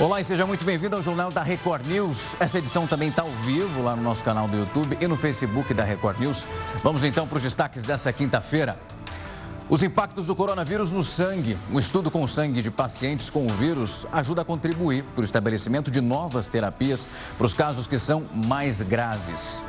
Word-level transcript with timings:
Olá 0.00 0.18
e 0.18 0.24
seja 0.24 0.46
muito 0.46 0.64
bem-vindo 0.64 0.96
ao 0.96 1.02
Jornal 1.02 1.30
da 1.30 1.42
Record 1.42 1.86
News. 1.86 2.34
Essa 2.40 2.56
edição 2.56 2.86
também 2.86 3.10
está 3.10 3.20
ao 3.20 3.28
vivo 3.44 3.82
lá 3.82 3.94
no 3.94 4.00
nosso 4.00 4.24
canal 4.24 4.48
do 4.48 4.56
YouTube 4.56 4.96
e 4.98 5.06
no 5.06 5.14
Facebook 5.14 5.74
da 5.74 5.84
Record 5.84 6.18
News. 6.18 6.42
Vamos 6.82 7.04
então 7.04 7.28
para 7.28 7.36
os 7.36 7.42
destaques 7.42 7.84
dessa 7.84 8.10
quinta-feira. 8.10 8.78
Os 9.68 9.82
impactos 9.82 10.24
do 10.24 10.34
coronavírus 10.34 10.90
no 10.90 11.02
sangue. 11.02 11.54
Um 11.70 11.78
estudo 11.78 12.10
com 12.10 12.26
sangue 12.26 12.62
de 12.62 12.70
pacientes 12.70 13.28
com 13.28 13.46
o 13.46 13.50
vírus 13.50 14.06
ajuda 14.10 14.40
a 14.40 14.44
contribuir 14.44 15.04
para 15.14 15.20
o 15.20 15.24
estabelecimento 15.24 15.90
de 15.90 16.00
novas 16.00 16.48
terapias 16.48 17.06
para 17.36 17.44
os 17.44 17.52
casos 17.52 17.86
que 17.86 17.98
são 17.98 18.24
mais 18.32 18.80
graves. 18.80 19.60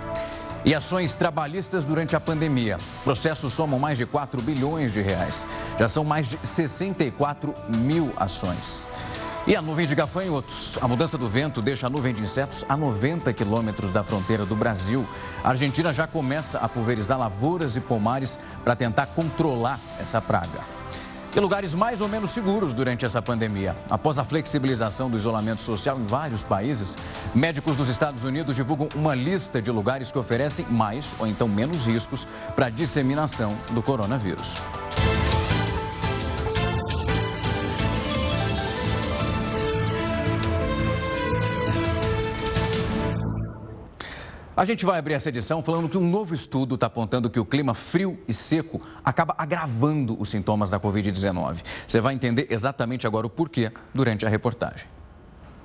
E 0.64 0.74
ações 0.74 1.14
trabalhistas 1.14 1.84
durante 1.84 2.16
a 2.16 2.22
pandemia. 2.22 2.78
Processos 3.04 3.52
somam 3.52 3.78
mais 3.78 3.98
de 3.98 4.06
4 4.06 4.42
bilhões 4.42 4.94
de 4.94 5.02
reais. 5.02 5.46
Já 5.78 5.90
são 5.90 6.06
mais 6.06 6.30
de 6.30 6.40
64 6.42 7.54
mil 7.68 8.14
ações. 8.16 8.88
E 9.48 9.56
a 9.56 9.62
nuvem 9.62 9.88
de 9.88 9.96
gafanhotos. 9.96 10.78
A 10.80 10.88
mudança 10.88 11.18
do 11.18 11.28
vento 11.28 11.64
deixa 11.64 11.88
a 11.88 11.90
nuvem 11.90 12.14
de 12.14 12.22
insetos 12.22 12.64
a 12.70 12.78
90 12.78 13.34
quilômetros 13.34 13.90
da 13.90 14.04
fronteira 14.04 14.46
do 14.46 14.56
Brasil. 14.56 15.04
A 15.44 15.50
Argentina 15.50 15.92
já 15.92 16.06
começa 16.06 16.60
a 16.60 16.70
pulverizar 16.70 17.18
lavouras 17.18 17.76
e 17.76 17.82
pomares 17.82 18.38
para 18.64 18.76
tentar 18.76 19.08
controlar 19.08 19.80
essa 20.00 20.22
praga. 20.22 20.60
E 21.36 21.40
lugares 21.40 21.74
mais 21.74 22.02
ou 22.02 22.08
menos 22.08 22.30
seguros 22.32 22.72
durante 22.74 23.04
essa 23.04 23.20
pandemia. 23.20 23.76
Após 23.90 24.20
a 24.20 24.24
flexibilização 24.24 25.10
do 25.10 25.18
isolamento 25.18 25.64
social 25.64 25.98
em 25.98 26.06
vários 26.06 26.44
países, 26.44 26.96
médicos 27.34 27.76
dos 27.76 27.90
Estados 27.90 28.24
Unidos 28.24 28.56
divulgam 28.56 28.90
uma 28.94 29.16
lista 29.16 29.60
de 29.60 29.72
lugares 29.72 30.12
que 30.12 30.20
oferecem 30.20 30.66
mais 30.70 31.16
ou 31.18 31.26
então 31.26 31.48
menos 31.48 31.86
riscos 31.86 32.28
para 32.56 32.68
a 32.68 32.70
disseminação 32.70 33.58
do 33.72 33.82
coronavírus. 33.82 34.58
A 44.62 44.64
gente 44.64 44.86
vai 44.86 45.00
abrir 45.00 45.16
essa 45.16 45.30
edição 45.30 45.64
falando 45.64 45.90
que 45.90 45.98
um 45.98 46.08
novo 46.08 46.36
estudo 46.36 46.76
está 46.76 46.86
apontando 46.86 47.32
que 47.32 47.40
o 47.40 47.46
clima 47.46 47.74
frio 47.74 48.20
e 48.28 48.32
seco 48.32 48.80
acaba 49.04 49.34
agravando 49.36 50.16
os 50.22 50.30
sintomas 50.30 50.70
da 50.70 50.80
Covid-19. 50.80 51.64
Você 51.88 52.00
vai 52.00 52.14
entender 52.14 52.46
exatamente 52.48 53.08
agora 53.08 53.26
o 53.26 53.30
porquê 53.32 53.72
durante 53.92 54.24
a 54.24 54.30
reportagem. 54.30 54.88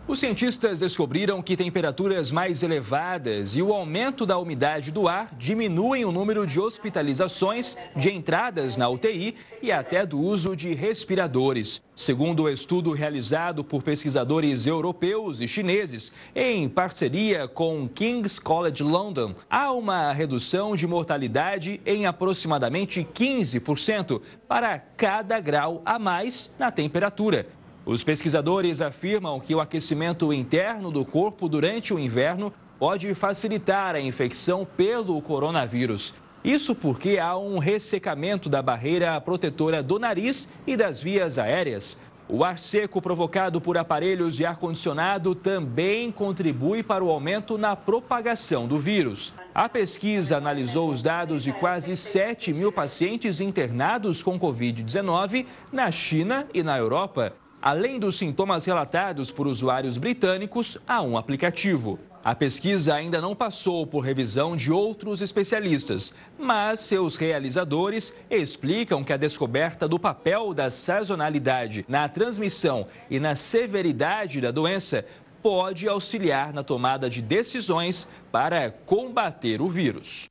Os 0.08 0.20
cientistas 0.20 0.78
descobriram 0.78 1.42
que 1.42 1.56
temperaturas 1.56 2.30
mais 2.30 2.62
elevadas 2.62 3.56
e 3.56 3.62
o 3.62 3.72
aumento 3.72 4.24
da 4.24 4.38
umidade 4.38 4.92
do 4.92 5.08
ar 5.08 5.34
diminuem 5.36 6.04
o 6.04 6.12
número 6.12 6.46
de 6.46 6.60
hospitalizações, 6.60 7.76
de 7.96 8.12
entradas 8.12 8.76
na 8.76 8.88
UTI 8.88 9.34
e 9.60 9.72
até 9.72 10.06
do 10.06 10.20
uso 10.20 10.54
de 10.54 10.72
respiradores. 10.74 11.82
Segundo 11.96 12.44
o 12.44 12.48
estudo 12.48 12.92
realizado 12.92 13.64
por 13.64 13.82
pesquisadores 13.82 14.64
europeus 14.64 15.40
e 15.40 15.48
chineses, 15.48 16.12
em 16.36 16.68
parceria 16.68 17.48
com 17.48 17.88
King's 17.88 18.38
College 18.38 18.84
London, 18.84 19.34
há 19.50 19.72
uma 19.72 20.12
redução 20.12 20.76
de 20.76 20.86
mortalidade 20.86 21.80
em 21.84 22.06
aproximadamente 22.06 23.04
15% 23.12 24.20
para 24.46 24.78
cada 24.78 25.40
grau 25.40 25.82
a 25.84 25.98
mais 25.98 26.52
na 26.56 26.70
temperatura. 26.70 27.55
Os 27.86 28.02
pesquisadores 28.02 28.80
afirmam 28.80 29.38
que 29.38 29.54
o 29.54 29.60
aquecimento 29.60 30.32
interno 30.32 30.90
do 30.90 31.04
corpo 31.04 31.48
durante 31.48 31.94
o 31.94 32.00
inverno 32.00 32.52
pode 32.80 33.14
facilitar 33.14 33.94
a 33.94 34.00
infecção 34.00 34.66
pelo 34.76 35.22
coronavírus. 35.22 36.12
Isso 36.42 36.74
porque 36.74 37.16
há 37.16 37.38
um 37.38 37.58
ressecamento 37.58 38.48
da 38.48 38.60
barreira 38.60 39.20
protetora 39.20 39.84
do 39.84 40.00
nariz 40.00 40.48
e 40.66 40.76
das 40.76 41.00
vias 41.00 41.38
aéreas. 41.38 41.96
O 42.28 42.42
ar 42.42 42.58
seco 42.58 43.00
provocado 43.00 43.60
por 43.60 43.78
aparelhos 43.78 44.34
de 44.34 44.44
ar-condicionado 44.44 45.32
também 45.32 46.10
contribui 46.10 46.82
para 46.82 47.04
o 47.04 47.08
aumento 47.08 47.56
na 47.56 47.76
propagação 47.76 48.66
do 48.66 48.80
vírus. 48.80 49.32
A 49.54 49.68
pesquisa 49.68 50.36
analisou 50.36 50.90
os 50.90 51.02
dados 51.02 51.44
de 51.44 51.52
quase 51.52 51.94
7 51.94 52.52
mil 52.52 52.72
pacientes 52.72 53.40
internados 53.40 54.24
com 54.24 54.36
Covid-19 54.36 55.46
na 55.70 55.88
China 55.92 56.48
e 56.52 56.64
na 56.64 56.76
Europa 56.76 57.32
além 57.66 57.98
dos 57.98 58.14
sintomas 58.14 58.64
relatados 58.64 59.32
por 59.32 59.48
usuários 59.48 59.98
britânicos, 59.98 60.78
a 60.86 61.02
um 61.02 61.18
aplicativo. 61.18 61.98
A 62.22 62.32
pesquisa 62.32 62.94
ainda 62.94 63.20
não 63.20 63.34
passou 63.34 63.84
por 63.84 64.04
revisão 64.04 64.54
de 64.54 64.70
outros 64.70 65.20
especialistas, 65.20 66.14
mas 66.38 66.78
seus 66.78 67.16
realizadores 67.16 68.14
explicam 68.30 69.02
que 69.02 69.12
a 69.12 69.16
descoberta 69.16 69.88
do 69.88 69.98
papel 69.98 70.54
da 70.54 70.70
sazonalidade 70.70 71.84
na 71.88 72.08
transmissão 72.08 72.86
e 73.10 73.18
na 73.18 73.34
severidade 73.34 74.40
da 74.40 74.52
doença 74.52 75.04
pode 75.42 75.88
auxiliar 75.88 76.52
na 76.52 76.62
tomada 76.62 77.10
de 77.10 77.20
decisões 77.20 78.06
para 78.30 78.70
combater 78.70 79.60
o 79.60 79.66
vírus. 79.66 80.28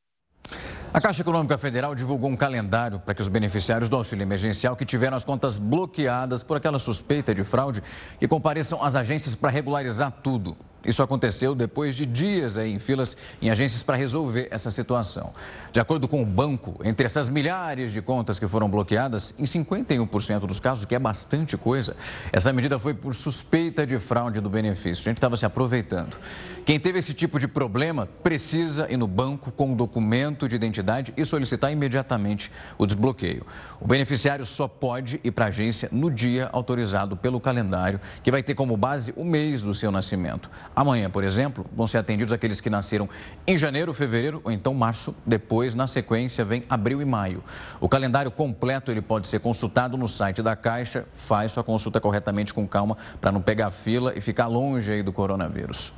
A 0.96 1.02
Caixa 1.02 1.24
Econômica 1.24 1.58
Federal 1.58 1.94
divulgou 1.94 2.30
um 2.30 2.38
calendário 2.38 3.00
para 3.00 3.14
que 3.14 3.22
os 3.22 3.28
beneficiários 3.28 3.90
do 3.90 3.98
auxílio 3.98 4.24
emergencial 4.24 4.78
que 4.78 4.86
tiveram 4.86 5.18
as 5.18 5.26
contas 5.26 5.58
bloqueadas 5.58 6.42
por 6.42 6.56
aquela 6.56 6.80
suspeita 6.80 7.36
de 7.36 7.44
fraude 7.44 7.84
que 8.18 8.26
compareçam 8.30 8.82
às 8.82 8.96
agências 8.96 9.36
para 9.36 9.50
regularizar 9.50 10.10
tudo. 10.24 10.56
Isso 10.86 11.02
aconteceu 11.02 11.56
depois 11.56 11.96
de 11.96 12.06
dias 12.06 12.58
aí 12.58 12.74
em 12.74 12.80
filas 12.80 13.18
em 13.42 13.50
agências 13.50 13.84
para 13.84 13.96
resolver 13.96 14.48
essa 14.52 14.70
situação. 14.70 15.34
De 15.72 15.80
acordo 15.80 16.08
com 16.08 16.22
o 16.22 16.26
banco, 16.26 16.80
entre 16.84 17.06
essas 17.06 17.30
milhares 17.30 17.92
de 17.92 18.02
contas 18.02 18.40
que 18.40 18.48
foram 18.48 18.70
bloqueadas, 18.70 19.34
em 19.38 19.44
51% 19.44 20.46
dos 20.46 20.60
casos, 20.60 20.86
que 20.86 20.96
é 20.96 21.00
bastante 21.00 21.58
coisa, 21.58 21.96
essa 22.32 22.52
medida 22.54 22.78
foi 22.80 22.94
por 22.94 23.14
suspeita 23.14 23.86
de 23.86 23.98
fraude 24.00 24.40
do 24.40 24.50
benefício. 24.50 25.02
A 25.02 25.10
gente 25.10 25.18
estava 25.18 25.38
se 25.38 25.46
aproveitando. 25.46 26.18
Quem 26.66 26.80
teve 26.80 27.00
esse 27.00 27.14
tipo 27.14 27.40
de 27.40 27.48
problema 27.48 28.08
precisa 28.24 28.92
ir 28.92 28.98
no 28.98 29.08
banco 29.08 29.52
com 29.52 29.74
o 29.74 29.76
documento 29.76 30.48
de 30.48 30.56
identidade 30.56 31.14
e 31.16 31.26
solicitar 31.26 31.72
imediatamente 31.72 32.52
o 32.78 32.86
desbloqueio. 32.86 33.46
O 33.80 33.88
beneficiário 33.88 34.46
só 34.46 34.68
pode 34.68 35.20
ir 35.24 35.32
para 35.32 35.46
a 35.46 35.48
agência 35.50 35.90
no 35.92 36.10
dia 36.10 36.50
autorizado 36.52 37.16
pelo 37.16 37.40
calendário, 37.40 38.00
que 38.24 38.32
vai 38.32 38.42
ter 38.42 38.56
como 38.56 38.76
base 38.76 39.14
o 39.16 39.24
mês 39.24 39.62
do 39.62 39.74
seu 39.74 39.92
nascimento. 39.92 40.50
Amanhã, 40.76 41.10
por 41.10 41.24
exemplo, 41.24 41.66
vão 41.74 41.88
ser 41.88 42.00
atendidos 42.00 42.34
aqueles 42.34 42.60
que 42.60 42.70
nasceram 42.70 43.08
em 43.48 43.58
janeiro, 43.58 43.94
fevereiro 43.94 44.42
ou 44.44 44.52
então 44.52 44.74
março. 44.74 45.16
Depois, 45.26 45.74
na 45.74 45.88
sequência, 45.88 46.44
vem 46.44 46.64
abril 46.70 47.02
e 47.02 47.06
maio. 47.06 47.44
O 47.80 47.88
calendário 47.88 48.30
completo 48.30 48.92
ele 48.92 49.02
pode 49.02 49.28
ser 49.28 49.40
consultado 49.40 49.96
no 49.98 50.08
site 50.08 50.42
da 50.42 50.56
Caixa. 50.56 51.06
Faz 51.14 51.54
sua 51.54 51.64
consulta 51.64 52.02
corretamente 52.02 52.54
com 52.54 52.68
calma 52.68 52.98
para 53.22 53.32
não 53.32 53.42
pegar 53.42 53.72
fila 53.72 54.14
e 54.16 54.22
ficar 54.22 54.48
longe 54.48 54.92
aí 54.92 55.02
do 55.02 55.14
coronavírus. 55.14 55.94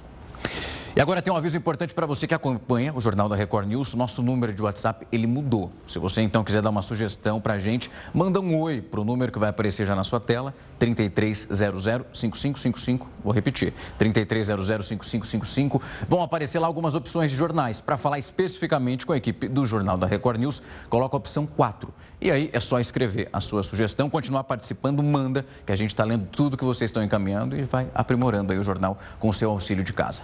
E 0.95 1.01
agora 1.01 1.21
tem 1.21 1.31
um 1.31 1.35
aviso 1.35 1.57
importante 1.57 1.93
para 1.93 2.05
você 2.05 2.25
que 2.25 2.33
acompanha 2.33 2.93
o 2.93 2.99
Jornal 2.99 3.29
da 3.29 3.35
Record 3.35 3.67
News. 3.67 3.93
Nosso 3.93 4.23
número 4.23 4.53
de 4.53 4.61
WhatsApp, 4.61 5.05
ele 5.11 5.27
mudou. 5.27 5.71
Se 5.85 5.99
você 5.99 6.21
então 6.21 6.43
quiser 6.43 6.61
dar 6.61 6.69
uma 6.69 6.81
sugestão 6.81 7.39
para 7.39 7.53
a 7.53 7.59
gente, 7.59 7.91
manda 8.13 8.39
um 8.39 8.59
oi 8.59 8.81
para 8.81 8.99
o 8.99 9.03
número 9.03 9.31
que 9.31 9.37
vai 9.37 9.49
aparecer 9.49 9.85
já 9.85 9.95
na 9.95 10.03
sua 10.03 10.19
tela, 10.19 10.55
3300-5555. 10.79 13.05
Vou 13.23 13.33
repetir, 13.33 13.73
3300-5555. 13.99 15.79
Vão 16.07 16.23
aparecer 16.23 16.59
lá 16.59 16.67
algumas 16.67 16.95
opções 16.95 17.31
de 17.31 17.37
jornais. 17.37 17.79
Para 17.79 17.97
falar 17.97 18.17
especificamente 18.17 19.05
com 19.05 19.13
a 19.13 19.17
equipe 19.17 19.47
do 19.47 19.63
Jornal 19.65 19.97
da 19.97 20.07
Record 20.07 20.39
News, 20.39 20.63
coloca 20.89 21.15
a 21.15 21.19
opção 21.19 21.45
4. 21.45 21.93
E 22.19 22.31
aí 22.31 22.49
é 22.51 22.59
só 22.59 22.79
escrever 22.79 23.29
a 23.31 23.39
sua 23.39 23.61
sugestão, 23.61 24.09
continuar 24.09 24.43
participando, 24.45 25.03
manda, 25.03 25.45
que 25.65 25.71
a 25.71 25.75
gente 25.75 25.91
está 25.91 26.03
lendo 26.03 26.25
tudo 26.25 26.57
que 26.57 26.65
vocês 26.65 26.89
estão 26.89 27.03
encaminhando 27.03 27.55
e 27.55 27.61
vai 27.63 27.87
aprimorando 27.93 28.51
aí 28.51 28.57
o 28.57 28.63
jornal 28.63 28.97
com 29.19 29.29
o 29.29 29.33
seu 29.33 29.51
auxílio 29.51 29.83
de 29.83 29.93
casa. 29.93 30.23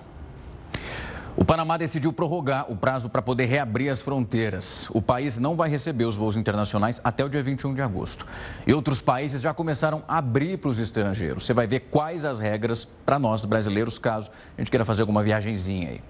O 1.35 1.43
Panamá 1.43 1.77
decidiu 1.77 2.13
prorrogar 2.13 2.71
o 2.71 2.75
prazo 2.75 3.09
para 3.09 3.19
poder 3.19 3.45
reabrir 3.45 3.89
as 3.89 4.03
fronteiras. 4.03 4.87
O 4.91 5.01
país 5.01 5.39
não 5.39 5.55
vai 5.55 5.67
receber 5.67 6.05
os 6.05 6.15
voos 6.15 6.35
internacionais 6.35 7.01
até 7.03 7.25
o 7.25 7.29
dia 7.29 7.41
21 7.41 7.73
de 7.73 7.81
agosto. 7.81 8.25
E 8.67 8.73
outros 8.73 9.01
países 9.01 9.41
já 9.41 9.51
começaram 9.51 10.03
a 10.07 10.19
abrir 10.19 10.59
para 10.59 10.69
os 10.69 10.77
estrangeiros. 10.77 11.43
Você 11.43 11.51
vai 11.51 11.65
ver 11.65 11.79
quais 11.89 12.23
as 12.23 12.39
regras 12.39 12.85
para 12.85 13.17
nós 13.17 13.45
brasileiros, 13.45 13.97
caso 13.97 14.29
a 14.55 14.61
gente 14.61 14.69
queira 14.69 14.85
fazer 14.85 15.01
alguma 15.01 15.23
viagenzinha 15.23 15.89
aí. 15.89 16.01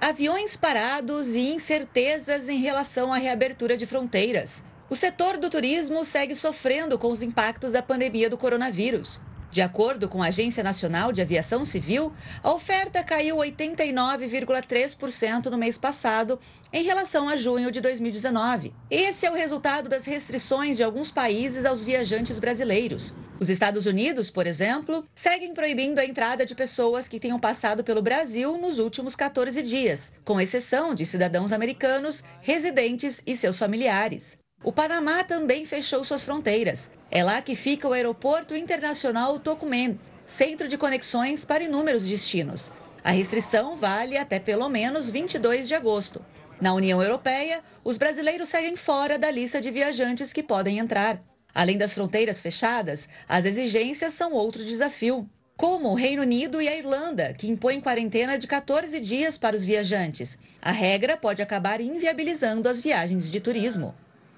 Aviões 0.00 0.56
parados 0.56 1.36
e 1.36 1.52
incertezas 1.54 2.48
em 2.48 2.58
relação 2.58 3.12
à 3.12 3.16
reabertura 3.16 3.76
de 3.76 3.86
fronteiras. 3.86 4.64
O 4.90 4.96
setor 4.96 5.36
do 5.38 5.48
turismo 5.48 6.04
segue 6.04 6.34
sofrendo 6.34 6.98
com 6.98 7.12
os 7.12 7.22
impactos 7.22 7.70
da 7.70 7.80
pandemia 7.80 8.28
do 8.28 8.36
coronavírus. 8.36 9.20
De 9.52 9.60
acordo 9.60 10.08
com 10.08 10.20
a 10.22 10.28
Agência 10.28 10.64
Nacional 10.64 11.12
de 11.12 11.20
Aviação 11.20 11.62
Civil, 11.62 12.10
a 12.42 12.50
oferta 12.50 13.04
caiu 13.04 13.36
89,3% 13.36 15.50
no 15.50 15.58
mês 15.58 15.76
passado 15.76 16.40
em 16.72 16.82
relação 16.82 17.28
a 17.28 17.36
junho 17.36 17.70
de 17.70 17.78
2019. 17.78 18.72
Esse 18.90 19.26
é 19.26 19.30
o 19.30 19.34
resultado 19.34 19.90
das 19.90 20.06
restrições 20.06 20.78
de 20.78 20.82
alguns 20.82 21.10
países 21.10 21.66
aos 21.66 21.84
viajantes 21.84 22.38
brasileiros. 22.38 23.12
Os 23.38 23.50
Estados 23.50 23.84
Unidos, 23.84 24.30
por 24.30 24.46
exemplo, 24.46 25.04
seguem 25.14 25.52
proibindo 25.52 25.98
a 25.98 26.06
entrada 26.06 26.46
de 26.46 26.54
pessoas 26.54 27.06
que 27.06 27.20
tenham 27.20 27.38
passado 27.38 27.84
pelo 27.84 28.00
Brasil 28.00 28.56
nos 28.56 28.78
últimos 28.78 29.14
14 29.14 29.62
dias, 29.62 30.14
com 30.24 30.40
exceção 30.40 30.94
de 30.94 31.04
cidadãos 31.04 31.52
americanos, 31.52 32.24
residentes 32.40 33.22
e 33.26 33.36
seus 33.36 33.58
familiares. 33.58 34.40
O 34.64 34.70
Panamá 34.70 35.24
também 35.24 35.64
fechou 35.64 36.04
suas 36.04 36.22
fronteiras. 36.22 36.90
É 37.10 37.24
lá 37.24 37.42
que 37.42 37.56
fica 37.56 37.88
o 37.88 37.92
Aeroporto 37.92 38.54
Internacional 38.54 39.38
Tocumen. 39.40 39.98
centro 40.24 40.68
de 40.68 40.78
conexões 40.78 41.44
para 41.44 41.64
inúmeros 41.64 42.04
destinos. 42.04 42.70
A 43.02 43.10
restrição 43.10 43.74
vale 43.74 44.16
até 44.16 44.38
pelo 44.38 44.68
menos 44.68 45.08
22 45.08 45.66
de 45.66 45.74
agosto. 45.74 46.24
Na 46.60 46.72
União 46.72 47.02
Europeia, 47.02 47.60
os 47.82 47.96
brasileiros 47.96 48.48
seguem 48.48 48.76
fora 48.76 49.18
da 49.18 49.28
lista 49.32 49.60
de 49.60 49.68
viajantes 49.68 50.32
que 50.32 50.44
podem 50.44 50.78
entrar. 50.78 51.20
Além 51.52 51.76
das 51.76 51.92
fronteiras 51.92 52.40
fechadas, 52.40 53.08
as 53.28 53.44
exigências 53.44 54.12
são 54.12 54.32
outro 54.32 54.64
desafio 54.64 55.28
como 55.56 55.90
o 55.90 55.94
Reino 55.94 56.22
Unido 56.22 56.62
e 56.62 56.68
a 56.68 56.76
Irlanda, 56.76 57.34
que 57.34 57.50
impõem 57.50 57.80
quarentena 57.80 58.38
de 58.38 58.46
14 58.46 58.98
dias 59.00 59.36
para 59.36 59.54
os 59.54 59.64
viajantes. 59.64 60.38
A 60.60 60.72
regra 60.72 61.16
pode 61.16 61.42
acabar 61.42 61.80
inviabilizando 61.80 62.68
as 62.68 62.80
viagens 62.80 63.30
de 63.30 63.40
turismo. 63.40 63.94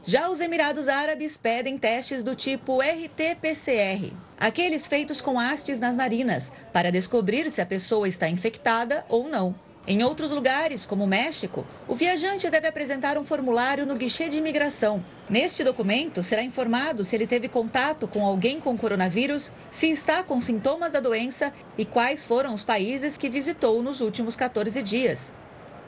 Já 0.07 0.29
os 0.29 0.43
Emirados 0.43 0.87
Árabes 0.87 1.39
pedem 1.39 1.79
testes 1.79 2.23
do 2.23 2.35
tipo 2.35 2.83
RT-PCR, 2.83 4.13
aqueles 4.39 4.87
feitos 4.87 5.19
com 5.19 5.41
hastes 5.41 5.81
nas 5.81 5.97
narinas, 5.97 6.53
para 6.75 6.93
descobrir 6.93 7.51
se 7.51 7.63
a 7.63 7.67
pessoa 7.67 8.07
está 8.07 8.29
infectada 8.29 9.07
ou 9.09 9.27
não. 9.31 9.55
Em 9.87 10.05
outros 10.05 10.31
lugares, 10.31 10.85
como 10.85 11.05
o 11.05 11.07
México, 11.07 11.67
o 11.89 11.95
viajante 11.95 12.51
deve 12.51 12.69
apresentar 12.69 13.17
um 13.17 13.25
formulário 13.25 13.87
no 13.87 13.97
guichê 13.97 14.29
de 14.29 14.37
imigração. 14.37 15.03
Neste 15.27 15.65
documento, 15.65 16.23
será 16.23 16.43
informado 16.43 17.03
se 17.03 17.17
ele 17.17 17.27
teve 17.27 17.49
contato 17.49 18.07
com 18.07 18.27
alguém 18.27 18.61
com 18.61 18.77
coronavírus, 18.77 19.51
se 19.71 19.89
está 19.91 20.23
com 20.23 20.39
sintomas 20.39 20.93
da 20.93 21.01
doença 21.01 21.51
e 21.79 21.85
quais 21.87 22.27
foram 22.27 22.53
os 22.53 22.63
países 22.63 23.17
que 23.17 23.31
visitou 23.31 23.83
nos 23.83 24.03
últimos 24.03 24.37
14 24.37 24.83
dias. 24.83 25.33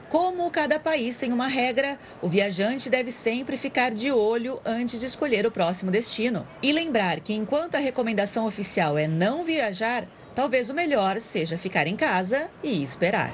Como 0.09 0.49
cada 0.53 0.79
país 0.79 1.17
tem 1.17 1.33
uma 1.33 1.49
regra, 1.49 1.99
o 2.23 2.29
viajante 2.29 2.89
deve 2.89 3.11
sempre 3.11 3.57
ficar 3.57 3.91
de 3.91 4.13
olho 4.13 4.61
antes 4.65 5.01
de 5.01 5.07
escolher 5.07 5.45
o 5.45 5.51
próximo 5.51 5.91
destino. 5.91 6.47
E 6.63 6.71
lembrar 6.71 7.19
que 7.19 7.35
enquanto 7.35 7.75
a 7.75 7.81
recomendação 7.81 8.47
oficial 8.47 8.97
é 8.97 9.09
não 9.09 9.45
viajar, 9.45 10.07
talvez 10.33 10.71
o 10.71 10.75
melhor 10.75 11.21
seja 11.21 11.59
ficar 11.59 11.89
em 11.89 11.97
casa 11.97 12.49
e 12.63 12.83
esperar. 12.83 13.33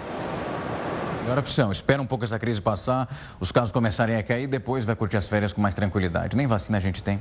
Melhor 1.23 1.39
opção. 1.39 1.71
Espera 1.71 2.03
um 2.03 2.07
pouco 2.07 2.25
essa 2.25 2.37
crise 2.37 2.61
passar, 2.61 3.09
os 3.39 3.53
casos 3.53 3.71
começarem 3.71 4.17
a 4.17 4.23
cair, 4.25 4.49
depois 4.49 4.85
vai 4.85 4.97
curtir 4.97 5.17
as 5.17 5.29
férias 5.29 5.53
com 5.53 5.61
mais 5.61 5.73
tranquilidade. 5.73 6.37
Nem 6.37 6.49
vacina 6.49 6.79
a 6.79 6.81
gente 6.81 7.01
tem. 7.01 7.21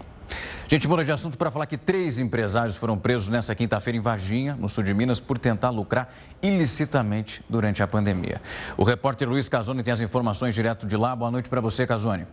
Gente 0.67 0.87
muda 0.87 1.05
de 1.05 1.11
assunto 1.11 1.37
para 1.37 1.51
falar 1.51 1.67
que 1.67 1.77
três 1.77 2.17
empresários 2.17 2.75
foram 2.75 2.97
presos 2.97 3.29
nessa 3.29 3.53
quinta-feira 3.53 3.97
em 3.97 4.01
Varginha, 4.01 4.55
no 4.59 4.67
sul 4.67 4.83
de 4.83 4.91
Minas, 4.91 5.19
por 5.19 5.37
tentar 5.37 5.69
lucrar 5.69 6.11
ilicitamente 6.41 7.43
durante 7.47 7.83
a 7.83 7.87
pandemia. 7.87 8.41
O 8.75 8.83
repórter 8.83 9.29
Luiz 9.29 9.47
Casoni 9.47 9.83
tem 9.83 9.93
as 9.93 9.99
informações 9.99 10.55
direto 10.55 10.87
de 10.87 10.97
lá. 10.97 11.15
Boa 11.15 11.29
noite 11.29 11.47
para 11.47 11.61
você, 11.61 11.85
Casoni. 11.85 12.25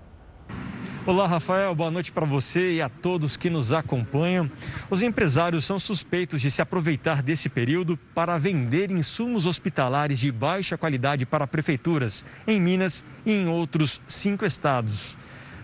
Olá, 1.06 1.26
Rafael. 1.26 1.74
Boa 1.74 1.90
noite 1.90 2.12
para 2.12 2.26
você 2.26 2.72
e 2.72 2.82
a 2.82 2.88
todos 2.88 3.36
que 3.36 3.48
nos 3.48 3.72
acompanham. 3.72 4.50
Os 4.90 5.02
empresários 5.02 5.64
são 5.64 5.78
suspeitos 5.78 6.40
de 6.40 6.50
se 6.50 6.60
aproveitar 6.60 7.22
desse 7.22 7.48
período 7.48 7.96
para 8.14 8.36
vender 8.36 8.90
insumos 8.90 9.46
hospitalares 9.46 10.18
de 10.18 10.30
baixa 10.30 10.76
qualidade 10.76 11.24
para 11.24 11.46
prefeituras 11.46 12.24
em 12.46 12.60
Minas 12.60 13.02
e 13.24 13.32
em 13.32 13.48
outros 13.48 14.02
cinco 14.06 14.44
estados. 14.44 15.16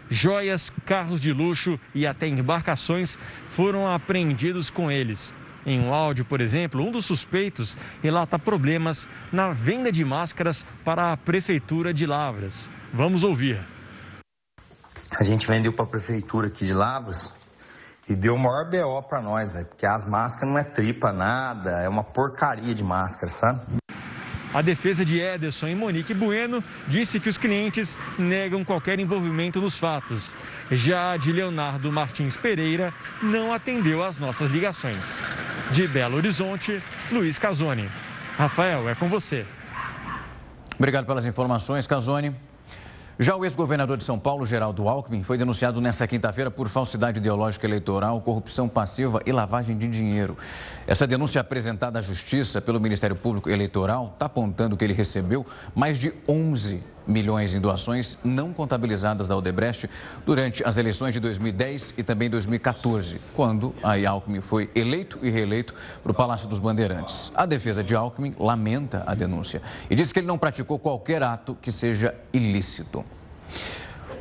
Joias, 0.08 0.72
carros 0.86 1.20
de 1.20 1.32
luxo 1.32 1.78
e 1.94 2.06
até 2.06 2.26
embarcações 2.26 3.18
foram 3.48 3.86
apreendidos 3.86 4.70
com 4.70 4.90
eles. 4.90 5.34
Em 5.66 5.80
um 5.80 5.92
áudio, 5.92 6.24
por 6.24 6.40
exemplo, 6.40 6.82
um 6.82 6.90
dos 6.90 7.04
suspeitos 7.04 7.76
relata 8.02 8.38
problemas 8.38 9.08
na 9.32 9.52
venda 9.52 9.90
de 9.90 10.04
máscaras 10.04 10.64
para 10.84 11.12
a 11.12 11.16
prefeitura 11.16 11.92
de 11.92 12.06
Lavras. 12.06 12.70
Vamos 12.92 13.24
ouvir. 13.24 13.73
A 15.18 15.22
gente 15.22 15.46
vendeu 15.46 15.72
para 15.72 15.84
a 15.84 15.88
prefeitura 15.88 16.48
aqui 16.48 16.66
de 16.66 16.74
Lavras 16.74 17.32
e 18.08 18.16
deu 18.16 18.34
o 18.34 18.38
maior 18.38 18.68
BO 18.68 19.02
para 19.08 19.22
nós, 19.22 19.52
velho, 19.52 19.66
porque 19.66 19.86
as 19.86 20.04
máscaras 20.04 20.50
não 20.50 20.58
é 20.58 20.64
tripa, 20.64 21.12
nada, 21.12 21.70
é 21.82 21.88
uma 21.88 22.02
porcaria 22.02 22.74
de 22.74 22.82
máscara, 22.82 23.30
sabe? 23.30 23.60
A 24.52 24.60
defesa 24.60 25.04
de 25.04 25.20
Ederson 25.20 25.68
e 25.68 25.74
Monique 25.74 26.14
Bueno 26.14 26.62
disse 26.86 27.18
que 27.18 27.28
os 27.28 27.36
clientes 27.36 27.98
negam 28.18 28.64
qualquer 28.64 28.98
envolvimento 29.00 29.60
nos 29.60 29.76
fatos. 29.76 30.36
Já 30.70 31.12
a 31.12 31.16
de 31.16 31.32
Leonardo 31.32 31.90
Martins 31.90 32.36
Pereira 32.36 32.92
não 33.22 33.52
atendeu 33.52 34.04
às 34.04 34.18
nossas 34.18 34.50
ligações. 34.50 35.20
De 35.70 35.88
Belo 35.88 36.16
Horizonte, 36.16 36.80
Luiz 37.10 37.38
Casoni. 37.38 37.88
Rafael, 38.36 38.88
é 38.88 38.94
com 38.94 39.08
você. 39.08 39.46
Obrigado 40.76 41.06
pelas 41.06 41.26
informações, 41.26 41.86
Casoni. 41.86 42.34
Já 43.16 43.36
o 43.36 43.44
ex-governador 43.44 43.96
de 43.96 44.02
São 44.02 44.18
Paulo, 44.18 44.44
Geraldo 44.44 44.88
Alckmin, 44.88 45.22
foi 45.22 45.38
denunciado 45.38 45.80
nesta 45.80 46.04
quinta-feira 46.04 46.50
por 46.50 46.68
falsidade 46.68 47.18
ideológica 47.18 47.64
eleitoral, 47.64 48.20
corrupção 48.20 48.68
passiva 48.68 49.22
e 49.24 49.30
lavagem 49.30 49.78
de 49.78 49.86
dinheiro. 49.86 50.36
Essa 50.84 51.06
denúncia 51.06 51.40
apresentada 51.40 52.00
à 52.00 52.02
Justiça 52.02 52.60
pelo 52.60 52.80
Ministério 52.80 53.14
Público 53.14 53.48
Eleitoral 53.48 54.10
está 54.14 54.26
apontando 54.26 54.76
que 54.76 54.84
ele 54.84 54.94
recebeu 54.94 55.46
mais 55.76 55.96
de 55.96 56.12
11 56.28 56.82
milhões 57.06 57.54
em 57.54 57.60
doações 57.60 58.18
não 58.24 58.52
contabilizadas 58.52 59.28
da 59.28 59.36
Odebrecht 59.36 59.88
durante 60.24 60.66
as 60.66 60.78
eleições 60.78 61.14
de 61.14 61.20
2010 61.20 61.94
e 61.96 62.02
também 62.02 62.30
2014, 62.30 63.20
quando 63.34 63.74
a 63.82 63.94
Alckmin 64.08 64.40
foi 64.40 64.70
eleito 64.74 65.18
e 65.22 65.30
reeleito 65.30 65.74
para 66.02 66.12
o 66.12 66.14
Palácio 66.14 66.48
dos 66.48 66.60
Bandeirantes. 66.60 67.32
A 67.34 67.46
defesa 67.46 67.82
de 67.82 67.94
Alckmin 67.94 68.34
lamenta 68.38 69.04
a 69.06 69.14
denúncia 69.14 69.62
e 69.88 69.94
diz 69.94 70.12
que 70.12 70.20
ele 70.20 70.26
não 70.26 70.38
praticou 70.38 70.78
qualquer 70.78 71.22
ato 71.22 71.56
que 71.60 71.70
seja 71.70 72.14
ilícito. 72.32 73.04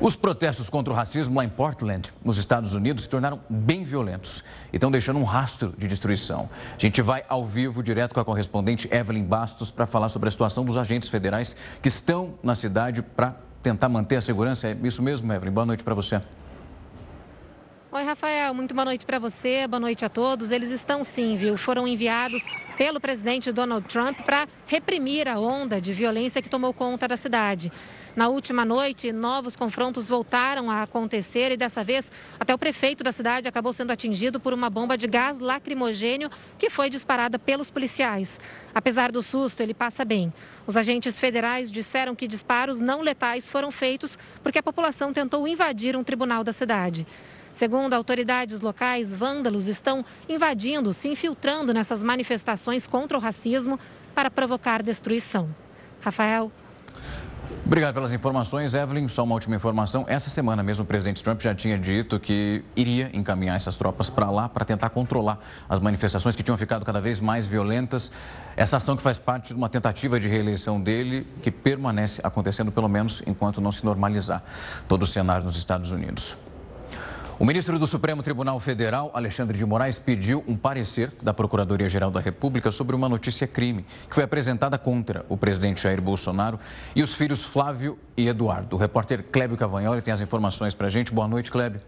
Os 0.01 0.16
protestos 0.16 0.69
contra 0.69 0.92
o 0.92 0.95
racismo 0.95 1.38
lá 1.38 1.45
em 1.45 1.50
Portland, 1.50 2.13
nos 2.24 2.38
Estados 2.38 2.75
Unidos, 2.75 3.04
se 3.04 3.10
tornaram 3.10 3.40
bem 3.50 3.84
violentos 3.84 4.44
e 4.72 4.75
estão 4.75 4.92
deixando 4.92 5.19
um 5.19 5.24
rastro 5.24 5.74
de 5.78 5.88
destruição. 5.88 6.50
A 6.75 6.80
gente 6.80 7.01
vai 7.01 7.24
ao 7.30 7.45
vivo, 7.45 7.81
direto 7.81 8.13
com 8.13 8.19
a 8.19 8.25
correspondente 8.25 8.90
Evelyn 8.92 9.24
Bastos, 9.24 9.72
para 9.72 9.86
falar 9.86 10.10
sobre 10.10 10.28
a 10.28 10.31
situação 10.31 10.66
dos 10.66 10.78
agentes 10.78 11.07
federais 11.10 11.56
que 11.81 11.88
estão 11.88 12.34
na 12.42 12.56
cidade 12.56 13.01
para 13.01 13.36
tentar 13.62 13.88
manter 13.88 14.18
a 14.18 14.22
segurança. 14.22 14.68
É 14.68 14.78
isso 14.84 15.01
mesmo, 15.01 15.31
Evelyn? 15.31 15.54
Boa 15.54 15.66
noite 15.66 15.84
para 15.84 15.94
você. 15.94 16.22
Oi, 17.92 18.04
Rafael, 18.04 18.56
muito 18.56 18.74
boa 18.74 18.86
noite 18.86 19.06
para 19.06 19.19
você, 19.19 19.68
boa 19.68 19.80
noite 19.80 20.04
a 20.04 20.10
todos. 20.10 20.50
Eles 20.50 20.72
estão 20.72 21.04
sim, 21.04 21.38
viu? 21.38 21.56
Foram 21.60 21.88
enviados 21.88 22.44
pelo 22.75 23.00
presidente 23.00 23.51
Donald 23.51 23.88
Trump 23.88 24.19
para 24.22 24.48
reprimir 24.66 25.28
a 25.28 25.39
onda 25.39 25.80
de 25.80 25.94
violência 25.94 26.42
que 26.42 26.50
tomou 26.50 26.74
conta 26.74 27.07
da 27.07 27.16
cidade. 27.16 27.72
Na 28.15 28.27
última 28.27 28.63
noite, 28.63 29.12
novos 29.12 29.56
confrontos 29.56 30.07
voltaram 30.07 30.69
a 30.69 30.83
acontecer 30.83 31.51
e 31.51 31.57
dessa 31.57 31.83
vez 31.83 32.12
até 32.39 32.54
o 32.54 32.60
prefeito 32.60 33.04
da 33.04 33.12
cidade 33.12 33.48
acabou 33.48 33.74
sendo 33.74 33.89
atingido 33.89 34.39
por 34.39 34.54
uma 34.54 34.69
bomba 34.69 34.95
de 34.95 35.07
gás 35.07 35.39
lacrimogênio 35.39 36.30
que 36.60 36.69
foi 36.69 36.92
disparada 36.92 37.39
pelos 37.39 37.71
policiais. 37.71 38.39
Apesar 38.74 39.12
do 39.12 39.24
susto, 39.24 39.62
ele 39.62 39.74
passa 39.74 40.05
bem. 40.05 40.32
Os 40.67 40.77
agentes 40.77 41.20
federais 41.20 41.72
disseram 41.72 42.13
que 42.13 42.27
disparos 42.27 42.79
não 42.79 43.01
letais 43.01 43.50
foram 43.50 43.72
feitos 43.72 44.15
porque 44.43 44.60
a 44.60 44.63
população 44.63 45.12
tentou 45.12 45.48
invadir 45.48 45.98
um 45.98 46.03
tribunal 46.03 46.43
da 46.43 46.53
cidade. 46.53 47.08
Segundo 47.51 47.96
autoridades 47.96 48.62
locais, 48.62 49.12
vândalos 49.12 49.67
estão 49.67 50.05
invadindo, 50.29 50.93
se 50.93 51.08
infiltrando 51.08 51.74
nessas 51.74 52.03
manifestações 52.03 52.86
contra 52.86 53.17
o 53.17 53.22
racismo 53.22 53.79
para 54.13 54.29
provocar 54.29 54.84
destruição. 54.84 55.50
Rafael. 56.00 56.51
Obrigado 57.65 57.93
pelas 57.93 58.12
informações, 58.12 58.74
Evelyn. 58.74 59.08
Só 59.08 59.24
uma 59.24 59.36
última 59.36 59.55
informação. 59.55 60.03
Essa 60.10 60.29
semana 60.29 60.62
mesmo 60.62 60.84
o 60.84 60.86
presidente 60.86 61.24
Trump 61.24 61.39
já 61.39 61.55
tinha 61.55 61.77
dito 61.77 62.20
que 62.20 62.62
iria 62.75 63.10
encaminhar 63.13 63.55
essas 63.55 63.77
tropas 63.77 64.10
para 64.10 64.29
lá 64.29 64.50
para 64.50 64.65
tentar 64.65 64.89
controlar 64.89 65.39
as 65.70 65.79
manifestações 65.79 66.36
que 66.36 66.43
tinham 66.43 66.58
ficado 66.58 66.84
cada 66.84 67.00
vez 67.00 67.22
mais 67.22 67.48
violentas. 67.48 68.12
Essa 68.58 68.77
ação 68.77 68.98
que 68.98 69.01
faz 69.01 69.17
parte 69.17 69.48
de 69.48 69.53
uma 69.53 69.70
tentativa 69.70 70.20
de 70.20 70.27
reeleição 70.27 70.79
dele, 70.79 71.25
que 71.41 71.50
permanece 71.50 72.20
acontecendo 72.22 72.70
pelo 72.70 72.89
menos 72.89 73.24
enquanto 73.25 73.62
não 73.62 73.72
se 73.72 73.86
normalizar 73.86 74.43
todo 74.86 75.03
o 75.03 75.05
cenário 75.05 75.46
nos 75.46 75.55
Estados 75.55 75.93
Unidos. 75.93 76.36
O 77.44 77.46
ministro 77.46 77.78
do 77.78 77.86
Supremo 77.86 78.24
Tribunal 78.24 78.58
Federal, 78.58 79.12
Alexandre 79.14 79.58
de 79.58 79.66
Moraes, 79.66 80.00
pediu 80.00 80.42
um 80.48 80.56
parecer 80.56 81.12
da 81.22 81.34
Procuradoria-Geral 81.34 82.10
da 82.10 82.22
República 82.22 82.72
sobre 82.72 82.96
uma 82.96 83.10
notícia 83.10 83.46
crime 83.46 83.86
que 84.08 84.16
foi 84.16 84.24
apresentada 84.24 84.78
contra 84.78 85.26
o 85.28 85.36
presidente 85.36 85.82
Jair 85.82 86.02
Bolsonaro 86.02 86.58
e 86.96 87.04
os 87.04 87.14
filhos 87.14 87.44
Flávio 87.44 88.00
e 88.16 88.30
Eduardo. 88.30 88.78
O 88.78 88.80
repórter 88.80 89.26
Clébio 89.30 89.58
Cavagnoli 89.58 90.02
tem 90.02 90.14
as 90.14 90.22
informações 90.22 90.74
para 90.74 90.88
a 90.88 90.90
gente. 90.90 91.12
Boa 91.12 91.28
noite, 91.28 91.52
Clébio. 91.52 91.82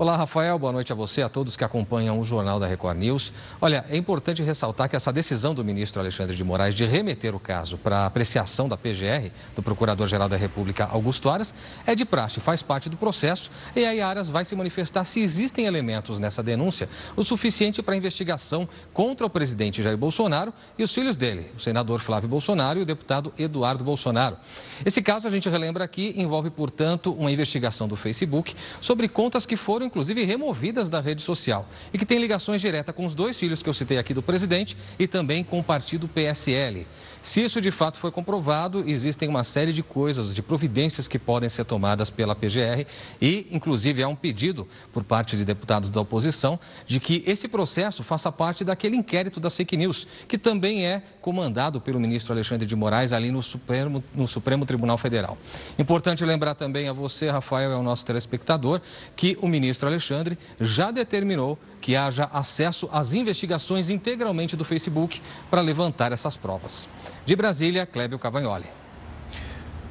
Olá, 0.00 0.16
Rafael. 0.16 0.58
Boa 0.58 0.72
noite 0.72 0.90
a 0.90 0.94
você, 0.94 1.20
a 1.20 1.28
todos 1.28 1.58
que 1.58 1.62
acompanham 1.62 2.18
o 2.18 2.24
Jornal 2.24 2.58
da 2.58 2.66
Record 2.66 2.96
News. 2.96 3.34
Olha, 3.60 3.84
é 3.90 3.98
importante 3.98 4.42
ressaltar 4.42 4.88
que 4.88 4.96
essa 4.96 5.12
decisão 5.12 5.52
do 5.52 5.62
ministro 5.62 6.00
Alexandre 6.00 6.34
de 6.34 6.42
Moraes 6.42 6.74
de 6.74 6.86
remeter 6.86 7.34
o 7.34 7.38
caso 7.38 7.76
para 7.76 8.06
apreciação 8.06 8.66
da 8.66 8.78
PGR, 8.78 9.30
do 9.54 9.62
Procurador-Geral 9.62 10.26
da 10.26 10.38
República, 10.38 10.88
Augusto 10.90 11.28
Aras, 11.28 11.52
é 11.86 11.94
de 11.94 12.06
praxe, 12.06 12.40
faz 12.40 12.62
parte 12.62 12.88
do 12.88 12.96
processo 12.96 13.50
e 13.76 13.84
aí 13.84 14.00
Aras 14.00 14.30
vai 14.30 14.42
se 14.42 14.56
manifestar 14.56 15.04
se 15.04 15.20
existem 15.20 15.66
elementos 15.66 16.18
nessa 16.18 16.42
denúncia 16.42 16.88
o 17.14 17.22
suficiente 17.22 17.82
para 17.82 17.94
investigação 17.94 18.66
contra 18.94 19.26
o 19.26 19.28
presidente 19.28 19.82
Jair 19.82 19.98
Bolsonaro 19.98 20.50
e 20.78 20.82
os 20.82 20.94
filhos 20.94 21.14
dele, 21.14 21.52
o 21.54 21.60
senador 21.60 22.00
Flávio 22.00 22.26
Bolsonaro 22.26 22.78
e 22.78 22.82
o 22.82 22.86
deputado 22.86 23.34
Eduardo 23.38 23.84
Bolsonaro. 23.84 24.38
Esse 24.82 25.02
caso, 25.02 25.28
a 25.28 25.30
gente 25.30 25.46
relembra 25.50 25.84
aqui, 25.84 26.14
envolve, 26.16 26.48
portanto, 26.48 27.12
uma 27.12 27.30
investigação 27.30 27.86
do 27.86 27.96
Facebook 27.96 28.56
sobre 28.80 29.06
contas 29.06 29.44
que 29.44 29.58
foram 29.58 29.89
inclusive 29.90 30.24
removidas 30.24 30.88
da 30.88 31.00
rede 31.00 31.20
social 31.20 31.68
e 31.92 31.98
que 31.98 32.06
têm 32.06 32.18
ligações 32.18 32.60
diretas 32.60 32.94
com 32.94 33.04
os 33.04 33.14
dois 33.14 33.38
filhos 33.38 33.62
que 33.62 33.68
eu 33.68 33.74
citei 33.74 33.98
aqui 33.98 34.14
do 34.14 34.22
presidente 34.22 34.76
e 34.98 35.06
também 35.06 35.42
com 35.42 35.58
o 35.58 35.64
partido 35.64 36.08
PSL. 36.08 36.86
Se 37.22 37.42
isso 37.42 37.60
de 37.60 37.70
fato 37.70 37.98
foi 37.98 38.10
comprovado, 38.10 38.82
existem 38.86 39.28
uma 39.28 39.44
série 39.44 39.72
de 39.72 39.82
coisas, 39.82 40.34
de 40.34 40.40
providências 40.40 41.06
que 41.06 41.18
podem 41.18 41.48
ser 41.50 41.64
tomadas 41.64 42.08
pela 42.08 42.34
PGR 42.34 42.86
e, 43.20 43.46
inclusive, 43.50 44.02
há 44.02 44.08
um 44.08 44.16
pedido 44.16 44.66
por 44.90 45.04
parte 45.04 45.36
de 45.36 45.44
deputados 45.44 45.90
da 45.90 46.00
oposição 46.00 46.58
de 46.86 46.98
que 46.98 47.22
esse 47.26 47.46
processo 47.46 48.02
faça 48.02 48.32
parte 48.32 48.64
daquele 48.64 48.96
inquérito 48.96 49.38
das 49.38 49.54
fake 49.54 49.76
news, 49.76 50.06
que 50.26 50.38
também 50.38 50.86
é 50.86 51.02
comandado 51.20 51.80
pelo 51.80 52.00
ministro 52.00 52.32
Alexandre 52.32 52.66
de 52.66 52.74
Moraes 52.74 53.12
ali 53.12 53.30
no 53.30 53.42
Supremo, 53.42 54.02
no 54.14 54.26
Supremo 54.26 54.64
Tribunal 54.64 54.96
Federal. 54.96 55.36
Importante 55.78 56.24
lembrar 56.24 56.54
também 56.54 56.88
a 56.88 56.92
você, 56.92 57.28
Rafael, 57.28 57.70
é 57.70 57.76
o 57.76 57.82
nosso 57.82 58.06
telespectador, 58.06 58.80
que 59.14 59.36
o 59.42 59.48
ministro 59.48 59.86
Alexandre 59.86 60.38
já 60.58 60.90
determinou 60.90 61.58
que 61.80 61.96
haja 61.96 62.28
acesso 62.32 62.88
às 62.92 63.12
investigações 63.12 63.88
integralmente 63.88 64.56
do 64.56 64.64
Facebook 64.64 65.20
para 65.50 65.60
levantar 65.60 66.12
essas 66.12 66.36
provas. 66.36 66.88
De 67.24 67.34
Brasília, 67.34 67.86
Clébio 67.86 68.18
Cavagnoli. 68.18 68.66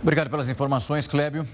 Obrigado 0.01 0.29
pelas 0.29 0.47
informações, 0.47 1.07
Clébio. 1.07 1.47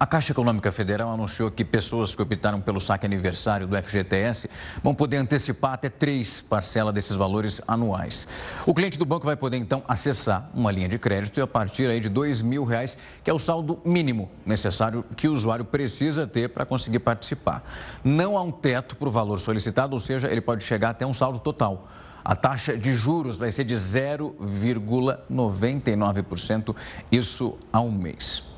A 0.00 0.06
Caixa 0.06 0.32
Econômica 0.32 0.72
Federal 0.72 1.12
anunciou 1.12 1.50
que 1.50 1.62
pessoas 1.62 2.14
que 2.14 2.22
optaram 2.22 2.58
pelo 2.58 2.80
saque 2.80 3.04
aniversário 3.04 3.66
do 3.66 3.76
FGTS 3.76 4.48
vão 4.82 4.94
poder 4.94 5.18
antecipar 5.18 5.74
até 5.74 5.90
três 5.90 6.40
parcelas 6.40 6.94
desses 6.94 7.14
valores 7.14 7.60
anuais. 7.68 8.26
O 8.64 8.72
cliente 8.72 8.98
do 8.98 9.04
banco 9.04 9.26
vai 9.26 9.36
poder, 9.36 9.58
então, 9.58 9.82
acessar 9.86 10.48
uma 10.54 10.72
linha 10.72 10.88
de 10.88 10.98
crédito 10.98 11.38
e 11.38 11.42
a 11.42 11.46
partir 11.46 11.90
aí 11.90 12.00
de 12.00 12.08
dois 12.08 12.40
mil 12.40 12.64
reais, 12.64 12.96
que 13.22 13.28
é 13.28 13.34
o 13.34 13.38
saldo 13.38 13.78
mínimo 13.84 14.30
necessário 14.46 15.04
que 15.14 15.28
o 15.28 15.34
usuário 15.34 15.66
precisa 15.66 16.26
ter 16.26 16.48
para 16.48 16.64
conseguir 16.64 17.00
participar. 17.00 17.62
Não 18.02 18.38
há 18.38 18.42
um 18.42 18.50
teto 18.50 18.96
para 18.96 19.06
o 19.06 19.12
valor 19.12 19.38
solicitado, 19.38 19.92
ou 19.92 20.00
seja, 20.00 20.32
ele 20.32 20.40
pode 20.40 20.64
chegar 20.64 20.88
até 20.88 21.04
um 21.04 21.12
saldo 21.12 21.38
total. 21.38 21.90
A 22.24 22.34
taxa 22.34 22.74
de 22.74 22.94
juros 22.94 23.36
vai 23.36 23.50
ser 23.50 23.64
de 23.64 23.74
0,99%, 23.74 26.74
isso 27.12 27.58
há 27.70 27.82
um 27.82 27.92
mês. 27.92 28.48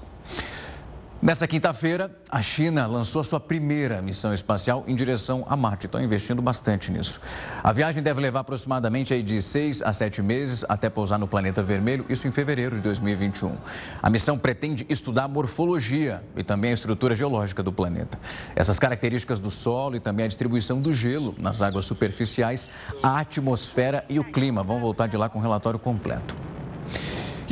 Nessa 1.22 1.46
quinta-feira, 1.46 2.10
a 2.28 2.42
China 2.42 2.84
lançou 2.84 3.22
sua 3.22 3.38
primeira 3.38 4.02
missão 4.02 4.34
espacial 4.34 4.82
em 4.88 4.96
direção 4.96 5.46
a 5.48 5.56
Marte. 5.56 5.86
Estão 5.86 6.02
investindo 6.02 6.42
bastante 6.42 6.90
nisso. 6.90 7.20
A 7.62 7.72
viagem 7.72 8.02
deve 8.02 8.20
levar 8.20 8.40
aproximadamente 8.40 9.14
aí 9.14 9.22
de 9.22 9.40
seis 9.40 9.80
a 9.82 9.92
sete 9.92 10.20
meses 10.20 10.64
até 10.68 10.90
pousar 10.90 11.20
no 11.20 11.28
planeta 11.28 11.62
vermelho, 11.62 12.04
isso 12.08 12.26
em 12.26 12.32
fevereiro 12.32 12.74
de 12.74 12.82
2021. 12.82 13.56
A 14.02 14.10
missão 14.10 14.36
pretende 14.36 14.84
estudar 14.88 15.22
a 15.22 15.28
morfologia 15.28 16.24
e 16.36 16.42
também 16.42 16.72
a 16.72 16.74
estrutura 16.74 17.14
geológica 17.14 17.62
do 17.62 17.72
planeta. 17.72 18.18
Essas 18.56 18.80
características 18.80 19.38
do 19.38 19.48
solo 19.48 19.94
e 19.94 20.00
também 20.00 20.24
a 20.24 20.28
distribuição 20.28 20.80
do 20.80 20.92
gelo 20.92 21.36
nas 21.38 21.62
águas 21.62 21.84
superficiais, 21.84 22.68
a 23.00 23.20
atmosfera 23.20 24.04
e 24.08 24.18
o 24.18 24.24
clima. 24.24 24.64
Vão 24.64 24.80
voltar 24.80 25.06
de 25.06 25.16
lá 25.16 25.28
com 25.28 25.38
o 25.38 25.42
relatório 25.42 25.78
completo. 25.78 26.34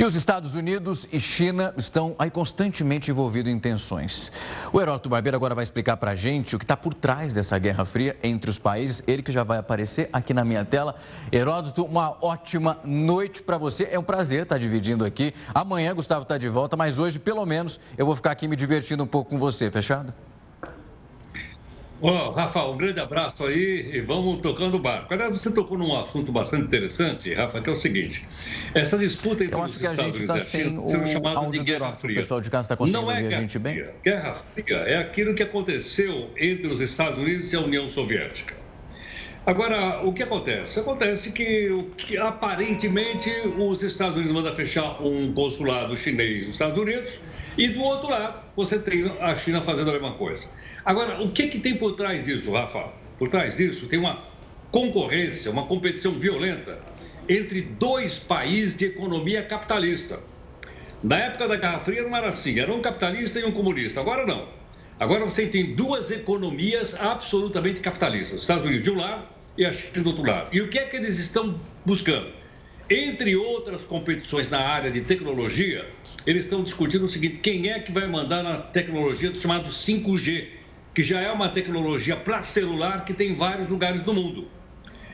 E 0.01 0.05
os 0.05 0.15
Estados 0.15 0.55
Unidos 0.55 1.07
e 1.13 1.21
China 1.21 1.75
estão 1.77 2.17
aí 2.19 2.31
constantemente 2.31 3.11
envolvidos 3.11 3.53
em 3.53 3.59
tensões. 3.59 4.33
O 4.73 4.81
Heródoto 4.81 5.11
Barbeiro 5.11 5.37
agora 5.37 5.55
vai 5.55 5.63
explicar 5.63 5.99
para 5.99 6.13
a 6.13 6.15
gente 6.15 6.57
o 6.57 6.59
que 6.59 6.65
está 6.65 6.75
por 6.75 6.95
trás 6.95 7.35
dessa 7.35 7.59
guerra 7.59 7.85
fria 7.85 8.17
entre 8.23 8.49
os 8.49 8.59
países. 8.59 9.03
Ele 9.07 9.23
que 9.23 9.31
já 9.31 9.45
vai 9.45 9.59
aparecer 9.59 10.09
aqui 10.11 10.33
na 10.33 10.43
minha 10.43 10.65
tela. 10.65 10.95
Heródoto, 11.31 11.85
uma 11.85 12.17
ótima 12.23 12.79
noite 12.83 13.43
para 13.43 13.59
você. 13.59 13.91
É 13.93 13.99
um 13.99 14.03
prazer 14.03 14.45
estar 14.45 14.57
dividindo 14.57 15.05
aqui. 15.05 15.35
Amanhã 15.53 15.95
Gustavo 15.95 16.23
está 16.23 16.39
de 16.39 16.49
volta, 16.49 16.79
mas 16.79 16.99
hoje, 16.99 17.19
pelo 17.19 17.45
menos, 17.45 17.79
eu 17.99 18.07
vou 18.07 18.17
ficar 18.17 18.31
aqui 18.31 18.49
me 18.49 18.57
divertindo 18.57 19.05
um 19.05 19.07
pouco 19.07 19.29
com 19.29 19.39
você. 19.39 19.71
Fechado? 19.71 20.15
Oh, 22.03 22.31
Rafa, 22.31 22.65
um 22.65 22.79
grande 22.79 22.99
abraço 22.99 23.45
aí 23.45 23.91
e 23.93 24.01
vamos 24.01 24.39
tocando 24.39 24.77
o 24.77 24.79
barco. 24.79 25.13
Aliás, 25.13 25.39
você 25.39 25.51
tocou 25.53 25.77
num 25.77 25.95
assunto 25.95 26.33
bastante 26.33 26.65
interessante, 26.65 27.35
Rafa, 27.35 27.61
que 27.61 27.69
é 27.69 27.73
o 27.73 27.77
seguinte: 27.77 28.27
essa 28.75 28.97
disputa 28.97 29.45
entre 29.45 29.61
os 29.61 29.77
Estados 29.77 29.99
Unidos 29.99 30.27
tá 30.27 30.37
e 30.37 30.41
a 30.41 30.45
China 30.45 30.89
sendo 30.89 31.07
chamada 31.07 31.51
de 31.51 31.59
Guerra 31.59 31.93
Fria. 31.93 32.17
O 32.17 32.21
pessoal 32.21 32.41
de 32.41 32.51
casa 32.51 32.67
está 32.67 32.77
conseguindo 32.77 33.03
Não 33.03 33.13
é 33.13 33.23
ouvir 33.23 33.35
a 33.35 33.41
gente 33.41 33.59
bem? 33.59 33.85
Guerra 34.03 34.35
Fria 34.35 34.77
é 34.77 34.97
aquilo 34.97 35.35
que 35.35 35.43
aconteceu 35.43 36.31
entre 36.39 36.69
os 36.69 36.81
Estados 36.81 37.19
Unidos 37.19 37.53
e 37.53 37.57
a 37.57 37.61
União 37.61 37.89
Soviética. 37.91 38.55
Agora, 39.45 40.01
o 40.05 40.13
que 40.13 40.23
acontece? 40.23 40.81
Acontece 40.81 41.33
que, 41.33 41.87
que 41.97 42.17
aparentemente 42.17 43.31
os 43.59 43.83
Estados 43.83 44.17
Unidos 44.17 44.35
mandam 44.35 44.55
fechar 44.55 45.03
um 45.03 45.33
consulado 45.33 45.97
chinês 45.97 46.47
nos 46.47 46.53
Estados 46.53 46.79
Unidos 46.79 47.19
e 47.59 47.69
do 47.69 47.83
outro 47.83 48.11
lado 48.11 48.41
você 48.55 48.79
tem 48.79 49.11
a 49.21 49.35
China 49.35 49.63
fazendo 49.63 49.91
a 49.91 49.93
mesma 49.93 50.13
coisa. 50.13 50.49
Agora, 50.85 51.23
o 51.23 51.31
que, 51.31 51.49
que 51.49 51.59
tem 51.59 51.77
por 51.77 51.95
trás 51.95 52.23
disso, 52.25 52.51
Rafa? 52.51 52.93
Por 53.19 53.29
trás 53.29 53.57
disso 53.57 53.87
tem 53.87 53.99
uma 53.99 54.23
concorrência, 54.71 55.51
uma 55.51 55.67
competição 55.67 56.13
violenta 56.13 56.81
entre 57.29 57.61
dois 57.61 58.19
países 58.19 58.77
de 58.77 58.87
economia 58.87 59.43
capitalista. 59.43 60.21
Na 61.03 61.19
época 61.19 61.49
da 61.49 61.57
Guerra 61.57 61.81
Fria 61.81 62.03
não 62.03 62.17
era 62.17 62.31
assim, 62.31 62.59
era 62.59 62.73
um 62.73 62.81
capitalista 62.81 63.41
e 63.41 63.45
um 63.45 63.53
comunista. 63.53 64.01
Agora 64.01 64.27
não. 64.27 64.49
Agora 64.99 65.25
você 65.25 65.47
tem 65.47 65.75
duas 65.75 66.11
economias 66.11 66.95
absolutamente 66.95 67.81
capitalistas, 67.81 68.39
os 68.39 68.43
Estados 68.43 68.67
Unidos 68.67 68.85
de 68.85 68.91
um 68.91 68.97
lado 68.97 69.25
e 69.57 69.65
a 69.65 69.73
China 69.73 70.03
do 70.03 70.11
outro 70.11 70.25
lado. 70.25 70.49
E 70.53 70.61
o 70.61 70.69
que 70.69 70.79
é 70.79 70.85
que 70.85 70.97
eles 70.97 71.19
estão 71.19 71.61
buscando? 71.87 72.31
Entre 72.91 73.37
outras 73.37 73.85
competições 73.85 74.51
na 74.51 74.61
área 74.61 74.91
de 74.91 75.01
tecnologia, 75.03 75.89
eles 76.27 76.45
estão 76.45 76.63
discutindo 76.63 77.05
o 77.05 77.09
seguinte: 77.09 77.39
quem 77.39 77.71
é 77.71 77.79
que 77.79 77.93
vai 77.93 78.07
mandar 78.09 78.43
na 78.43 78.57
tecnologia 78.59 79.31
do 79.31 79.41
chamado 79.41 79.69
5G? 79.69 80.60
Que 81.01 81.03
já 81.03 81.19
é 81.19 81.33
uma 81.33 81.49
tecnologia 81.49 82.15
para 82.15 82.43
celular 82.43 83.07
que 83.07 83.15
tem 83.15 83.31
em 83.31 83.35
vários 83.35 83.69
lugares 83.69 84.03
do 84.03 84.13
mundo. 84.13 84.49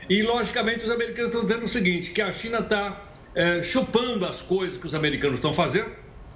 E, 0.09 0.21
logicamente, 0.21 0.83
os 0.83 0.89
americanos 0.89 1.29
estão 1.29 1.43
dizendo 1.43 1.63
o 1.63 1.69
seguinte, 1.69 2.11
que 2.11 2.21
a 2.21 2.29
China 2.29 2.59
está 2.59 3.05
é, 3.33 3.61
chupando 3.61 4.25
as 4.25 4.41
coisas 4.41 4.77
que 4.77 4.85
os 4.85 4.93
americanos 4.93 5.35
estão 5.35 5.53
fazendo 5.53 5.89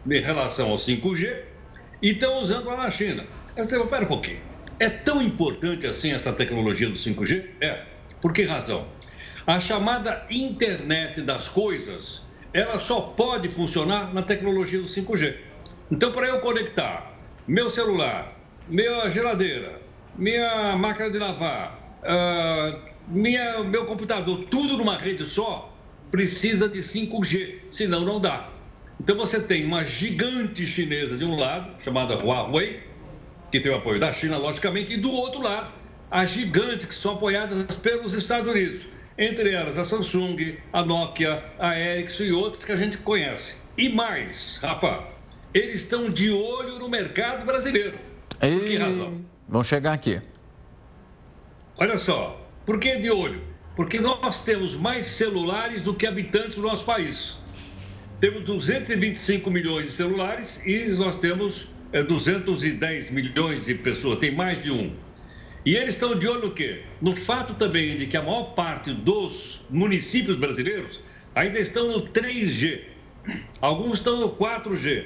em 0.09 0.21
relação 0.21 0.69
ao 0.69 0.77
5G 0.77 1.35
e 2.01 2.11
estão 2.11 2.39
usando 2.39 2.67
lá 2.67 2.77
na 2.77 2.89
China. 2.89 3.25
Você 3.57 3.75
fala, 3.75 3.89
pera 3.89 4.05
um 4.05 4.07
pouquinho, 4.07 4.39
é 4.79 4.87
tão 4.87 5.21
importante 5.21 5.85
assim 5.85 6.13
essa 6.13 6.31
tecnologia 6.31 6.87
do 6.87 6.95
5G? 6.95 7.43
É. 7.59 7.83
Por 8.21 8.31
que 8.31 8.43
razão? 8.43 8.87
A 9.45 9.59
chamada 9.59 10.25
internet 10.29 11.21
das 11.23 11.49
coisas, 11.49 12.21
ela 12.53 12.79
só 12.79 13.01
pode 13.01 13.49
funcionar 13.49 14.13
na 14.13 14.21
tecnologia 14.21 14.79
do 14.79 14.87
5G. 14.87 15.35
Então, 15.91 16.09
para 16.09 16.27
eu 16.27 16.39
conectar 16.39 17.19
meu 17.45 17.69
celular 17.69 18.39
minha 18.67 19.09
geladeira, 19.09 19.81
minha 20.15 20.75
máquina 20.75 21.09
de 21.09 21.17
lavar, 21.17 21.79
uh, 22.03 22.91
minha, 23.07 23.63
meu 23.63 23.85
computador, 23.85 24.45
tudo 24.49 24.77
numa 24.77 24.97
rede 24.97 25.25
só, 25.25 25.73
precisa 26.11 26.67
de 26.67 26.79
5G, 26.79 27.55
senão 27.71 28.05
não 28.05 28.19
dá. 28.19 28.49
Então 28.99 29.17
você 29.17 29.39
tem 29.39 29.65
uma 29.65 29.83
gigante 29.83 30.65
chinesa 30.65 31.17
de 31.17 31.25
um 31.25 31.35
lado, 31.35 31.81
chamada 31.81 32.15
Huawei, 32.15 32.81
que 33.51 33.59
tem 33.59 33.71
o 33.71 33.75
apoio 33.75 33.99
da 33.99 34.13
China, 34.13 34.37
logicamente, 34.37 34.93
e 34.93 34.97
do 34.97 35.11
outro 35.11 35.41
lado, 35.41 35.71
as 36.09 36.29
gigantes 36.29 36.85
que 36.85 36.95
são 36.95 37.13
apoiadas 37.13 37.75
pelos 37.77 38.13
Estados 38.13 38.51
Unidos, 38.51 38.85
entre 39.17 39.51
elas 39.51 39.77
a 39.77 39.85
Samsung, 39.85 40.57
a 40.71 40.83
Nokia, 40.83 41.43
a 41.57 41.77
Ericsson 41.77 42.23
e 42.23 42.31
outras 42.31 42.63
que 42.63 42.71
a 42.71 42.75
gente 42.75 42.97
conhece. 42.99 43.57
E 43.77 43.89
mais, 43.89 44.57
Rafa, 44.57 45.03
eles 45.53 45.81
estão 45.81 46.09
de 46.09 46.29
olho 46.29 46.79
no 46.79 46.89
mercado 46.89 47.45
brasileiro. 47.45 47.97
E... 48.41 48.57
Por 48.57 48.65
que 48.65 48.77
razão? 48.77 49.21
Vão 49.47 49.63
chegar 49.63 49.93
aqui. 49.93 50.21
Olha 51.77 51.97
só, 51.97 52.39
por 52.65 52.79
que 52.79 52.97
de 52.97 53.09
olho? 53.09 53.41
Porque 53.75 53.99
nós 53.99 54.43
temos 54.43 54.75
mais 54.75 55.05
celulares 55.05 55.81
do 55.81 55.93
que 55.93 56.05
habitantes 56.05 56.55
do 56.55 56.61
nosso 56.61 56.85
país. 56.85 57.37
Temos 58.19 58.43
225 58.43 59.49
milhões 59.49 59.87
de 59.87 59.93
celulares 59.93 60.61
e 60.65 60.85
nós 60.89 61.17
temos 61.17 61.69
é, 61.91 62.03
210 62.03 63.09
milhões 63.09 63.65
de 63.65 63.75
pessoas, 63.75 64.19
tem 64.19 64.33
mais 64.33 64.61
de 64.61 64.71
um. 64.71 64.95
E 65.65 65.75
eles 65.75 65.95
estão 65.95 66.17
de 66.17 66.27
olho 66.27 66.47
no 66.47 66.51
quê? 66.51 66.83
No 67.01 67.15
fato 67.15 67.53
também 67.53 67.97
de 67.97 68.07
que 68.07 68.17
a 68.17 68.21
maior 68.21 68.53
parte 68.53 68.93
dos 68.93 69.65
municípios 69.69 70.37
brasileiros 70.37 70.99
ainda 71.35 71.59
estão 71.59 71.87
no 71.87 72.07
3G. 72.07 72.81
Alguns 73.59 73.99
estão 73.99 74.19
no 74.19 74.29
4G. 74.29 75.05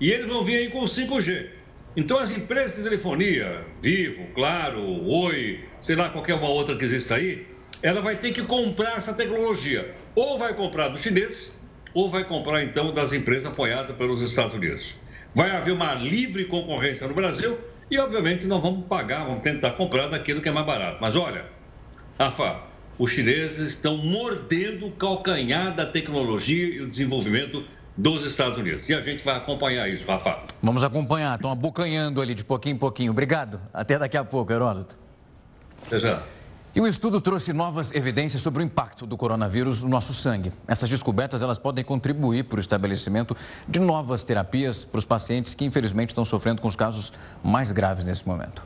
E 0.00 0.10
eles 0.10 0.26
vão 0.26 0.44
vir 0.44 0.56
aí 0.56 0.68
com 0.70 0.80
o 0.80 0.84
5G. 0.84 1.55
Então, 1.96 2.18
as 2.18 2.30
empresas 2.36 2.76
de 2.76 2.82
telefonia, 2.82 3.64
Vivo, 3.80 4.26
Claro, 4.34 4.82
Oi, 4.82 5.64
sei 5.80 5.96
lá, 5.96 6.10
qualquer 6.10 6.34
uma 6.34 6.50
outra 6.50 6.76
que 6.76 6.84
exista 6.84 7.14
aí, 7.14 7.46
ela 7.82 8.02
vai 8.02 8.16
ter 8.16 8.32
que 8.32 8.42
comprar 8.42 8.98
essa 8.98 9.14
tecnologia. 9.14 9.94
Ou 10.14 10.36
vai 10.36 10.52
comprar 10.52 10.88
dos 10.88 11.00
chineses, 11.00 11.58
ou 11.94 12.10
vai 12.10 12.22
comprar, 12.24 12.62
então, 12.62 12.92
das 12.92 13.14
empresas 13.14 13.46
apoiadas 13.46 13.96
pelos 13.96 14.20
Estados 14.20 14.52
Unidos. 14.52 14.94
Vai 15.34 15.50
haver 15.50 15.72
uma 15.72 15.94
livre 15.94 16.44
concorrência 16.44 17.08
no 17.08 17.14
Brasil 17.14 17.58
e, 17.90 17.98
obviamente, 17.98 18.46
nós 18.46 18.60
vamos 18.60 18.86
pagar, 18.86 19.24
vamos 19.24 19.42
tentar 19.42 19.70
comprar 19.70 20.08
daquilo 20.08 20.42
que 20.42 20.50
é 20.50 20.52
mais 20.52 20.66
barato. 20.66 20.98
Mas 21.00 21.16
olha, 21.16 21.46
Rafa, 22.18 22.60
os 22.98 23.10
chineses 23.10 23.70
estão 23.70 23.96
mordendo 23.96 24.86
o 24.86 24.90
calcanhar 24.90 25.74
da 25.74 25.86
tecnologia 25.86 26.66
e 26.66 26.80
o 26.82 26.86
desenvolvimento 26.86 27.64
dos 27.96 28.24
Estados 28.24 28.58
Unidos. 28.58 28.88
E 28.88 28.94
a 28.94 29.00
gente 29.00 29.24
vai 29.24 29.36
acompanhar 29.36 29.88
isso, 29.88 30.06
Rafa. 30.06 30.38
Vamos 30.62 30.82
acompanhar, 30.82 31.36
estão 31.36 31.50
abocanhando 31.50 32.20
ali 32.20 32.34
de 32.34 32.44
pouquinho 32.44 32.74
em 32.74 32.78
pouquinho. 32.78 33.12
Obrigado. 33.12 33.60
Até 33.72 33.98
daqui 33.98 34.16
a 34.16 34.24
pouco, 34.24 34.52
Heródoto. 34.52 34.96
Até 35.86 35.98
já. 35.98 36.22
E 36.74 36.80
um 36.80 36.86
estudo 36.86 37.22
trouxe 37.22 37.54
novas 37.54 37.90
evidências 37.94 38.42
sobre 38.42 38.62
o 38.62 38.66
impacto 38.66 39.06
do 39.06 39.16
coronavírus 39.16 39.82
no 39.82 39.88
nosso 39.88 40.12
sangue. 40.12 40.52
Essas 40.68 40.90
descobertas 40.90 41.42
elas 41.42 41.58
podem 41.58 41.82
contribuir 41.82 42.44
para 42.44 42.58
o 42.58 42.60
estabelecimento 42.60 43.34
de 43.66 43.80
novas 43.80 44.24
terapias 44.24 44.84
para 44.84 44.98
os 44.98 45.06
pacientes 45.06 45.54
que 45.54 45.64
infelizmente 45.64 46.10
estão 46.10 46.22
sofrendo 46.22 46.60
com 46.60 46.68
os 46.68 46.76
casos 46.76 47.14
mais 47.42 47.72
graves 47.72 48.04
nesse 48.04 48.28
momento. 48.28 48.62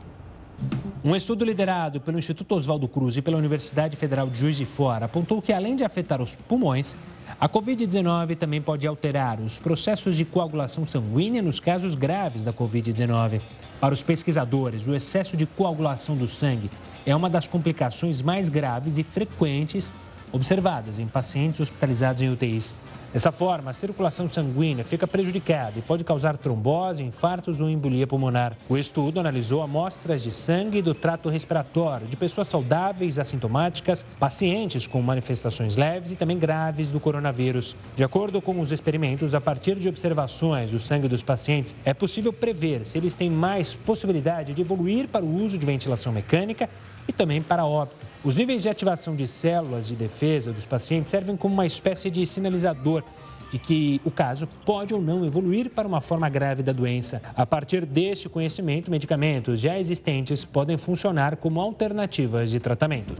Um 1.03 1.15
estudo 1.15 1.43
liderado 1.43 1.99
pelo 1.99 2.19
Instituto 2.19 2.53
Oswaldo 2.53 2.87
Cruz 2.87 3.17
e 3.17 3.21
pela 3.21 3.37
Universidade 3.37 3.95
Federal 3.95 4.29
de 4.29 4.39
Juiz 4.39 4.55
de 4.55 4.65
Fora 4.65 5.05
apontou 5.05 5.41
que, 5.41 5.51
além 5.51 5.75
de 5.75 5.83
afetar 5.83 6.21
os 6.21 6.35
pulmões, 6.35 6.95
a 7.39 7.49
Covid-19 7.49 8.37
também 8.37 8.61
pode 8.61 8.85
alterar 8.85 9.39
os 9.39 9.57
processos 9.57 10.15
de 10.15 10.23
coagulação 10.23 10.85
sanguínea 10.85 11.41
nos 11.41 11.59
casos 11.59 11.95
graves 11.95 12.45
da 12.45 12.53
Covid-19. 12.53 13.41
Para 13.79 13.95
os 13.95 14.03
pesquisadores, 14.03 14.87
o 14.87 14.93
excesso 14.93 15.35
de 15.35 15.47
coagulação 15.47 16.15
do 16.15 16.27
sangue 16.27 16.69
é 17.03 17.15
uma 17.15 17.31
das 17.31 17.47
complicações 17.47 18.21
mais 18.21 18.47
graves 18.47 18.99
e 18.99 19.03
frequentes 19.03 19.91
observadas 20.31 20.99
em 20.99 21.07
pacientes 21.07 21.59
hospitalizados 21.61 22.21
em 22.21 22.29
UTIs. 22.29 22.77
Dessa 23.13 23.29
forma, 23.29 23.71
a 23.71 23.73
circulação 23.73 24.29
sanguínea 24.29 24.85
fica 24.85 25.05
prejudicada 25.05 25.73
e 25.77 25.81
pode 25.81 26.01
causar 26.01 26.37
trombose, 26.37 27.03
infartos 27.03 27.59
ou 27.59 27.69
embolia 27.69 28.07
pulmonar. 28.07 28.55
O 28.69 28.77
estudo 28.77 29.19
analisou 29.19 29.61
amostras 29.61 30.23
de 30.23 30.31
sangue 30.31 30.81
do 30.81 30.93
trato 30.93 31.27
respiratório 31.27 32.07
de 32.07 32.15
pessoas 32.15 32.47
saudáveis, 32.47 33.19
assintomáticas, 33.19 34.05
pacientes 34.17 34.87
com 34.87 35.01
manifestações 35.01 35.75
leves 35.75 36.11
e 36.11 36.15
também 36.15 36.39
graves 36.39 36.89
do 36.89 37.01
coronavírus. 37.01 37.75
De 37.97 38.03
acordo 38.03 38.41
com 38.41 38.57
os 38.61 38.71
experimentos, 38.71 39.35
a 39.35 39.41
partir 39.41 39.75
de 39.75 39.89
observações 39.89 40.71
do 40.71 40.79
sangue 40.79 41.09
dos 41.09 41.21
pacientes, 41.21 41.75
é 41.83 41.93
possível 41.93 42.31
prever 42.31 42.85
se 42.85 42.97
eles 42.97 43.17
têm 43.17 43.29
mais 43.29 43.75
possibilidade 43.75 44.53
de 44.53 44.61
evoluir 44.61 45.09
para 45.09 45.25
o 45.25 45.35
uso 45.35 45.57
de 45.57 45.65
ventilação 45.65 46.13
mecânica 46.13 46.69
e 47.05 47.11
também 47.11 47.41
para 47.41 47.65
óbito. 47.65 48.10
Os 48.23 48.35
níveis 48.35 48.61
de 48.61 48.69
ativação 48.69 49.15
de 49.15 49.27
células 49.27 49.87
de 49.87 49.95
defesa 49.95 50.53
dos 50.53 50.63
pacientes 50.63 51.09
servem 51.09 51.35
como 51.35 51.55
uma 51.55 51.65
espécie 51.65 52.11
de 52.11 52.23
sinalizador 52.27 53.03
de 53.51 53.57
que 53.57 53.99
o 54.05 54.11
caso 54.11 54.47
pode 54.63 54.93
ou 54.93 55.01
não 55.01 55.25
evoluir 55.25 55.71
para 55.71 55.87
uma 55.87 56.01
forma 56.01 56.29
grave 56.29 56.61
da 56.61 56.71
doença. 56.71 57.19
A 57.35 57.45
partir 57.47 57.83
deste 57.83 58.29
conhecimento, 58.29 58.91
medicamentos 58.91 59.59
já 59.59 59.77
existentes 59.77 60.45
podem 60.45 60.77
funcionar 60.77 61.35
como 61.35 61.59
alternativas 61.59 62.51
de 62.51 62.59
tratamento. 62.59 63.15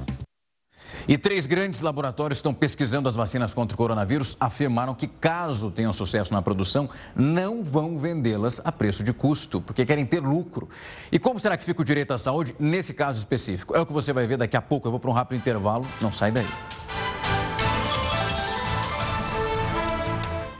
E 1.07 1.17
três 1.17 1.47
grandes 1.47 1.81
laboratórios 1.81 2.37
estão 2.37 2.53
pesquisando 2.53 3.07
as 3.07 3.15
vacinas 3.15 3.53
contra 3.53 3.75
o 3.75 3.77
coronavírus 3.77 4.35
afirmaram 4.39 4.93
que, 4.93 5.07
caso 5.07 5.71
tenham 5.71 5.93
sucesso 5.93 6.33
na 6.33 6.41
produção, 6.41 6.89
não 7.15 7.63
vão 7.63 7.97
vendê-las 7.97 8.61
a 8.63 8.71
preço 8.71 9.03
de 9.03 9.13
custo, 9.13 9.61
porque 9.61 9.85
querem 9.85 10.05
ter 10.05 10.21
lucro. 10.21 10.69
E 11.11 11.19
como 11.19 11.39
será 11.39 11.57
que 11.57 11.63
fica 11.63 11.81
o 11.81 11.85
direito 11.85 12.13
à 12.13 12.17
saúde 12.17 12.55
nesse 12.59 12.93
caso 12.93 13.19
específico? 13.19 13.75
É 13.75 13.79
o 13.79 13.85
que 13.85 13.93
você 13.93 14.13
vai 14.13 14.27
ver 14.27 14.37
daqui 14.37 14.57
a 14.57 14.61
pouco. 14.61 14.87
Eu 14.87 14.91
vou 14.91 14.99
para 14.99 15.09
um 15.09 15.13
rápido 15.13 15.37
intervalo. 15.37 15.85
Não 16.01 16.11
sai 16.11 16.31
daí. 16.31 16.47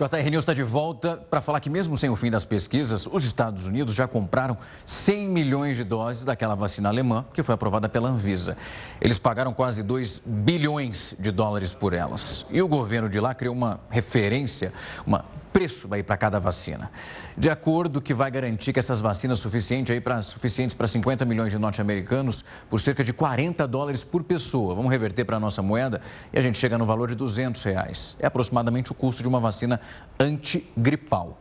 JR 0.01 0.31
News 0.31 0.41
está 0.41 0.53
de 0.55 0.63
volta 0.63 1.15
para 1.29 1.41
falar 1.41 1.59
que, 1.59 1.69
mesmo 1.69 1.95
sem 1.95 2.09
o 2.09 2.15
fim 2.15 2.31
das 2.31 2.43
pesquisas, 2.43 3.05
os 3.05 3.23
Estados 3.23 3.67
Unidos 3.67 3.93
já 3.93 4.07
compraram 4.07 4.57
100 4.83 5.27
milhões 5.27 5.77
de 5.77 5.83
doses 5.83 6.25
daquela 6.25 6.55
vacina 6.55 6.89
alemã 6.89 7.23
que 7.31 7.43
foi 7.43 7.53
aprovada 7.53 7.87
pela 7.87 8.09
Anvisa. 8.09 8.57
Eles 8.99 9.19
pagaram 9.19 9.53
quase 9.53 9.83
2 9.83 10.23
bilhões 10.25 11.13
de 11.19 11.29
dólares 11.29 11.71
por 11.71 11.93
elas. 11.93 12.47
E 12.49 12.63
o 12.63 12.67
governo 12.67 13.07
de 13.09 13.19
lá 13.19 13.35
criou 13.35 13.53
uma 13.53 13.79
referência, 13.91 14.73
uma 15.05 15.23
preço 15.51 15.87
para 16.05 16.17
cada 16.17 16.39
vacina. 16.39 16.91
De 17.37 17.49
acordo 17.49 18.01
que 18.01 18.13
vai 18.13 18.31
garantir 18.31 18.73
que 18.73 18.79
essas 18.79 18.99
vacinas 18.99 19.39
suficientes 19.39 19.91
aí 19.91 20.01
para 20.01 20.21
suficientes 20.21 20.73
para 20.73 20.87
50 20.87 21.25
milhões 21.25 21.51
de 21.51 21.59
norte-americanos 21.59 22.43
por 22.69 22.79
cerca 22.79 23.03
de 23.03 23.13
40 23.13 23.67
dólares 23.67 24.03
por 24.03 24.23
pessoa. 24.23 24.73
Vamos 24.75 24.91
reverter 24.91 25.25
para 25.25 25.37
a 25.37 25.39
nossa 25.39 25.61
moeda 25.61 26.01
e 26.31 26.39
a 26.39 26.41
gente 26.41 26.57
chega 26.57 26.77
no 26.77 26.85
valor 26.85 27.09
de 27.09 27.15
200 27.15 27.61
reais. 27.63 28.15
É 28.19 28.27
aproximadamente 28.27 28.91
o 28.91 28.95
custo 28.95 29.21
de 29.21 29.27
uma 29.27 29.39
vacina 29.39 29.79
antigripal. 30.19 31.39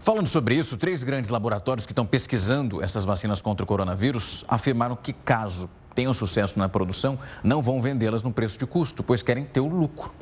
Falando 0.00 0.26
sobre 0.26 0.54
isso, 0.54 0.76
três 0.76 1.02
grandes 1.02 1.30
laboratórios 1.30 1.86
que 1.86 1.92
estão 1.92 2.04
pesquisando 2.04 2.82
essas 2.82 3.06
vacinas 3.06 3.40
contra 3.40 3.64
o 3.64 3.66
coronavírus 3.66 4.44
afirmaram 4.46 4.94
que, 4.96 5.14
caso 5.14 5.70
tenham 5.94 6.12
sucesso 6.12 6.58
na 6.58 6.68
produção, 6.68 7.18
não 7.42 7.62
vão 7.62 7.80
vendê-las 7.80 8.22
no 8.22 8.32
preço 8.32 8.58
de 8.58 8.66
custo, 8.66 9.02
pois 9.02 9.22
querem 9.22 9.44
ter 9.44 9.60
o 9.60 9.68
lucro. 9.68 10.12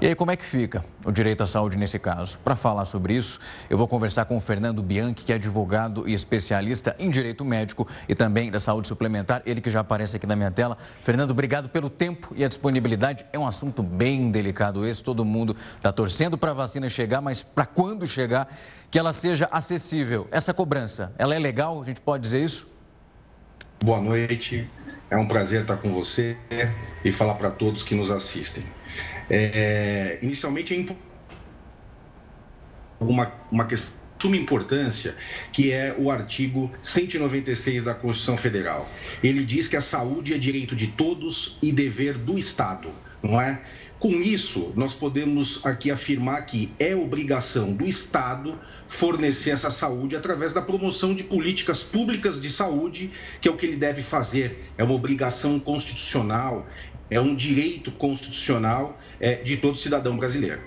E 0.00 0.06
aí, 0.06 0.14
como 0.16 0.32
é 0.32 0.36
que 0.36 0.44
fica 0.44 0.84
o 1.04 1.12
direito 1.12 1.42
à 1.42 1.46
saúde 1.46 1.78
nesse 1.78 1.96
caso? 1.98 2.36
Para 2.38 2.56
falar 2.56 2.84
sobre 2.86 3.14
isso, 3.14 3.38
eu 3.70 3.78
vou 3.78 3.86
conversar 3.86 4.24
com 4.24 4.36
o 4.36 4.40
Fernando 4.40 4.82
Bianchi, 4.82 5.24
que 5.24 5.32
é 5.32 5.36
advogado 5.36 6.08
e 6.08 6.12
especialista 6.12 6.96
em 6.98 7.08
direito 7.08 7.44
médico 7.44 7.86
e 8.08 8.14
também 8.14 8.50
da 8.50 8.58
saúde 8.58 8.88
suplementar, 8.88 9.42
ele 9.46 9.60
que 9.60 9.70
já 9.70 9.80
aparece 9.80 10.16
aqui 10.16 10.26
na 10.26 10.34
minha 10.34 10.50
tela. 10.50 10.76
Fernando, 11.04 11.30
obrigado 11.30 11.68
pelo 11.68 11.88
tempo 11.88 12.32
e 12.34 12.44
a 12.44 12.48
disponibilidade. 12.48 13.24
É 13.32 13.38
um 13.38 13.46
assunto 13.46 13.80
bem 13.80 14.30
delicado 14.30 14.84
esse, 14.84 15.04
todo 15.04 15.24
mundo 15.24 15.54
está 15.76 15.92
torcendo 15.92 16.36
para 16.36 16.50
a 16.50 16.54
vacina 16.54 16.88
chegar, 16.88 17.20
mas 17.20 17.42
para 17.42 17.64
quando 17.64 18.04
chegar, 18.06 18.48
que 18.90 18.98
ela 18.98 19.12
seja 19.12 19.48
acessível. 19.52 20.26
Essa 20.32 20.52
cobrança, 20.52 21.12
ela 21.16 21.34
é 21.34 21.38
legal? 21.38 21.80
A 21.80 21.84
gente 21.84 22.00
pode 22.00 22.22
dizer 22.22 22.44
isso? 22.44 22.71
Boa 23.82 24.00
noite, 24.00 24.70
é 25.10 25.16
um 25.16 25.26
prazer 25.26 25.62
estar 25.62 25.76
com 25.76 25.92
você 25.92 26.36
e 27.04 27.10
falar 27.10 27.34
para 27.34 27.50
todos 27.50 27.82
que 27.82 27.96
nos 27.96 28.12
assistem. 28.12 28.62
É, 29.28 30.20
inicialmente, 30.22 30.72
é 30.72 30.94
uma, 33.00 33.32
uma 33.50 33.64
questão 33.64 33.96
de 33.96 34.22
suma 34.22 34.36
importância, 34.36 35.16
que 35.50 35.72
é 35.72 35.96
o 35.98 36.12
artigo 36.12 36.70
196 36.80 37.82
da 37.82 37.92
Constituição 37.92 38.36
Federal. 38.36 38.88
Ele 39.20 39.44
diz 39.44 39.66
que 39.66 39.76
a 39.76 39.80
saúde 39.80 40.32
é 40.32 40.38
direito 40.38 40.76
de 40.76 40.86
todos 40.86 41.58
e 41.60 41.72
dever 41.72 42.16
do 42.16 42.38
Estado, 42.38 42.88
não 43.20 43.40
é? 43.40 43.62
Com 44.02 44.20
isso, 44.20 44.72
nós 44.74 44.92
podemos 44.92 45.64
aqui 45.64 45.88
afirmar 45.88 46.44
que 46.44 46.72
é 46.76 46.92
obrigação 46.92 47.72
do 47.72 47.86
Estado 47.86 48.58
fornecer 48.88 49.50
essa 49.50 49.70
saúde 49.70 50.16
através 50.16 50.52
da 50.52 50.60
promoção 50.60 51.14
de 51.14 51.22
políticas 51.22 51.84
públicas 51.84 52.42
de 52.42 52.50
saúde, 52.50 53.12
que 53.40 53.46
é 53.46 53.50
o 53.52 53.56
que 53.56 53.64
ele 53.64 53.76
deve 53.76 54.02
fazer. 54.02 54.72
É 54.76 54.82
uma 54.82 54.94
obrigação 54.94 55.60
constitucional, 55.60 56.66
é 57.08 57.20
um 57.20 57.32
direito 57.32 57.92
constitucional 57.92 58.98
é, 59.20 59.36
de 59.36 59.56
todo 59.58 59.78
cidadão 59.78 60.16
brasileiro. 60.16 60.60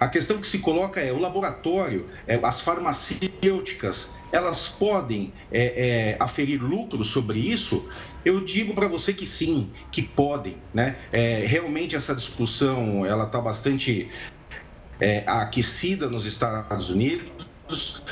A 0.00 0.08
questão 0.08 0.38
que 0.38 0.46
se 0.48 0.58
coloca 0.58 1.00
é 1.00 1.12
o 1.12 1.18
laboratório, 1.20 2.06
é, 2.26 2.40
as 2.42 2.60
farmacêuticas, 2.60 4.14
elas 4.32 4.66
podem 4.66 5.32
é, 5.52 6.10
é 6.10 6.16
aferir 6.18 6.60
lucro 6.60 7.04
sobre 7.04 7.38
isso? 7.38 7.88
Eu 8.24 8.44
digo 8.44 8.74
para 8.74 8.86
você 8.86 9.12
que 9.14 9.26
sim, 9.26 9.70
que 9.90 10.02
podem, 10.02 10.56
né? 10.74 10.96
É, 11.12 11.44
realmente 11.46 11.96
essa 11.96 12.14
discussão 12.14 13.04
ela 13.06 13.24
está 13.24 13.40
bastante 13.40 14.10
é, 15.00 15.24
aquecida 15.26 16.08
nos 16.08 16.26
Estados 16.26 16.90
Unidos. 16.90 18.02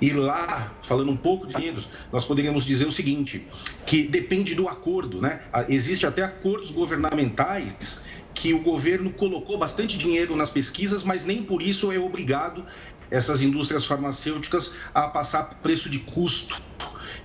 E 0.00 0.12
lá, 0.12 0.74
falando 0.82 1.10
um 1.10 1.16
pouco 1.16 1.46
de 1.46 1.54
Unidos, 1.54 1.88
nós 2.12 2.24
poderíamos 2.24 2.64
dizer 2.64 2.86
o 2.86 2.92
seguinte, 2.92 3.46
que 3.86 4.02
depende 4.02 4.54
do 4.54 4.68
acordo, 4.68 5.20
né? 5.20 5.42
Existe 5.68 6.06
até 6.06 6.22
acordos 6.22 6.70
governamentais 6.70 8.02
que 8.34 8.52
o 8.52 8.60
governo 8.62 9.12
colocou 9.12 9.56
bastante 9.56 9.96
dinheiro 9.96 10.34
nas 10.34 10.50
pesquisas, 10.50 11.04
mas 11.04 11.24
nem 11.24 11.42
por 11.42 11.62
isso 11.62 11.92
é 11.92 11.98
obrigado 11.98 12.66
essas 13.10 13.40
indústrias 13.42 13.84
farmacêuticas 13.84 14.72
a 14.92 15.08
passar 15.08 15.44
preço 15.62 15.88
de 15.88 16.00
custo. 16.00 16.60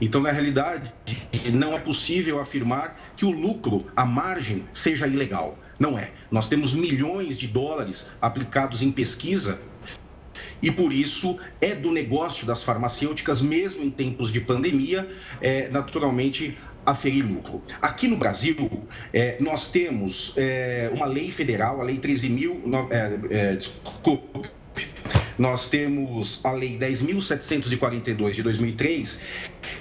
Então, 0.01 0.21
na 0.21 0.31
realidade, 0.31 0.93
não 1.53 1.73
é 1.73 1.79
possível 1.79 2.39
afirmar 2.39 3.13
que 3.15 3.25
o 3.25 3.31
lucro, 3.31 3.85
a 3.95 4.05
margem, 4.05 4.65
seja 4.73 5.07
ilegal. 5.07 5.57
Não 5.79 5.97
é. 5.97 6.11
Nós 6.29 6.47
temos 6.47 6.73
milhões 6.73 7.37
de 7.37 7.47
dólares 7.47 8.09
aplicados 8.21 8.81
em 8.81 8.91
pesquisa 8.91 9.59
e 10.61 10.71
por 10.71 10.91
isso 10.91 11.39
é 11.61 11.73
do 11.73 11.91
negócio 11.91 12.45
das 12.45 12.63
farmacêuticas, 12.63 13.41
mesmo 13.41 13.83
em 13.83 13.89
tempos 13.89 14.31
de 14.31 14.41
pandemia, 14.41 15.09
é, 15.41 15.69
naturalmente 15.69 16.57
aferir 16.85 17.23
lucro. 17.25 17.61
Aqui 17.81 18.07
no 18.07 18.17
Brasil, 18.17 18.83
é, 19.13 19.37
nós 19.39 19.71
temos 19.71 20.33
é, 20.37 20.89
uma 20.93 21.05
lei 21.05 21.31
federal, 21.31 21.81
a 21.81 21.83
Lei 21.83 21.97
13 21.97 22.29
mil. 22.29 22.63
É, 22.89 23.19
é, 23.29 23.55
desculpe, 23.55 24.49
nós 25.39 25.69
temos 25.69 26.41
a 26.43 26.51
Lei 26.51 26.77
10.742 26.77 28.31
de 28.31 28.43
2003, 28.43 29.19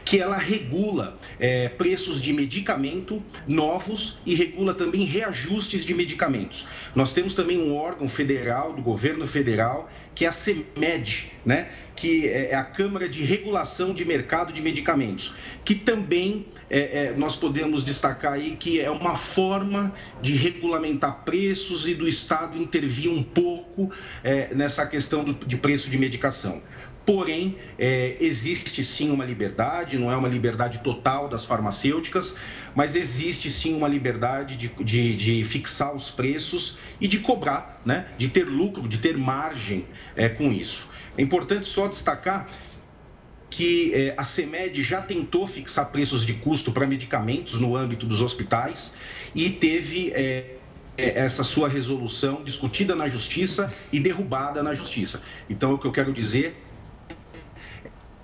que 0.04 0.20
ela 0.20 0.38
regula 0.38 1.18
é, 1.38 1.68
preços 1.68 2.22
de 2.22 2.32
medicamento 2.32 3.22
novos 3.46 4.18
e 4.24 4.34
regula 4.34 4.72
também 4.72 5.04
reajustes 5.04 5.84
de 5.84 5.92
medicamentos. 5.92 6.66
Nós 6.94 7.12
temos 7.12 7.34
também 7.34 7.58
um 7.58 7.74
órgão 7.74 8.08
federal, 8.08 8.72
do 8.72 8.80
governo 8.80 9.26
federal, 9.26 9.90
que 10.18 10.24
é 10.24 10.28
a 10.28 10.32
CEMED, 10.32 11.30
né? 11.46 11.70
que 11.94 12.26
é, 12.26 12.50
é 12.50 12.54
a 12.56 12.64
Câmara 12.64 13.08
de 13.08 13.22
Regulação 13.22 13.94
de 13.94 14.04
Mercado 14.04 14.52
de 14.52 14.60
Medicamentos, 14.60 15.36
que 15.64 15.76
também 15.76 16.44
é, 16.68 17.06
é, 17.06 17.14
nós 17.16 17.36
podemos 17.36 17.84
destacar 17.84 18.32
aí 18.32 18.56
que 18.56 18.80
é 18.80 18.90
uma 18.90 19.14
forma 19.14 19.94
de 20.20 20.34
regulamentar 20.34 21.24
preços 21.24 21.86
e 21.86 21.94
do 21.94 22.08
Estado 22.08 22.58
intervir 22.58 23.08
um 23.12 23.22
pouco 23.22 23.92
é, 24.24 24.52
nessa 24.52 24.84
questão 24.86 25.22
do, 25.22 25.32
de 25.46 25.56
preço 25.56 25.88
de 25.88 25.96
medicação. 25.96 26.60
Porém, 27.08 27.56
é, 27.78 28.18
existe 28.20 28.84
sim 28.84 29.10
uma 29.10 29.24
liberdade, 29.24 29.96
não 29.96 30.12
é 30.12 30.16
uma 30.18 30.28
liberdade 30.28 30.80
total 30.80 31.26
das 31.26 31.46
farmacêuticas, 31.46 32.36
mas 32.74 32.94
existe 32.94 33.50
sim 33.50 33.74
uma 33.74 33.88
liberdade 33.88 34.56
de, 34.56 34.68
de, 34.84 35.16
de 35.16 35.42
fixar 35.46 35.96
os 35.96 36.10
preços 36.10 36.76
e 37.00 37.08
de 37.08 37.20
cobrar, 37.20 37.80
né? 37.82 38.08
de 38.18 38.28
ter 38.28 38.44
lucro, 38.44 38.86
de 38.86 38.98
ter 38.98 39.16
margem 39.16 39.86
é, 40.14 40.28
com 40.28 40.52
isso. 40.52 40.90
É 41.16 41.22
importante 41.22 41.66
só 41.66 41.88
destacar 41.88 42.46
que 43.48 43.94
é, 43.94 44.14
a 44.14 44.22
CEMED 44.22 44.82
já 44.82 45.00
tentou 45.00 45.48
fixar 45.48 45.90
preços 45.90 46.26
de 46.26 46.34
custo 46.34 46.72
para 46.72 46.86
medicamentos 46.86 47.58
no 47.58 47.74
âmbito 47.74 48.04
dos 48.04 48.20
hospitais 48.20 48.92
e 49.34 49.48
teve 49.48 50.10
é, 50.10 50.56
é, 50.98 51.20
essa 51.20 51.42
sua 51.42 51.70
resolução 51.70 52.44
discutida 52.44 52.94
na 52.94 53.08
justiça 53.08 53.72
e 53.90 53.98
derrubada 53.98 54.62
na 54.62 54.74
justiça. 54.74 55.22
Então, 55.48 55.72
o 55.72 55.78
que 55.78 55.86
eu 55.86 55.92
quero 55.92 56.12
dizer 56.12 56.67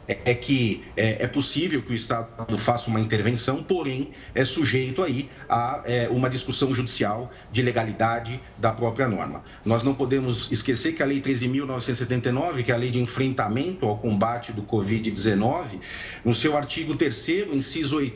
é, 0.06 0.18
é 0.24 0.34
que 0.34 0.84
é, 0.96 1.24
é, 1.24 1.26
possível 1.26 1.82
que 1.82 1.92
o 1.92 1.94
Estado 1.94 2.58
faça 2.58 2.90
uma 2.90 3.00
intervenção, 3.00 3.62
porém 3.62 4.10
é 4.34 4.44
sujeito 4.44 5.02
aí 5.02 5.30
a 5.48 5.82
é, 5.84 6.08
uma 6.10 6.28
discussão 6.28 6.74
judicial 6.74 7.32
de 7.50 7.62
legalidade 7.62 8.40
da 8.58 8.72
própria 8.72 9.08
norma. 9.08 9.42
Nós 9.64 9.82
não 9.82 9.94
podemos 9.94 10.50
esquecer 10.50 10.94
que 10.94 11.02
a 11.02 11.06
Lei 11.06 11.20
13.979, 11.20 12.62
que 12.62 12.70
é 12.70 12.74
a 12.74 12.78
lei 12.78 12.90
de 12.90 13.00
enfrentamento 13.00 13.86
ao 13.86 13.98
combate 13.98 14.52
do 14.52 14.62
Covid-19, 14.62 15.80
no 16.24 16.34
seu 16.34 16.56
artigo 16.56 16.94
3 16.94 17.14
inciso 17.52 17.96
8 17.96 18.14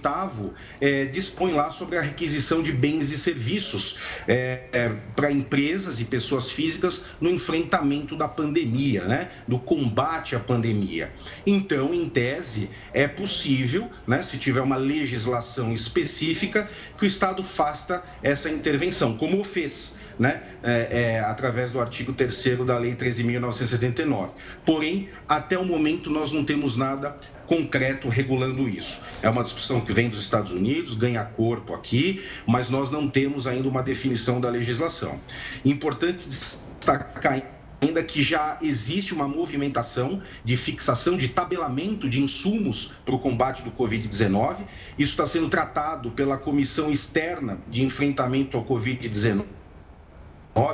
é, 0.81 1.05
dispõe 1.07 1.53
lá 1.53 1.71
sobre 1.71 1.99
a 1.99 2.03
requisição 2.03 2.63
de 2.63 2.73
bens 2.73 3.11
e 3.11 3.19
serviços 3.19 3.99
é, 4.27 4.93
para 5.15 5.31
empresas 5.31 6.01
e 6.01 6.05
pessoas 6.05 6.51
físicas 6.51 7.05
no 7.21 7.31
enfrentamento 7.31 8.17
da 8.17 8.29
pandemia, 8.29 9.05
né? 9.05 9.31
do 9.47 9.59
combate 9.59 10.37
à 10.37 10.41
pandemia. 10.41 11.13
Então, 11.47 11.78
então, 11.79 11.95
em 11.95 12.09
tese, 12.09 12.69
é 12.93 13.07
possível, 13.07 13.89
né, 14.05 14.21
se 14.21 14.37
tiver 14.37 14.61
uma 14.61 14.75
legislação 14.75 15.73
específica, 15.73 16.69
que 16.97 17.05
o 17.05 17.07
Estado 17.07 17.41
faça 17.41 18.03
essa 18.21 18.51
intervenção, 18.51 19.17
como 19.17 19.45
fez. 19.45 19.97
Né, 20.19 20.43
é, 20.65 20.89
é, 20.91 21.21
através 21.21 21.71
do 21.71 21.81
artigo 21.81 22.13
3 22.13 22.67
da 22.67 22.77
Lei 22.77 22.97
13.979. 22.97 24.31
Porém, 24.67 25.09
até 25.29 25.57
o 25.57 25.65
momento, 25.65 26.11
nós 26.11 26.33
não 26.33 26.45
temos 26.45 26.77
nada 26.77 27.17
concreto 27.47 28.09
regulando 28.09 28.69
isso. 28.69 29.01
É 29.23 29.31
uma 29.31 29.45
discussão 29.45 29.81
que 29.81 29.93
vem 29.93 30.09
dos 30.09 30.19
Estados 30.19 30.53
Unidos, 30.53 30.95
ganha 30.95 31.25
corpo 31.25 31.73
aqui, 31.73 32.25
mas 32.45 32.69
nós 32.69 32.91
não 32.91 33.09
temos 33.09 33.47
ainda 33.47 33.69
uma 33.69 33.81
definição 33.81 34.41
da 34.41 34.51
legislação. 34.51 35.21
Importante 35.65 36.29
destacar 36.29 37.58
ainda 37.81 38.03
que 38.03 38.23
já 38.23 38.59
existe 38.61 39.15
uma 39.15 39.29
movimentação 39.29 40.21
de 40.45 40.57
fixação 40.57 41.17
de 41.17 41.29
tabelamento 41.29 42.09
de 42.09 42.21
insumos 42.21 42.93
para 43.05 43.15
o 43.15 43.19
combate 43.19 43.63
do 43.63 43.71
Covid-19. 43.71 44.57
Isso 44.99 45.13
está 45.13 45.27
sendo 45.27 45.49
tratado 45.49 46.11
pela 46.11 46.37
Comissão 46.37 46.91
Externa 46.91 47.59
de 47.69 47.83
Enfrentamento 47.83 48.57
ao 48.57 48.65
Covid-19 48.65 49.45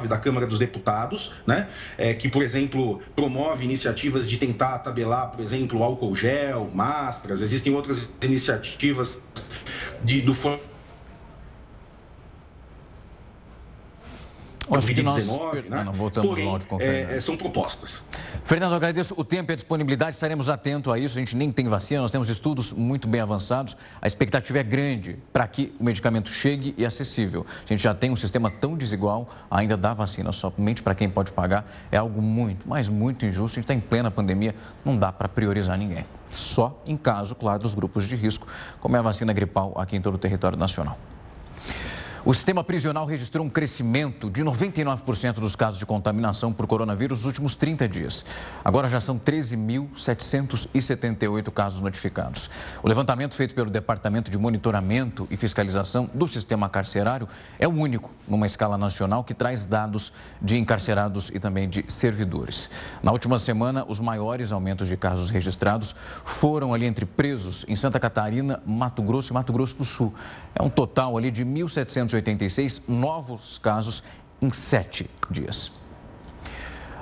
da 0.09 0.17
Câmara 0.17 0.47
dos 0.47 0.59
Deputados, 0.59 1.35
né? 1.47 1.69
É, 1.99 2.15
que, 2.15 2.27
por 2.27 2.43
exemplo, 2.43 3.03
promove 3.15 3.65
iniciativas 3.65 4.27
de 4.27 4.39
tentar 4.39 4.79
tabelar, 4.79 5.31
por 5.31 5.41
exemplo, 5.41 5.83
álcool 5.83 6.17
gel, 6.17 6.71
máscaras, 6.73 7.43
existem 7.43 7.75
outras 7.75 8.09
iniciativas 8.23 9.19
de, 10.03 10.23
do 10.23 10.33
Covid-19, 14.67 15.69
né? 15.69 15.85
Não, 15.85 15.93
voltamos 15.93 16.31
Porém, 16.31 16.49
áudio 16.49 16.69
com 16.69 16.81
é, 16.81 17.19
são 17.21 17.37
propostas. 17.37 18.03
Fernando, 18.45 18.75
agradeço 18.75 19.15
o 19.17 19.25
tempo 19.25 19.51
e 19.51 19.55
a 19.55 19.57
disponibilidade, 19.57 20.15
estaremos 20.15 20.49
atentos 20.49 20.93
a 20.93 20.99
isso. 20.99 21.17
A 21.17 21.21
gente 21.21 21.37
nem 21.37 21.51
tem 21.51 21.67
vacina, 21.69 22.01
nós 22.01 22.11
temos 22.11 22.29
estudos 22.29 22.73
muito 22.73 23.09
bem 23.09 23.21
avançados. 23.21 23.77
A 24.01 24.07
expectativa 24.07 24.59
é 24.59 24.63
grande 24.63 25.19
para 25.33 25.47
que 25.47 25.75
o 25.79 25.85
medicamento 25.85 26.31
chegue 26.31 26.75
e 26.77 26.85
acessível. 26.85 27.47
A 27.65 27.69
gente 27.69 27.83
já 27.83 27.95
tem 27.95 28.11
um 28.11 28.17
sistema 28.17 28.51
tão 28.51 28.77
desigual, 28.77 29.29
ainda 29.51 29.77
dá 29.77 29.95
vacina 29.95 30.33
somente 30.33 30.83
para 30.83 30.95
quem 30.95 31.09
pode 31.09 31.33
pagar. 31.33 31.67
É 31.91 31.97
algo 31.97 32.21
muito, 32.21 32.69
mas 32.69 32.89
muito 32.89 33.25
injusto. 33.25 33.59
A 33.59 33.61
gente 33.61 33.65
está 33.65 33.75
em 33.75 33.81
plena 33.81 34.11
pandemia, 34.11 34.55
não 34.85 34.97
dá 34.97 35.13
para 35.13 35.29
priorizar 35.29 35.79
ninguém. 35.79 36.05
Só 36.31 36.83
em 36.85 36.97
caso, 36.97 37.35
claro, 37.35 37.61
dos 37.63 37.75
grupos 37.75 38.07
de 38.07 38.17
risco, 38.17 38.47
como 38.81 38.97
é 38.97 38.99
a 38.99 39.03
vacina 39.03 39.33
gripal 39.33 39.73
aqui 39.77 39.97
em 39.97 40.01
todo 40.01 40.15
o 40.15 40.19
território 40.19 40.59
nacional. 40.59 40.99
O 42.27 42.33
sistema 42.33 42.65
prisional 42.65 43.05
registrou 43.05 43.45
um 43.45 43.51
crescimento 43.51 44.31
de 44.31 44.43
99% 44.43 45.35
dos 45.35 45.55
casos 45.55 45.79
de 45.79 45.85
contaminação 45.85 46.55
por 46.55 46.67
coronavírus 46.67 47.19
nos 47.19 47.27
últimos 47.27 47.55
30 47.55 47.87
dias. 47.87 48.25
Agora 48.65 48.89
já 48.89 48.99
são 48.99 49.19
13.778 49.19 51.53
casos 51.53 51.83
notificados. 51.83 52.49
O 52.83 52.89
levantamento 52.89 53.37
feito 53.37 53.55
pelo 53.55 53.69
Departamento 53.69 54.31
de 54.31 54.39
Monitoramento 54.39 55.29
e 55.31 55.37
Fiscalização 55.37 56.09
do 56.15 56.27
Sistema 56.27 56.67
Carcerário 56.67 57.29
é 57.59 57.69
o 57.69 57.73
único 57.73 58.11
numa 58.27 58.47
escala 58.47 58.79
nacional 58.79 59.23
que 59.23 59.35
traz 59.35 59.67
dados 59.67 60.11
de 60.41 60.57
encarcerados 60.57 61.29
e 61.29 61.39
também 61.39 61.69
de 61.69 61.85
servidores. 61.89 62.71
Na 63.03 63.13
última 63.13 63.39
semana, 63.39 63.85
os 63.87 64.01
maiores 64.01 64.51
aumentos 64.51 64.89
de 64.89 64.97
casos 64.97 65.29
registrados 65.29 65.95
foram 66.25 66.73
ali 66.73 66.87
entre 66.87 67.05
presos 67.05 67.67
em 67.69 67.77
Santa 67.77 68.01
Catarina, 68.01 68.63
Mato 68.65 69.03
Grosso 69.03 69.31
e 69.31 69.35
Mato 69.35 69.53
Grosso 69.53 69.77
do 69.77 69.85
Sul. 69.85 70.15
É 70.55 70.63
um 70.63 70.71
total 70.71 71.19
ali 71.19 71.31
de 71.31 71.45
1.700 71.45 72.14
286 72.21 72.83
novos 72.89 73.59
casos 73.59 74.03
em 74.41 74.53
sete 74.53 75.09
dias. 75.31 75.73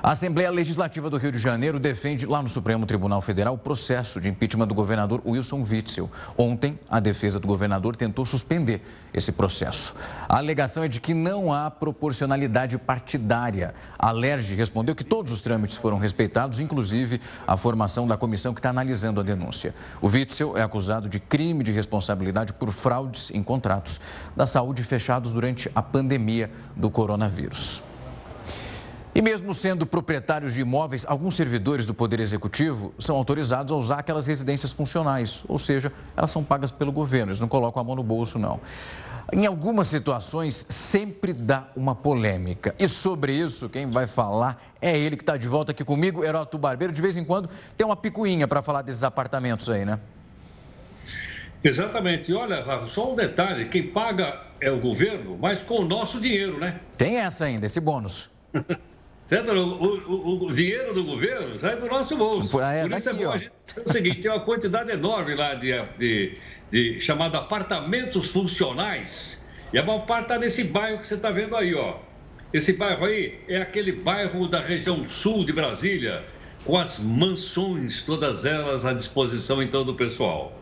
A 0.05 0.11
Assembleia 0.11 0.51
Legislativa 0.51 1.09
do 1.09 1.17
Rio 1.17 1.31
de 1.31 1.39
Janeiro 1.39 1.79
defende 1.79 2.27
lá 2.27 2.43
no 2.43 2.49
Supremo 2.49 2.85
Tribunal 2.85 3.21
Federal 3.21 3.55
o 3.55 3.59
processo 3.59 4.21
de 4.21 4.29
impeachment 4.29 4.67
do 4.67 4.75
governador 4.75 5.23
Wilson 5.25 5.63
Witzel. 5.63 6.11
Ontem, 6.37 6.77
a 6.91 6.99
defesa 6.99 7.39
do 7.39 7.47
governador 7.47 7.95
tentou 7.95 8.27
suspender 8.27 8.83
esse 9.15 9.31
processo. 9.31 9.95
A 10.29 10.39
alegação 10.39 10.83
é 10.83 10.89
de 10.89 11.01
que 11.01 11.15
não 11.15 11.53
há 11.53 11.71
proporcionalidade 11.71 12.77
partidária. 12.79 13.77
A 13.97 14.11
LERJ 14.11 14.57
respondeu 14.57 14.97
que 14.97 15.05
todos 15.05 15.33
os 15.33 15.41
trâmites 15.41 15.77
foram 15.77 15.99
respeitados, 15.99 16.59
inclusive 16.59 17.21
a 17.47 17.57
formação 17.57 18.05
da 18.05 18.17
comissão 18.17 18.53
que 18.53 18.59
está 18.59 18.71
analisando 18.71 19.21
a 19.21 19.23
denúncia. 19.23 19.73
O 20.01 20.09
Witzel 20.09 20.59
é 20.59 20.63
acusado 20.63 21.09
de 21.09 21.21
crime 21.21 21.63
de 21.63 21.71
responsabilidade 21.71 22.53
por 22.55 22.73
fraudes 22.73 23.31
em 23.31 23.41
contratos 23.41 24.01
da 24.35 24.47
saúde 24.47 24.83
fechados 24.83 25.33
durante 25.33 25.71
a 25.77 25.81
pandemia 25.81 26.51
do 26.75 26.91
coronavírus. 26.91 27.85
E 29.15 29.21
mesmo 29.21 29.53
sendo 29.53 29.85
proprietários 29.85 30.55
de 30.55 30.63
imóveis, 30.63 31.05
alguns 31.07 31.35
servidores 31.35 31.85
do 31.85 31.93
Poder 31.93 32.19
Executivo 32.19 32.95
são 32.99 33.15
autorizados 33.15 33.71
a 33.71 33.77
usar 33.77 33.99
aquelas 33.99 34.27
residências 34.27 34.73
funcionais, 34.73 35.45
ou 35.47 35.59
seja, 35.59 35.93
elas 36.17 36.31
são 36.31 36.43
pagas 36.43 36.71
pelo 36.71 36.91
governo, 36.91 37.31
eles 37.31 37.41
não 37.41 37.49
colocam 37.49 37.83
a 37.83 37.85
mão 37.85 37.95
no 37.95 38.03
bolso, 38.03 38.39
não. 38.39 38.59
Em 39.31 39.45
algumas 39.47 39.89
situações, 39.89 40.65
sempre 40.67 41.35
dá 41.35 41.69
uma 41.77 41.95
polêmica. 41.95 42.75
E 42.79 42.89
sobre 42.89 43.35
isso, 43.35 43.69
quem 43.69 43.89
vai 43.91 44.07
falar 44.07 44.63
é 44.81 44.99
ele 44.99 45.17
que 45.17 45.23
está 45.23 45.37
de 45.37 45.47
volta 45.47 45.73
aqui 45.73 45.85
comigo, 45.85 46.25
Heroto 46.25 46.57
Barbeiro. 46.57 46.93
De 46.93 47.03
vez 47.03 47.17
em 47.17 47.25
quando 47.25 47.51
tem 47.77 47.87
uma 47.87 47.97
picuinha 47.97 48.49
para 48.49 48.63
falar 48.63 48.81
desses 48.81 49.03
apartamentos 49.03 49.69
aí, 49.69 49.85
né? 49.85 50.01
Exatamente. 51.63 52.31
E 52.33 52.35
olha, 52.35 52.63
Rafa, 52.63 52.87
só 52.89 53.13
um 53.13 53.15
detalhe: 53.15 53.67
quem 53.67 53.87
paga 53.87 54.41
é 54.61 54.71
o 54.71 54.81
governo, 54.81 55.39
mas 55.41 55.63
com 55.63 55.81
o 55.81 55.85
nosso 55.85 56.21
dinheiro, 56.21 56.59
né? 56.59 56.81
Tem 56.99 57.17
essa 57.17 57.45
ainda, 57.45 57.67
esse 57.67 57.79
bônus. 57.79 58.29
O, 59.41 59.87
o, 59.87 60.47
o, 60.47 60.53
dinheiro 60.53 60.93
do 60.93 61.05
governo 61.05 61.59
sai 61.59 61.77
do 61.77 61.87
nosso 61.87 62.17
bolso. 62.17 62.61
É, 62.61 62.83
Por 62.83 62.99
isso 62.99 63.09
é 63.09 63.13
bom 63.15 63.33
a 63.33 63.39
gente 63.39 63.53
o 63.85 63.91
seguinte: 63.91 64.21
tem 64.21 64.31
uma 64.31 64.41
quantidade 64.41 64.93
enorme 64.93 65.35
lá 65.35 65.55
de, 65.55 65.73
de, 65.97 66.35
de 66.71 67.01
chamado 67.01 67.37
apartamentos 67.37 68.29
funcionais. 68.29 69.39
E 69.73 69.79
a 69.79 69.83
maior 69.83 70.01
parte 70.01 70.25
está 70.25 70.39
nesse 70.39 70.65
bairro 70.65 70.99
que 70.99 71.09
você 71.09 71.15
está 71.15 71.31
vendo 71.31 71.57
aí, 71.57 71.75
ó. 71.75 71.97
Esse 72.53 72.75
bairro 72.75 73.07
aí 73.07 73.39
é 73.49 73.63
aquele 73.63 73.93
bairro 73.93 74.47
da 74.47 74.61
região 74.61 75.09
sul 75.09 75.47
de 75.47 75.53
Brasília, 75.55 76.23
com 76.67 76.77
as 76.77 76.99
mansões, 76.99 78.03
todas 78.03 78.45
elas 78.45 78.85
à 78.85 78.93
disposição 78.93 79.63
então 79.63 79.83
do 79.85 79.95
pessoal. 79.95 80.61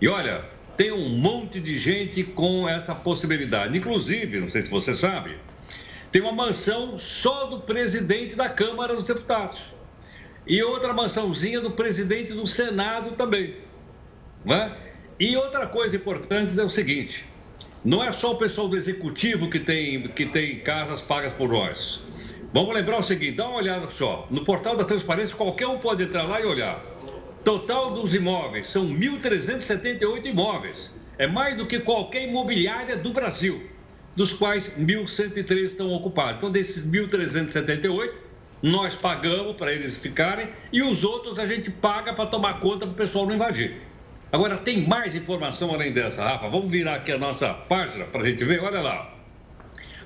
E 0.00 0.06
olha, 0.06 0.44
tem 0.76 0.92
um 0.92 1.08
monte 1.08 1.58
de 1.58 1.76
gente 1.76 2.22
com 2.22 2.68
essa 2.68 2.94
possibilidade. 2.94 3.76
Inclusive, 3.76 4.38
não 4.38 4.48
sei 4.48 4.62
se 4.62 4.70
você 4.70 4.94
sabe, 4.94 5.36
tem 6.12 6.20
uma 6.20 6.32
mansão 6.32 6.98
só 6.98 7.46
do 7.46 7.60
presidente 7.60 8.36
da 8.36 8.48
Câmara 8.48 8.94
dos 8.94 9.04
Deputados. 9.04 9.72
E 10.46 10.62
outra 10.62 10.92
mansãozinha 10.92 11.60
do 11.60 11.70
presidente 11.70 12.34
do 12.34 12.46
Senado 12.46 13.12
também. 13.12 13.56
Não 14.44 14.54
é? 14.54 14.76
E 15.18 15.34
outra 15.36 15.66
coisa 15.66 15.96
importante 15.96 16.58
é 16.60 16.62
o 16.62 16.68
seguinte: 16.68 17.24
não 17.82 18.04
é 18.04 18.12
só 18.12 18.32
o 18.32 18.36
pessoal 18.36 18.68
do 18.68 18.76
executivo 18.76 19.48
que 19.48 19.58
tem, 19.58 20.02
que 20.08 20.26
tem 20.26 20.60
casas 20.60 21.00
pagas 21.00 21.32
por 21.32 21.48
nós. 21.48 22.02
Vamos 22.52 22.74
lembrar 22.74 22.98
o 22.98 23.02
seguinte: 23.02 23.36
dá 23.36 23.48
uma 23.48 23.56
olhada 23.56 23.88
só. 23.88 24.26
No 24.30 24.44
portal 24.44 24.76
da 24.76 24.84
transparência, 24.84 25.34
qualquer 25.34 25.66
um 25.66 25.78
pode 25.78 26.02
entrar 26.02 26.24
lá 26.24 26.40
e 26.40 26.44
olhar. 26.44 26.84
Total 27.42 27.90
dos 27.90 28.12
imóveis 28.12 28.66
são 28.66 28.86
1.378 28.86 30.26
imóveis. 30.26 30.90
É 31.16 31.26
mais 31.26 31.56
do 31.56 31.64
que 31.64 31.78
qualquer 31.78 32.28
imobiliária 32.28 32.96
do 32.96 33.12
Brasil, 33.12 33.71
dos 34.14 34.32
quais 34.32 34.74
1.103 34.76 35.56
estão 35.64 35.92
ocupados. 35.92 36.36
Então, 36.36 36.50
desses 36.50 36.86
1.378, 36.86 38.12
nós 38.62 38.94
pagamos 38.94 39.56
para 39.56 39.72
eles 39.72 39.96
ficarem 39.96 40.48
e 40.72 40.82
os 40.82 41.04
outros 41.04 41.38
a 41.38 41.46
gente 41.46 41.70
paga 41.70 42.12
para 42.12 42.26
tomar 42.26 42.60
conta 42.60 42.86
para 42.86 42.92
o 42.92 42.94
pessoal 42.94 43.26
não 43.26 43.34
invadir. 43.34 43.76
Agora, 44.30 44.56
tem 44.56 44.86
mais 44.86 45.14
informação 45.14 45.74
além 45.74 45.92
dessa, 45.92 46.24
Rafa. 46.24 46.48
Vamos 46.48 46.70
virar 46.70 46.96
aqui 46.96 47.12
a 47.12 47.18
nossa 47.18 47.52
página 47.52 48.06
para 48.06 48.22
a 48.22 48.28
gente 48.28 48.44
ver. 48.44 48.62
Olha 48.62 48.80
lá. 48.80 49.12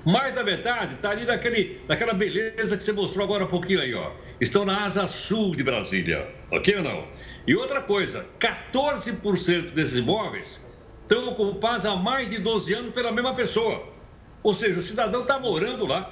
Mais 0.04 0.34
da 0.34 0.44
metade 0.44 0.94
está 0.94 1.10
ali 1.10 1.24
naquele, 1.24 1.80
naquela 1.88 2.14
beleza 2.14 2.76
que 2.76 2.84
você 2.84 2.92
mostrou 2.92 3.24
agora 3.24 3.44
há 3.44 3.46
pouquinho 3.48 3.80
aí, 3.80 3.92
ó. 3.92 4.12
Estão 4.40 4.64
na 4.64 4.84
asa 4.84 5.08
sul 5.08 5.54
de 5.56 5.64
Brasília, 5.64 6.28
ok 6.50 6.76
ou 6.76 6.82
não? 6.82 7.08
E 7.46 7.56
outra 7.56 7.80
coisa, 7.82 8.24
14% 8.38 9.72
desses 9.72 9.96
imóveis 9.96 10.64
estão 11.02 11.28
ocupados 11.28 11.86
há 11.86 11.96
mais 11.96 12.28
de 12.28 12.38
12 12.38 12.72
anos 12.74 12.94
pela 12.94 13.10
mesma 13.10 13.34
pessoa. 13.34 13.95
Ou 14.46 14.54
seja, 14.54 14.78
o 14.78 14.82
cidadão 14.82 15.22
está 15.22 15.40
morando 15.40 15.84
lá 15.86 16.08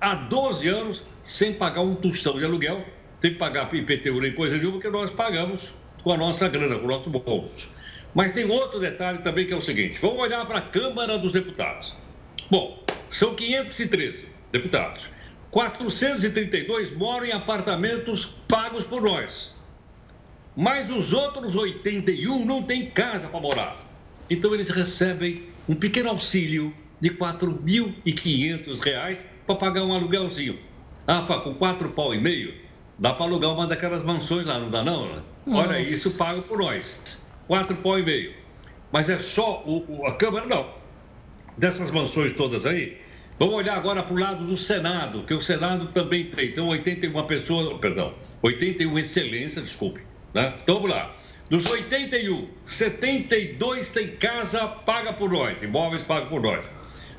há 0.00 0.16
12 0.16 0.66
anos 0.66 1.04
sem 1.22 1.52
pagar 1.54 1.82
um 1.82 1.94
tostão 1.94 2.36
de 2.36 2.44
aluguel, 2.44 2.84
sem 3.20 3.34
pagar 3.34 3.72
IPTU 3.72 4.20
nem 4.20 4.32
coisa 4.32 4.58
nenhuma, 4.58 4.80
que 4.80 4.88
nós 4.88 5.08
pagamos 5.12 5.72
com 6.02 6.12
a 6.12 6.16
nossa 6.16 6.48
grana, 6.48 6.80
com 6.80 6.84
o 6.84 6.88
nosso 6.88 7.08
bolso. 7.08 7.70
Mas 8.12 8.32
tem 8.32 8.44
outro 8.44 8.80
detalhe 8.80 9.18
também 9.18 9.46
que 9.46 9.52
é 9.52 9.56
o 9.56 9.60
seguinte: 9.60 10.00
vamos 10.00 10.18
olhar 10.18 10.44
para 10.46 10.58
a 10.58 10.62
Câmara 10.62 11.16
dos 11.16 11.30
Deputados. 11.30 11.94
Bom, 12.50 12.82
são 13.08 13.36
513 13.36 14.26
deputados. 14.50 15.08
432 15.52 16.92
moram 16.92 17.26
em 17.26 17.30
apartamentos 17.30 18.24
pagos 18.48 18.82
por 18.82 19.00
nós. 19.00 19.54
Mas 20.56 20.90
os 20.90 21.12
outros 21.12 21.54
81 21.54 22.44
não 22.44 22.64
têm 22.64 22.90
casa 22.90 23.28
para 23.28 23.38
morar. 23.38 23.80
Então 24.28 24.52
eles 24.52 24.70
recebem 24.70 25.44
um 25.68 25.76
pequeno 25.76 26.08
auxílio 26.08 26.74
de 27.00 27.10
R$ 27.10 27.16
4.500 27.16 29.26
para 29.46 29.54
pagar 29.54 29.84
um 29.84 29.92
aluguelzinho. 29.92 30.58
Ah, 31.06 31.22
com 31.22 31.54
quatro 31.54 31.90
pau 31.90 32.14
e 32.14 32.20
meio, 32.20 32.54
dá 32.98 33.12
para 33.12 33.26
alugar 33.26 33.52
uma 33.52 33.66
daquelas 33.66 34.02
mansões 34.02 34.48
lá, 34.48 34.58
não 34.58 34.70
dá 34.70 34.82
não? 34.82 35.06
Né? 35.06 35.22
Olha, 35.48 35.80
isso 35.80 36.10
pago 36.12 36.42
por 36.42 36.58
nós. 36.58 36.98
Quatro 37.46 37.76
pau 37.76 37.98
e 37.98 38.02
meio. 38.02 38.34
Mas 38.90 39.08
é 39.08 39.18
só 39.18 39.62
o, 39.64 39.84
o, 39.88 40.06
a 40.06 40.16
Câmara, 40.16 40.46
não. 40.46 40.68
Dessas 41.56 41.90
mansões 41.90 42.32
todas 42.32 42.66
aí, 42.66 42.98
vamos 43.38 43.54
olhar 43.54 43.76
agora 43.76 44.02
para 44.02 44.14
o 44.14 44.18
lado 44.18 44.44
do 44.44 44.56
Senado, 44.56 45.22
que 45.22 45.32
o 45.32 45.40
Senado 45.40 45.86
também 45.88 46.24
tem. 46.24 46.48
Então, 46.48 46.66
81 46.66 47.26
pessoas, 47.26 47.78
perdão, 47.78 48.14
81 48.42 48.98
excelência, 48.98 49.62
desculpe. 49.62 50.00
Né? 50.34 50.52
Então, 50.60 50.76
vamos 50.76 50.90
lá. 50.90 51.14
Dos 51.48 51.64
81, 51.64 52.48
72 52.66 53.90
tem 53.90 54.08
casa 54.16 54.66
paga 54.66 55.12
por 55.12 55.30
nós, 55.30 55.62
imóveis 55.62 56.02
pagos 56.02 56.28
por 56.28 56.42
nós. 56.42 56.64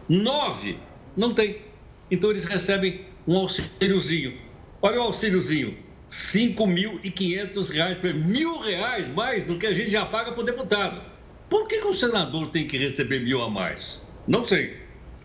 Nove 0.10 0.80
não 1.16 1.34
tem. 1.34 1.62
Então, 2.10 2.30
eles 2.30 2.46
recebem 2.46 3.06
um 3.28 3.38
auxíliozinho. 3.38 4.38
Olha 4.82 5.00
o 5.00 5.04
auxíliozinho, 5.04 5.70
R$ 5.70 5.78
5.500, 6.10 8.14
mil 8.14 8.60
reais 8.60 9.08
mais 9.10 9.46
do 9.46 9.58
que 9.58 9.66
a 9.66 9.74
gente 9.74 9.90
já 9.90 10.06
paga 10.06 10.32
para 10.32 10.42
o 10.42 10.46
deputado. 10.46 11.02
Por 11.50 11.68
que, 11.68 11.80
que 11.80 11.88
o 11.88 11.94
senador 11.94 12.50
tem 12.52 12.68
que 12.68 12.78
receber 12.78 13.22
mil 13.22 13.42
a 13.42 13.50
mais? 13.50 14.00
Não 14.28 14.44
sei. 14.44 14.78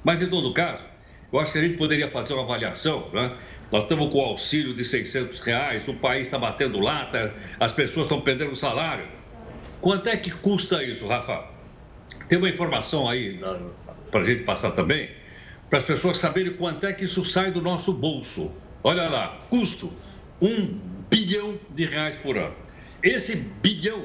Mas, 0.03 0.23
em 0.23 0.29
todo 0.29 0.53
caso, 0.53 0.85
eu 1.33 1.39
acho 1.39 1.53
que 1.53 1.59
a 1.59 1.63
gente 1.63 1.77
poderia 1.77 2.09
fazer 2.09 2.35
uma 2.35 2.43
avaliação, 2.43 3.09
né? 3.13 3.37
Nós 3.71 3.85
estamos 3.85 4.13
com 4.13 4.19
o 4.19 4.23
auxílio 4.23 4.75
de 4.75 4.85
600 4.85 5.41
reais, 5.41 5.89
o 5.89 5.95
país 5.95 6.27
está 6.27 6.39
batendo 6.39 6.79
lata, 6.79 7.35
as 7.59 7.73
pessoas 7.73 8.05
estão 8.05 8.21
perdendo 8.21 8.55
salário. 8.55 9.07
Quanto 9.81 10.09
é 10.09 10.17
que 10.17 10.31
custa 10.31 10.85
isso, 10.85 11.07
Rafa? 11.07 11.47
Tem 12.29 12.39
uma 12.39 12.49
informação 12.49 13.09
aí 13.09 13.41
para 14.13 14.21
a 14.21 14.25
gente 14.25 14.45
passar 14.45 14.71
também, 14.73 15.11
para 15.69 15.79
as 15.79 15.85
pessoas 15.85 16.19
saberem 16.19 16.53
quanto 16.53 16.87
é 16.87 16.93
que 16.93 17.05
isso 17.05 17.25
sai 17.25 17.51
do 17.51 17.63
nosso 17.63 17.95
bolso. 17.95 18.53
Olha 18.85 19.09
lá, 19.09 19.41
custo 19.49 19.91
um 20.41 20.79
bilhão 21.11 21.59
de 21.71 21.87
reais 21.87 22.15
por 22.17 22.37
ano. 22.37 22.55
Esse 23.03 23.35
bilhão 23.35 24.05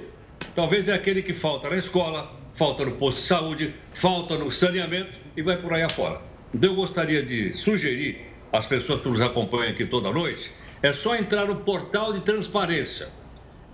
talvez 0.55 0.87
é 0.87 0.93
aquele 0.93 1.21
que 1.21 1.33
falta 1.33 1.69
na 1.69 1.75
escola, 1.75 2.31
falta 2.53 2.85
no 2.85 2.93
posto 2.93 3.21
de 3.21 3.27
saúde, 3.27 3.75
falta 3.93 4.37
no 4.37 4.49
saneamento 4.49 5.19
e 5.35 5.41
vai 5.41 5.57
por 5.57 5.73
aí 5.73 5.83
afora. 5.83 6.21
Então 6.53 6.71
eu 6.71 6.75
gostaria 6.75 7.21
de 7.21 7.53
sugerir 7.53 8.25
às 8.53 8.65
pessoas 8.65 9.01
que 9.01 9.09
nos 9.09 9.19
acompanham 9.19 9.71
aqui 9.71 9.85
toda 9.85 10.11
noite, 10.11 10.51
é 10.81 10.93
só 10.93 11.15
entrar 11.15 11.45
no 11.47 11.57
portal 11.57 12.13
de 12.13 12.21
transparência. 12.21 13.09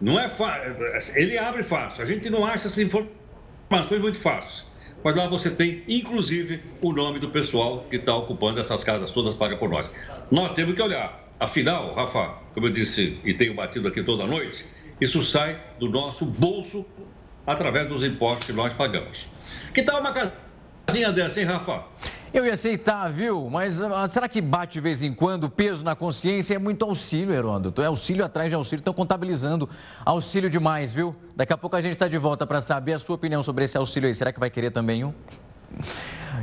Não 0.01 0.19
é 0.19 0.27
fácil, 0.27 0.75
ele 1.15 1.37
abre 1.37 1.63
fácil. 1.63 2.01
A 2.01 2.05
gente 2.05 2.29
não 2.29 2.43
acha 2.43 2.67
essas 2.67 2.79
informações 2.79 4.01
muito 4.01 4.17
fáceis. 4.17 4.65
Mas 5.03 5.15
lá 5.15 5.27
você 5.27 5.49
tem, 5.49 5.83
inclusive, 5.87 6.61
o 6.81 6.93
nome 6.93 7.19
do 7.19 7.29
pessoal 7.29 7.85
que 7.89 7.97
está 7.97 8.15
ocupando 8.15 8.59
essas 8.59 8.83
casas 8.83 9.11
todas 9.11 9.35
pagas 9.35 9.59
por 9.59 9.69
nós. 9.69 9.91
Nós 10.31 10.53
temos 10.53 10.75
que 10.75 10.81
olhar. 10.81 11.21
Afinal, 11.39 11.93
Rafa, 11.93 12.37
como 12.53 12.67
eu 12.67 12.71
disse 12.71 13.19
e 13.23 13.33
tenho 13.33 13.53
batido 13.53 13.87
aqui 13.87 14.01
toda 14.01 14.25
noite, 14.25 14.65
isso 15.01 15.21
sai 15.21 15.59
do 15.77 15.89
nosso 15.89 16.25
bolso 16.25 16.85
através 17.45 17.87
dos 17.87 18.03
impostos 18.03 18.45
que 18.45 18.53
nós 18.53 18.71
pagamos. 18.71 19.27
Que 19.73 19.83
tal 19.83 19.99
uma 19.99 20.13
casinha 20.13 21.11
dessa, 21.11 21.41
hein, 21.41 21.47
Rafa? 21.47 21.83
Eu 22.33 22.47
ia 22.47 22.53
aceitar, 22.55 23.11
viu? 23.11 23.47
Mas 23.47 23.79
uh, 23.79 23.85
será 24.09 24.27
que 24.27 24.41
bate 24.41 24.73
de 24.73 24.81
vez 24.81 25.03
em 25.03 25.13
quando 25.13 25.47
peso 25.47 25.83
na 25.83 25.95
consciência? 25.95 26.55
É 26.55 26.57
muito 26.57 26.83
auxílio, 26.83 27.31
Heródoto. 27.31 27.79
É 27.79 27.85
auxílio 27.85 28.25
atrás 28.25 28.49
de 28.49 28.55
auxílio. 28.55 28.81
Estão 28.81 28.93
contabilizando 28.93 29.69
auxílio 30.03 30.49
demais, 30.49 30.91
viu? 30.91 31.15
Daqui 31.35 31.53
a 31.53 31.57
pouco 31.57 31.75
a 31.75 31.81
gente 31.81 31.93
está 31.93 32.07
de 32.07 32.17
volta 32.17 32.47
para 32.47 32.59
saber 32.59 32.93
a 32.93 32.99
sua 32.99 33.15
opinião 33.15 33.43
sobre 33.43 33.65
esse 33.65 33.77
auxílio 33.77 34.07
aí. 34.07 34.15
Será 34.15 34.33
que 34.33 34.39
vai 34.39 34.49
querer 34.49 34.71
também 34.71 35.03
um? 35.03 35.13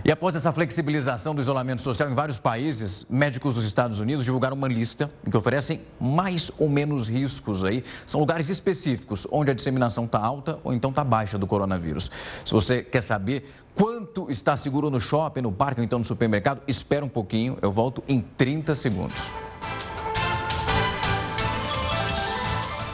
E 0.05 0.11
após 0.11 0.35
essa 0.35 0.53
flexibilização 0.53 1.35
do 1.35 1.41
isolamento 1.41 1.83
social 1.83 2.11
em 2.11 2.15
vários 2.15 2.39
países, 2.39 3.07
médicos 3.09 3.55
dos 3.55 3.65
Estados 3.65 4.01
Unidos 4.01 4.25
divulgaram 4.25 4.57
uma 4.57 4.69
lista 4.69 5.11
que 5.29 5.37
oferecem 5.37 5.81
mais 6.01 6.51
ou 6.59 6.69
menos 6.69 7.09
riscos 7.09 7.65
aí. 7.65 7.85
São 8.07 8.21
lugares 8.21 8.49
específicos 8.49 9.27
onde 9.31 9.51
a 9.51 9.55
disseminação 9.55 10.05
está 10.05 10.19
alta 10.19 10.59
ou 10.65 10.73
então 10.73 10.91
está 10.91 11.05
baixa 11.05 11.39
do 11.39 11.47
coronavírus. 11.47 12.11
Se 12.45 12.53
você 12.53 12.83
quer 12.83 13.03
saber 13.03 13.45
quanto 13.75 14.31
está 14.31 14.57
seguro 14.57 14.91
no 14.91 15.01
shopping, 15.01 15.43
no 15.43 15.53
parque 15.53 15.81
ou 15.81 15.85
então 15.85 15.99
no 15.99 16.05
supermercado, 16.05 16.63
espera 16.67 17.05
um 17.05 17.09
pouquinho, 17.09 17.59
eu 17.61 17.73
volto 17.73 18.03
em 18.09 18.21
30 18.21 18.75
segundos. 18.75 19.50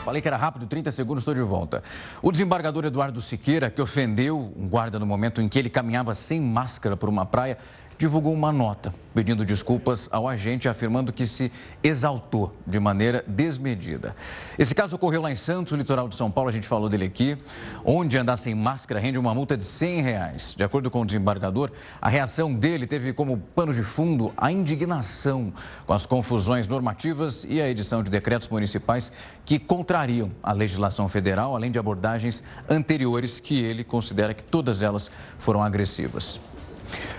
Falei 0.07 0.21
que 0.21 0.27
era 0.29 0.37
rápido, 0.37 0.65
30 0.67 0.89
segundos, 0.89 1.23
estou 1.23 1.33
de 1.33 1.41
volta. 1.41 1.83
O 2.21 2.31
desembargador 2.31 2.85
Eduardo 2.85 3.19
Siqueira, 3.19 3.69
que 3.69 3.81
ofendeu 3.81 4.53
um 4.55 4.65
guarda 4.65 4.97
no 4.97 5.05
momento 5.05 5.41
em 5.41 5.49
que 5.49 5.59
ele 5.59 5.69
caminhava 5.69 6.15
sem 6.15 6.39
máscara 6.39 6.95
por 6.95 7.09
uma 7.09 7.25
praia, 7.25 7.57
divulgou 7.97 8.33
uma 8.33 8.51
nota 8.51 8.93
pedindo 9.17 9.43
desculpas 9.43 10.07
ao 10.11 10.27
agente, 10.27 10.69
afirmando 10.69 11.11
que 11.11 11.25
se 11.25 11.51
exaltou 11.83 12.55
de 12.67 12.79
maneira 12.79 13.23
desmedida. 13.25 14.15
Esse 14.59 14.75
caso 14.75 14.95
ocorreu 14.95 15.23
lá 15.23 15.31
em 15.31 15.35
Santos, 15.35 15.71
no 15.71 15.79
litoral 15.79 16.07
de 16.07 16.15
São 16.15 16.29
Paulo, 16.29 16.51
a 16.51 16.53
gente 16.53 16.67
falou 16.67 16.87
dele 16.87 17.05
aqui, 17.05 17.35
onde 17.83 18.15
andar 18.15 18.37
sem 18.37 18.53
máscara 18.53 18.99
rende 18.99 19.17
uma 19.17 19.33
multa 19.33 19.57
de 19.57 19.65
100 19.65 20.01
reais. 20.03 20.53
De 20.55 20.63
acordo 20.63 20.91
com 20.91 21.01
o 21.01 21.05
desembargador, 21.05 21.71
a 21.99 22.09
reação 22.09 22.53
dele 22.53 22.85
teve 22.85 23.11
como 23.11 23.39
pano 23.55 23.73
de 23.73 23.81
fundo 23.81 24.31
a 24.37 24.51
indignação 24.51 25.51
com 25.87 25.93
as 25.93 26.05
confusões 26.05 26.67
normativas 26.67 27.43
e 27.49 27.59
a 27.59 27.67
edição 27.67 28.03
de 28.03 28.11
decretos 28.11 28.47
municipais 28.49 29.11
que 29.43 29.57
contrariam 29.57 30.31
a 30.43 30.53
legislação 30.53 31.07
federal, 31.07 31.55
além 31.55 31.71
de 31.71 31.79
abordagens 31.79 32.43
anteriores 32.69 33.39
que 33.39 33.59
ele 33.63 33.83
considera 33.83 34.35
que 34.35 34.43
todas 34.43 34.83
elas 34.83 35.09
foram 35.39 35.63
agressivas. 35.63 36.39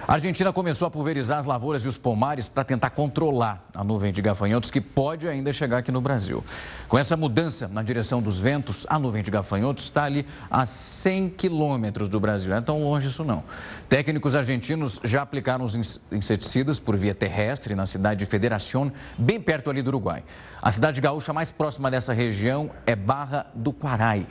A 0.09 0.15
Argentina 0.15 0.51
começou 0.53 0.89
a 0.89 0.91
pulverizar 0.91 1.39
as 1.39 1.45
lavouras 1.45 1.85
e 1.85 1.89
os 1.89 1.99
pomares 1.99 2.49
para 2.49 2.65
tentar 2.65 2.89
controlar 2.91 3.63
a 3.75 3.85
nuvem 3.85 4.11
de 4.11 4.23
gafanhotos 4.23 4.71
que 4.71 4.81
pode 4.81 5.29
ainda 5.29 5.53
chegar 5.53 5.79
aqui 5.79 5.93
no 5.93 6.01
Brasil. 6.01 6.43
Com 6.89 6.99
essa 6.99 7.15
mudança 7.15 7.69
na 7.69 7.83
direção 7.83 8.23
dos 8.23 8.39
ventos, 8.39 8.87
a 8.89 8.99
nuvem 8.99 9.23
de 9.23 9.31
gafanhotos 9.31 9.85
está 9.85 10.05
ali 10.05 10.27
a 10.51 10.65
100 10.65 11.29
quilômetros 11.31 12.09
do 12.09 12.19
Brasil. 12.19 12.51
Não 12.51 12.57
é 12.57 12.61
tão 12.63 12.83
longe 12.83 13.09
isso 13.09 13.23
não. 13.23 13.45
Técnicos 13.87 14.35
argentinos 14.35 14.99
já 15.05 15.21
aplicaram 15.21 15.65
os 15.65 16.01
inseticidas 16.11 16.79
por 16.79 16.97
via 16.97 17.15
terrestre 17.15 17.75
na 17.75 17.85
cidade 17.85 18.21
de 18.21 18.27
Federación, 18.27 18.91
bem 19.19 19.39
perto 19.39 19.69
ali 19.69 19.83
do 19.83 19.89
Uruguai. 19.89 20.25
A 20.63 20.73
cidade 20.73 21.03
gaúcha 21.03 21.35
mais 21.35 21.51
próxima 21.51 21.91
dessa 21.91 22.15
região 22.15 22.71
é 22.87 22.97
Barra 22.97 23.47
do 23.55 23.75
Quarai. 23.75 24.27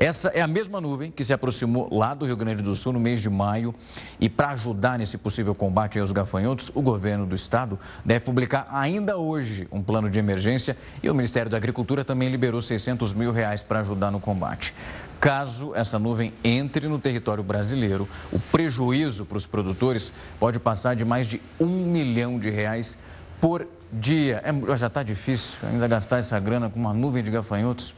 Essa 0.00 0.28
é 0.28 0.40
a 0.40 0.46
mesma 0.46 0.80
nuvem 0.80 1.10
que 1.10 1.22
se 1.22 1.30
aproximou 1.30 1.86
lá 1.92 2.14
do 2.14 2.24
Rio 2.24 2.34
Grande 2.34 2.62
do 2.62 2.74
Sul 2.74 2.94
no 2.94 2.98
mês 2.98 3.20
de 3.20 3.28
maio. 3.28 3.74
E 4.18 4.30
para 4.30 4.48
ajudar 4.52 4.98
nesse 4.98 5.18
possível 5.18 5.54
combate 5.54 5.98
aos 5.98 6.10
gafanhotos, 6.10 6.72
o 6.74 6.80
governo 6.80 7.26
do 7.26 7.34
estado 7.34 7.78
deve 8.02 8.24
publicar 8.24 8.66
ainda 8.72 9.18
hoje 9.18 9.68
um 9.70 9.82
plano 9.82 10.08
de 10.08 10.18
emergência 10.18 10.74
e 11.02 11.10
o 11.10 11.14
Ministério 11.14 11.50
da 11.50 11.58
Agricultura 11.58 12.02
também 12.02 12.30
liberou 12.30 12.62
600 12.62 13.12
mil 13.12 13.30
reais 13.30 13.62
para 13.62 13.80
ajudar 13.80 14.10
no 14.10 14.18
combate. 14.18 14.74
Caso 15.20 15.74
essa 15.74 15.98
nuvem 15.98 16.32
entre 16.42 16.88
no 16.88 16.98
território 16.98 17.44
brasileiro, 17.44 18.08
o 18.32 18.40
prejuízo 18.40 19.26
para 19.26 19.36
os 19.36 19.46
produtores 19.46 20.14
pode 20.38 20.58
passar 20.58 20.96
de 20.96 21.04
mais 21.04 21.26
de 21.26 21.42
um 21.60 21.84
milhão 21.84 22.38
de 22.38 22.48
reais 22.48 22.96
por 23.38 23.68
dia. 23.92 24.42
É, 24.42 24.76
já 24.76 24.86
está 24.86 25.02
difícil 25.02 25.58
ainda 25.62 25.86
gastar 25.86 26.16
essa 26.16 26.40
grana 26.40 26.70
com 26.70 26.80
uma 26.80 26.94
nuvem 26.94 27.22
de 27.22 27.30
gafanhotos. 27.30 27.94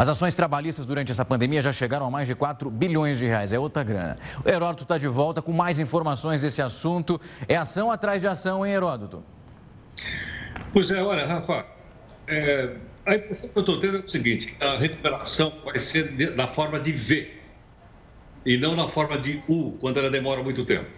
As 0.00 0.08
ações 0.08 0.34
trabalhistas 0.34 0.86
durante 0.86 1.12
essa 1.12 1.26
pandemia 1.26 1.60
já 1.60 1.70
chegaram 1.70 2.06
a 2.06 2.10
mais 2.10 2.26
de 2.26 2.34
4 2.34 2.70
bilhões 2.70 3.18
de 3.18 3.26
reais. 3.26 3.52
É 3.52 3.58
outra 3.58 3.84
grana. 3.84 4.16
O 4.42 4.48
Heródoto 4.48 4.84
está 4.84 4.96
de 4.96 5.06
volta 5.06 5.42
com 5.42 5.52
mais 5.52 5.78
informações 5.78 6.40
desse 6.40 6.62
assunto. 6.62 7.20
É 7.46 7.54
ação 7.54 7.90
atrás 7.90 8.22
de 8.22 8.26
ação, 8.26 8.64
hein, 8.64 8.72
Heródoto? 8.72 9.22
Pois 10.72 10.90
é, 10.90 11.02
olha, 11.02 11.26
Rafa, 11.26 11.66
é, 12.26 12.76
a 13.04 13.14
impressão 13.14 13.50
que 13.50 13.58
eu 13.58 13.60
estou 13.60 13.78
tendo 13.78 13.98
é 13.98 14.00
o 14.00 14.08
seguinte: 14.08 14.56
a 14.58 14.78
recuperação 14.78 15.52
vai 15.66 15.78
ser 15.78 16.34
na 16.34 16.46
forma 16.46 16.80
de 16.80 16.92
V 16.92 17.34
e 18.46 18.56
não 18.56 18.74
na 18.74 18.88
forma 18.88 19.18
de 19.18 19.42
U, 19.46 19.76
quando 19.82 19.98
ela 19.98 20.08
demora 20.08 20.42
muito 20.42 20.64
tempo. 20.64 20.88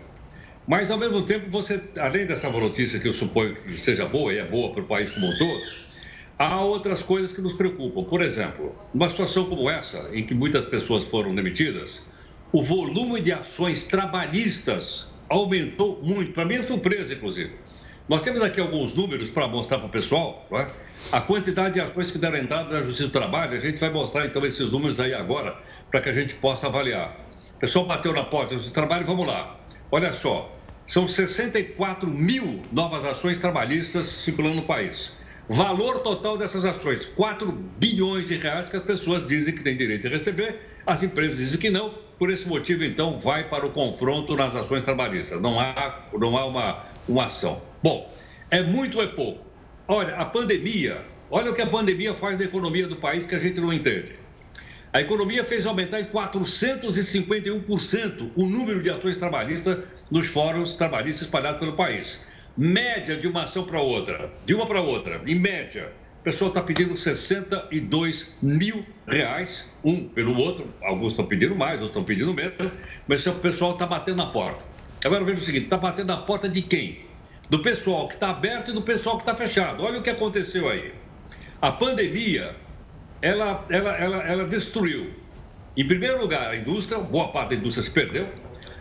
Mas, 0.65 0.93
ao 0.93 0.97
mesmo 0.97 1.23
tempo, 1.23 1.51
você, 1.51 1.83
além 1.99 2.25
dessa 2.25 2.49
notícia 2.49 3.01
que 3.01 3.09
eu 3.09 3.13
suponho 3.13 3.57
que 3.57 3.77
seja 3.77 4.07
boa 4.07 4.33
e 4.33 4.39
é 4.39 4.45
boa 4.45 4.73
para 4.73 4.83
o 4.85 4.87
país 4.87 5.11
como 5.11 5.27
um 5.27 5.39
todo, 5.39 5.92
há 6.43 6.61
outras 6.61 7.03
coisas 7.03 7.33
que 7.33 7.41
nos 7.41 7.53
preocupam. 7.53 8.05
Por 8.05 8.21
exemplo, 8.21 8.75
numa 8.93 9.09
situação 9.09 9.45
como 9.45 9.71
essa, 9.71 10.11
em 10.13 10.25
que 10.25 10.35
muitas 10.35 10.65
pessoas 10.67 11.05
foram 11.05 11.35
demitidas, 11.35 12.05
o 12.53 12.63
volume 12.63 13.21
de 13.21 13.33
ações 13.33 13.85
trabalhistas 13.85 15.07
aumentou 15.29 16.01
muito. 16.03 16.33
Para 16.33 16.45
mim 16.45 16.55
é 16.55 16.63
surpresa, 16.63 17.15
inclusive. 17.15 17.53
Nós 18.09 18.23
temos 18.23 18.43
aqui 18.43 18.61
alguns 18.61 18.95
números 18.95 19.31
para 19.31 19.47
mostrar 19.47 19.79
para 19.79 19.87
o 19.87 19.91
pessoal, 19.91 20.47
não 20.51 20.59
é? 20.59 20.69
a 21.11 21.21
quantidade 21.21 21.75
de 21.75 21.81
ações 21.81 22.11
que 22.11 22.19
deram 22.19 22.39
entrada 22.39 22.71
na 22.71 22.83
Justiça 22.83 23.09
do 23.09 23.13
Trabalho. 23.13 23.57
A 23.57 23.61
gente 23.61 23.81
vai 23.81 23.91
mostrar 23.91 24.27
então 24.27 24.45
esses 24.45 24.71
números 24.71 24.99
aí 24.99 25.15
agora 25.15 25.57
para 25.91 26.01
que 26.01 26.09
a 26.09 26.13
gente 26.13 26.35
possa 26.35 26.67
avaliar. 26.67 27.17
O 27.57 27.61
pessoal 27.61 27.87
bateu 27.87 28.13
na 28.13 28.25
porta 28.25 28.51
da 28.51 28.55
Justiça 28.55 28.73
do 28.73 28.75
Trabalho, 28.75 29.07
vamos 29.07 29.27
lá. 29.27 29.61
Olha 29.91 30.13
só, 30.13 30.53
são 30.87 31.07
64 31.07 32.11
mil 32.11 32.63
novas 32.73 33.05
ações 33.05 33.39
trabalhistas 33.39 34.07
circulando 34.07 34.57
no 34.57 34.63
país. 34.63 35.13
Valor 35.49 36.01
total 36.01 36.39
dessas 36.39 36.65
ações, 36.65 37.05
4 37.05 37.51
bilhões 37.77 38.27
de 38.27 38.37
reais 38.37 38.69
que 38.69 38.77
as 38.77 38.83
pessoas 38.83 39.27
dizem 39.27 39.53
que 39.53 39.61
têm 39.63 39.77
direito 39.77 40.07
a 40.07 40.11
receber, 40.11 40.61
as 40.87 41.03
empresas 41.03 41.37
dizem 41.37 41.59
que 41.59 41.69
não. 41.69 42.01
Por 42.19 42.31
esse 42.31 42.49
motivo, 42.49 42.85
então, 42.85 43.19
vai 43.19 43.45
para 43.49 43.67
o 43.67 43.71
confronto 43.71 44.37
nas 44.37 44.55
ações 44.55 44.85
trabalhistas. 44.85 45.41
Não 45.41 45.59
há, 45.59 46.07
não 46.13 46.37
há 46.37 46.47
uma, 46.47 46.85
uma 47.09 47.27
ação. 47.27 47.61
Bom, 47.83 48.15
é 48.49 48.63
muito 48.63 48.99
ou 48.99 49.05
é 49.05 49.09
pouco? 49.09 49.45
Olha, 49.89 50.15
a 50.15 50.25
pandemia, 50.25 51.05
olha 51.29 51.51
o 51.51 51.55
que 51.55 51.63
a 51.63 51.67
pandemia 51.67 52.15
faz 52.15 52.39
na 52.39 52.45
economia 52.45 52.87
do 52.87 52.95
país 52.97 53.27
que 53.27 53.35
a 53.35 53.41
gente 53.41 53.61
não 53.61 53.73
entende. 53.73 54.13
A 54.93 55.01
economia 55.01 55.43
fez 55.43 55.67
aumentar 55.67 56.01
em 56.01 56.05
451% 56.05 58.31
o 58.37 58.47
número 58.47 58.81
de 58.81 58.91
ações 58.91 59.19
trabalhistas 59.19 59.79
nos 60.09 60.29
fóruns 60.29 60.75
trabalhistas 60.75 61.23
espalhados 61.23 61.59
pelo 61.59 61.73
país. 61.73 62.21
Média 62.57 63.17
de 63.17 63.27
uma 63.27 63.45
ação 63.45 63.65
para 63.65 63.81
outra, 63.81 64.31
de 64.45 64.55
uma 64.55 64.67
para 64.67 64.81
outra, 64.81 65.23
em 65.27 65.35
média, 65.35 65.93
o 66.21 66.23
pessoal 66.23 66.49
está 66.49 66.63
pedindo 66.63 66.97
62 66.97 68.35
mil 68.43 68.85
reais, 69.07 69.71
um 69.83 70.09
pelo 70.09 70.37
outro. 70.37 70.73
Alguns 70.83 71.13
estão 71.13 71.25
pedindo 71.25 71.55
mais, 71.55 71.81
outros 71.81 71.91
estão 71.91 72.05
pedindo 72.05 72.33
menos, 72.35 72.73
mas 73.09 73.27
o 73.27 73.33
pessoal 73.35 73.73
está 73.73 73.87
batendo 73.87 74.19
na 74.19 74.27
porta. 74.27 74.65
Agora 75.05 75.25
veja 75.25 75.43
o 75.43 75.45
seguinte: 75.45 75.65
está 75.65 75.79
batendo 75.79 76.09
na 76.09 76.19
porta 76.19 76.49
de 76.49 76.63
quem? 76.63 77.13
do 77.53 77.59
pessoal 77.59 78.09
que 78.09 78.15
está 78.15 78.31
aberto 78.31 78.71
e 78.71 78.75
do 78.75 78.81
pessoal 78.81 79.19
que 79.19 79.23
está 79.23 79.35
fechado. 79.35 79.85
Olha 79.85 79.99
o 79.99 80.03
que 80.03 80.09
aconteceu 80.09 80.71
aí. 80.71 80.95
A 81.61 81.71
pandemia, 81.71 82.57
ela, 83.21 83.67
ela, 83.69 83.91
ela, 83.91 84.17
ela 84.23 84.47
destruiu, 84.47 85.13
em 85.77 85.87
primeiro 85.87 86.19
lugar, 86.19 86.49
a 86.49 86.57
indústria, 86.57 86.99
boa 86.99 87.29
parte 87.29 87.51
da 87.51 87.57
indústria 87.57 87.85
se 87.85 87.91
perdeu. 87.91 88.27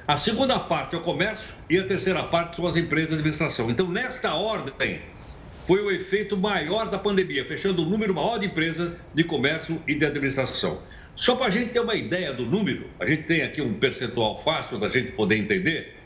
A 0.07 0.17
segunda 0.17 0.59
parte 0.59 0.95
é 0.95 0.97
o 0.97 1.01
comércio 1.01 1.53
e 1.69 1.77
a 1.77 1.85
terceira 1.85 2.23
parte 2.23 2.55
são 2.55 2.67
as 2.67 2.75
empresas 2.75 3.09
de 3.09 3.15
administração. 3.15 3.69
Então, 3.69 3.87
nesta 3.87 4.33
ordem, 4.33 5.01
foi 5.67 5.81
o 5.81 5.91
efeito 5.91 6.35
maior 6.35 6.89
da 6.89 6.97
pandemia, 6.97 7.45
fechando 7.45 7.83
o 7.83 7.85
número 7.85 8.13
maior 8.13 8.39
de 8.39 8.47
empresas 8.47 8.93
de 9.13 9.23
comércio 9.23 9.81
e 9.87 9.95
de 9.95 10.05
administração. 10.05 10.81
Só 11.15 11.35
para 11.35 11.47
a 11.47 11.49
gente 11.49 11.71
ter 11.71 11.79
uma 11.79 11.95
ideia 11.95 12.33
do 12.33 12.45
número, 12.45 12.89
a 12.99 13.05
gente 13.05 13.23
tem 13.23 13.43
aqui 13.43 13.61
um 13.61 13.75
percentual 13.75 14.37
fácil 14.43 14.79
da 14.79 14.89
gente 14.89 15.11
poder 15.11 15.37
entender. 15.37 15.97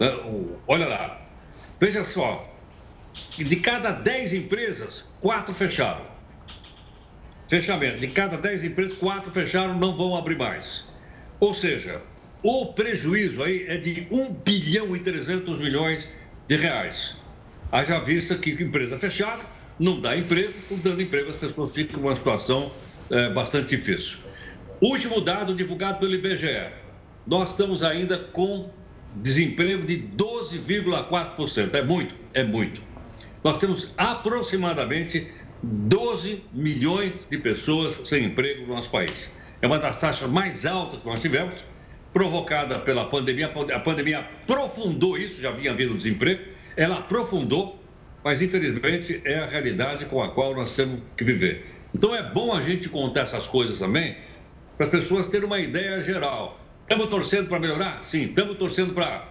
Né? 0.00 0.12
Olha 0.66 0.86
lá, 0.86 1.26
Veja 1.78 2.04
só, 2.04 2.50
de 3.36 3.56
cada 3.56 3.92
10 3.92 4.32
empresas, 4.32 5.04
4 5.20 5.52
fecharam. 5.52 6.06
Fechamento. 7.48 7.98
De 7.98 8.08
cada 8.08 8.38
10 8.38 8.64
empresas, 8.64 8.96
4 8.96 9.30
fecharam, 9.30 9.78
não 9.78 9.94
vão 9.94 10.16
abrir 10.16 10.38
mais. 10.38 10.86
Ou 11.38 11.52
seja, 11.52 12.00
o 12.42 12.66
prejuízo 12.66 13.42
aí 13.42 13.64
é 13.66 13.76
de 13.76 14.06
1 14.10 14.32
bilhão 14.34 14.94
e 14.94 15.00
300 15.00 15.58
milhões 15.58 16.08
de 16.46 16.56
reais. 16.56 17.16
Haja 17.72 17.98
vista 17.98 18.36
que 18.36 18.50
empresa 18.50 18.96
fechada 18.98 19.42
não 19.78 20.00
dá 20.00 20.16
emprego, 20.16 20.52
não 20.70 20.78
dando 20.78 21.02
emprego 21.02 21.30
as 21.30 21.36
pessoas 21.36 21.72
ficam 21.72 22.00
numa 22.00 22.14
situação 22.14 22.72
é, 23.10 23.30
bastante 23.30 23.76
difícil. 23.76 24.18
Último 24.80 25.20
dado 25.20 25.54
divulgado 25.54 25.98
pelo 25.98 26.14
IBGE. 26.14 26.70
Nós 27.26 27.50
estamos 27.50 27.82
ainda 27.82 28.18
com 28.18 28.70
desemprego 29.16 29.86
de 29.86 29.98
12,4%. 30.16 31.74
É 31.74 31.82
muito, 31.82 32.14
é 32.34 32.44
muito. 32.44 32.80
Nós 33.42 33.58
temos 33.58 33.92
aproximadamente 33.96 35.30
12 35.62 36.44
milhões 36.52 37.12
de 37.30 37.38
pessoas 37.38 38.00
sem 38.04 38.24
emprego 38.24 38.66
no 38.66 38.74
nosso 38.74 38.90
país. 38.90 39.30
É 39.60 39.66
uma 39.66 39.78
das 39.78 39.98
taxas 39.98 40.28
mais 40.28 40.66
altas 40.66 41.00
que 41.00 41.06
nós 41.06 41.20
tivemos, 41.20 41.64
provocada 42.16 42.78
pela 42.78 43.04
pandemia. 43.10 43.52
A 43.74 43.78
pandemia 43.78 44.20
aprofundou 44.20 45.18
isso, 45.18 45.38
já 45.38 45.50
vinha 45.50 45.72
havido 45.72 45.94
desemprego, 45.94 46.44
ela 46.74 46.96
aprofundou, 46.96 47.78
mas 48.24 48.40
infelizmente 48.40 49.20
é 49.22 49.40
a 49.40 49.46
realidade 49.46 50.06
com 50.06 50.22
a 50.22 50.30
qual 50.30 50.54
nós 50.54 50.74
temos 50.74 51.02
que 51.14 51.22
viver. 51.22 51.66
Então 51.94 52.14
é 52.14 52.22
bom 52.22 52.54
a 52.54 52.62
gente 52.62 52.88
contar 52.88 53.20
essas 53.20 53.46
coisas 53.46 53.78
também, 53.78 54.16
para 54.78 54.86
as 54.86 54.92
pessoas 54.92 55.26
terem 55.26 55.46
uma 55.46 55.58
ideia 55.58 56.02
geral. 56.02 56.58
Estamos 56.84 57.08
torcendo 57.08 57.50
para 57.50 57.60
melhorar? 57.60 58.02
Sim. 58.02 58.22
Estamos 58.22 58.56
torcendo 58.56 58.94
para 58.94 59.28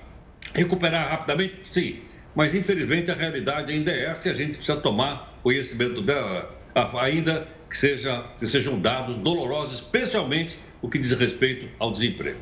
recuperar 0.54 1.10
rapidamente? 1.10 1.58
Sim. 1.64 2.02
Mas, 2.36 2.54
infelizmente, 2.54 3.10
a 3.10 3.16
realidade 3.16 3.74
ainda 3.74 3.92
é 3.92 4.06
essa 4.06 4.28
e 4.28 4.32
a 4.32 4.36
gente 4.36 4.58
precisa 4.58 4.78
tomar 4.78 5.40
conhecimento 5.42 6.04
dela, 6.04 6.56
ainda 7.00 7.48
que, 7.68 7.78
seja, 7.78 8.26
que 8.38 8.46
sejam 8.46 8.80
dados 8.80 9.16
dolorosos, 9.16 9.78
especialmente 9.78 10.60
o 10.84 10.90
que 10.90 11.00
diz 11.00 11.14
respeito 11.14 11.68
ao 11.80 11.92
desemprego. 11.92 12.38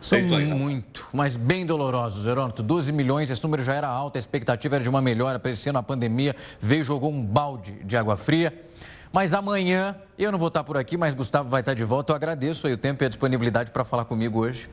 São 0.00 0.18
é 0.18 0.22
muito, 0.22 1.08
mas 1.12 1.36
bem 1.36 1.66
dolorosos, 1.66 2.24
Heródoto. 2.24 2.62
12 2.62 2.92
milhões, 2.92 3.30
esse 3.30 3.42
número 3.42 3.62
já 3.62 3.74
era 3.74 3.88
alto, 3.88 4.16
a 4.16 4.18
expectativa 4.18 4.76
era 4.76 4.84
de 4.84 4.88
uma 4.88 5.02
melhora 5.02 5.38
para 5.40 5.50
esse 5.50 5.68
ano. 5.68 5.78
A 5.78 5.82
pandemia 5.82 6.36
veio 6.60 6.82
e 6.82 6.84
jogou 6.84 7.10
um 7.10 7.22
balde 7.24 7.72
de 7.84 7.96
água 7.96 8.16
fria. 8.16 8.64
Mas 9.12 9.34
amanhã 9.34 9.96
eu 10.16 10.30
não 10.30 10.38
vou 10.38 10.48
estar 10.48 10.62
por 10.62 10.76
aqui, 10.76 10.96
mas 10.96 11.14
Gustavo 11.14 11.48
vai 11.48 11.60
estar 11.60 11.74
de 11.74 11.84
volta. 11.84 12.12
Eu 12.12 12.16
agradeço 12.16 12.66
aí 12.66 12.74
o 12.74 12.78
tempo 12.78 13.02
e 13.02 13.06
a 13.06 13.08
disponibilidade 13.08 13.70
para 13.70 13.84
falar 13.84 14.04
comigo 14.04 14.38
hoje. 14.38 14.70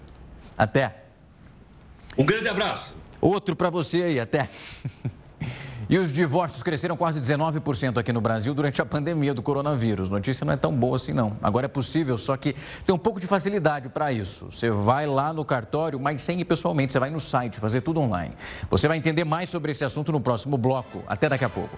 Até. 0.57 1.03
Um 2.17 2.25
grande 2.25 2.47
abraço. 2.47 2.93
Outro 3.19 3.55
para 3.55 3.69
você 3.69 4.03
aí, 4.03 4.19
até. 4.19 4.49
E 5.89 5.97
os 5.97 6.11
divórcios 6.11 6.63
cresceram 6.63 6.97
quase 6.97 7.21
19% 7.21 7.97
aqui 7.97 8.11
no 8.11 8.21
Brasil 8.21 8.53
durante 8.53 8.81
a 8.81 8.85
pandemia 8.85 9.33
do 9.33 9.41
coronavírus. 9.41 10.09
Notícia 10.09 10.45
não 10.45 10.53
é 10.53 10.57
tão 10.57 10.71
boa 10.73 10.95
assim, 10.95 11.13
não. 11.13 11.37
Agora 11.41 11.65
é 11.65 11.69
possível, 11.69 12.17
só 12.17 12.35
que 12.35 12.55
tem 12.85 12.95
um 12.95 12.97
pouco 12.97 13.19
de 13.19 13.27
facilidade 13.27 13.89
para 13.89 14.11
isso. 14.11 14.47
Você 14.51 14.69
vai 14.69 15.05
lá 15.05 15.31
no 15.31 15.45
cartório, 15.45 15.99
mas 15.99 16.21
sem 16.21 16.39
ir 16.41 16.45
pessoalmente. 16.45 16.91
Você 16.91 16.99
vai 16.99 17.09
no 17.09 17.19
site, 17.19 17.59
fazer 17.59 17.81
tudo 17.81 18.01
online. 18.01 18.35
Você 18.69 18.87
vai 18.87 18.97
entender 18.97 19.23
mais 19.23 19.49
sobre 19.49 19.71
esse 19.71 19.85
assunto 19.85 20.11
no 20.11 20.19
próximo 20.19 20.57
bloco. 20.57 21.03
Até 21.07 21.29
daqui 21.29 21.45
a 21.45 21.49
pouco. 21.49 21.77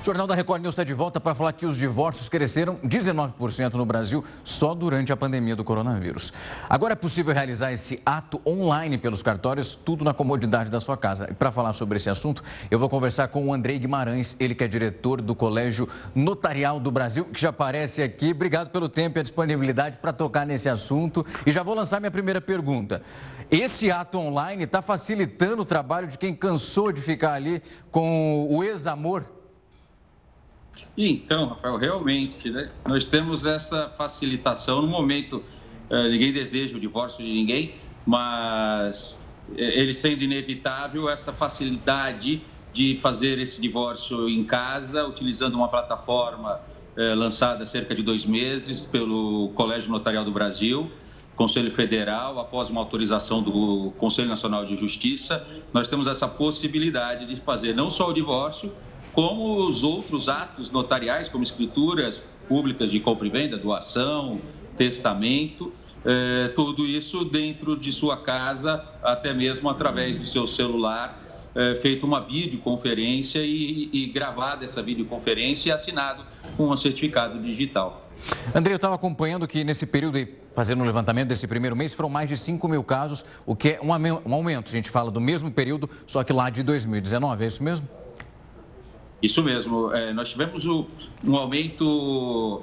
O 0.00 0.02
Jornal 0.02 0.26
da 0.26 0.34
Record 0.34 0.62
News 0.62 0.72
está 0.72 0.82
de 0.82 0.94
volta 0.94 1.20
para 1.20 1.34
falar 1.34 1.52
que 1.52 1.66
os 1.66 1.76
divórcios 1.76 2.26
cresceram 2.26 2.76
19% 2.76 3.74
no 3.74 3.84
Brasil 3.84 4.24
só 4.42 4.74
durante 4.74 5.12
a 5.12 5.16
pandemia 5.16 5.54
do 5.54 5.62
coronavírus. 5.62 6.32
Agora 6.70 6.94
é 6.94 6.96
possível 6.96 7.34
realizar 7.34 7.70
esse 7.70 8.00
ato 8.06 8.40
online 8.46 8.96
pelos 8.96 9.22
cartórios, 9.22 9.74
tudo 9.74 10.02
na 10.02 10.14
comodidade 10.14 10.70
da 10.70 10.80
sua 10.80 10.96
casa. 10.96 11.28
E 11.30 11.34
para 11.34 11.52
falar 11.52 11.74
sobre 11.74 11.98
esse 11.98 12.08
assunto, 12.08 12.42
eu 12.70 12.78
vou 12.78 12.88
conversar 12.88 13.28
com 13.28 13.46
o 13.46 13.52
Andrei 13.52 13.78
Guimarães, 13.78 14.34
ele 14.40 14.54
que 14.54 14.64
é 14.64 14.68
diretor 14.68 15.20
do 15.20 15.34
Colégio 15.34 15.86
Notarial 16.14 16.80
do 16.80 16.90
Brasil, 16.90 17.26
que 17.26 17.38
já 17.38 17.50
aparece 17.50 18.02
aqui. 18.02 18.30
Obrigado 18.30 18.70
pelo 18.70 18.88
tempo 18.88 19.18
e 19.18 19.20
a 19.20 19.22
disponibilidade 19.22 19.98
para 19.98 20.14
tocar 20.14 20.46
nesse 20.46 20.70
assunto. 20.70 21.26
E 21.44 21.52
já 21.52 21.62
vou 21.62 21.74
lançar 21.74 22.00
minha 22.00 22.10
primeira 22.10 22.40
pergunta. 22.40 23.02
Esse 23.50 23.90
ato 23.90 24.16
online 24.16 24.64
está 24.64 24.80
facilitando 24.80 25.60
o 25.60 25.66
trabalho 25.66 26.06
de 26.06 26.16
quem 26.16 26.34
cansou 26.34 26.90
de 26.90 27.02
ficar 27.02 27.34
ali 27.34 27.62
com 27.90 28.48
o 28.50 28.64
ex-amor 28.64 29.39
Então, 30.96 31.46
Rafael, 31.48 31.76
realmente, 31.76 32.50
né? 32.50 32.70
nós 32.86 33.04
temos 33.04 33.44
essa 33.46 33.88
facilitação 33.90 34.82
no 34.82 34.88
momento. 34.88 35.42
Uh, 35.90 36.08
ninguém 36.08 36.32
deseja 36.32 36.76
o 36.76 36.80
divórcio 36.80 37.24
de 37.24 37.32
ninguém, 37.32 37.74
mas 38.06 39.20
eh, 39.56 39.80
ele 39.80 39.92
sendo 39.92 40.22
inevitável, 40.22 41.08
essa 41.08 41.32
facilidade 41.32 42.42
de 42.72 42.94
fazer 42.94 43.38
esse 43.38 43.60
divórcio 43.60 44.28
em 44.28 44.44
casa, 44.44 45.04
utilizando 45.06 45.54
uma 45.56 45.68
plataforma 45.68 46.60
eh, 46.96 47.14
lançada 47.14 47.64
há 47.64 47.66
cerca 47.66 47.94
de 47.94 48.02
dois 48.02 48.24
meses 48.24 48.84
pelo 48.84 49.50
Colégio 49.54 49.90
Notarial 49.90 50.24
do 50.24 50.30
Brasil, 50.30 50.90
Conselho 51.34 51.72
Federal, 51.72 52.38
após 52.38 52.68
uma 52.68 52.80
autorização 52.80 53.42
do 53.42 53.92
Conselho 53.96 54.28
Nacional 54.28 54.64
de 54.64 54.76
Justiça, 54.76 55.46
nós 55.72 55.88
temos 55.88 56.06
essa 56.06 56.28
possibilidade 56.28 57.26
de 57.26 57.34
fazer 57.34 57.74
não 57.74 57.88
só 57.88 58.10
o 58.10 58.12
divórcio, 58.12 58.70
como 59.12 59.66
os 59.66 59.82
outros 59.82 60.28
atos 60.28 60.70
notariais, 60.70 61.28
como 61.28 61.42
escrituras 61.42 62.22
públicas 62.48 62.90
de 62.90 63.00
compra 63.00 63.26
e 63.26 63.30
venda, 63.30 63.56
doação, 63.56 64.40
testamento, 64.76 65.72
eh, 66.04 66.48
tudo 66.54 66.86
isso 66.86 67.24
dentro 67.24 67.76
de 67.76 67.92
sua 67.92 68.16
casa, 68.16 68.84
até 69.02 69.34
mesmo 69.34 69.68
através 69.68 70.18
do 70.18 70.26
seu 70.26 70.46
celular, 70.46 71.20
eh, 71.54 71.76
feito 71.76 72.06
uma 72.06 72.20
videoconferência 72.20 73.40
e, 73.40 73.90
e 73.92 74.06
gravada 74.06 74.64
essa 74.64 74.82
videoconferência 74.82 75.68
e 75.68 75.72
assinado 75.72 76.24
com 76.56 76.68
um 76.68 76.76
certificado 76.76 77.38
digital. 77.38 78.08
André, 78.54 78.72
eu 78.72 78.76
estava 78.76 78.94
acompanhando 78.94 79.46
que 79.48 79.64
nesse 79.64 79.86
período, 79.86 80.18
fazendo 80.54 80.82
um 80.82 80.86
levantamento 80.86 81.28
desse 81.28 81.46
primeiro 81.46 81.74
mês, 81.74 81.92
foram 81.92 82.08
mais 82.08 82.28
de 82.28 82.36
5 82.36 82.68
mil 82.68 82.84
casos, 82.84 83.24
o 83.46 83.56
que 83.56 83.70
é 83.70 83.80
um 83.82 84.34
aumento. 84.34 84.68
A 84.68 84.72
gente 84.72 84.90
fala 84.90 85.10
do 85.10 85.20
mesmo 85.20 85.50
período, 85.50 85.88
só 86.06 86.22
que 86.22 86.32
lá 86.32 86.50
de 86.50 86.62
2019, 86.62 87.44
é 87.44 87.46
isso 87.46 87.62
mesmo? 87.62 87.88
Isso 89.22 89.42
mesmo. 89.42 89.92
É, 89.92 90.12
nós 90.12 90.30
tivemos 90.30 90.66
o, 90.66 90.86
um 91.24 91.36
aumento. 91.36 92.62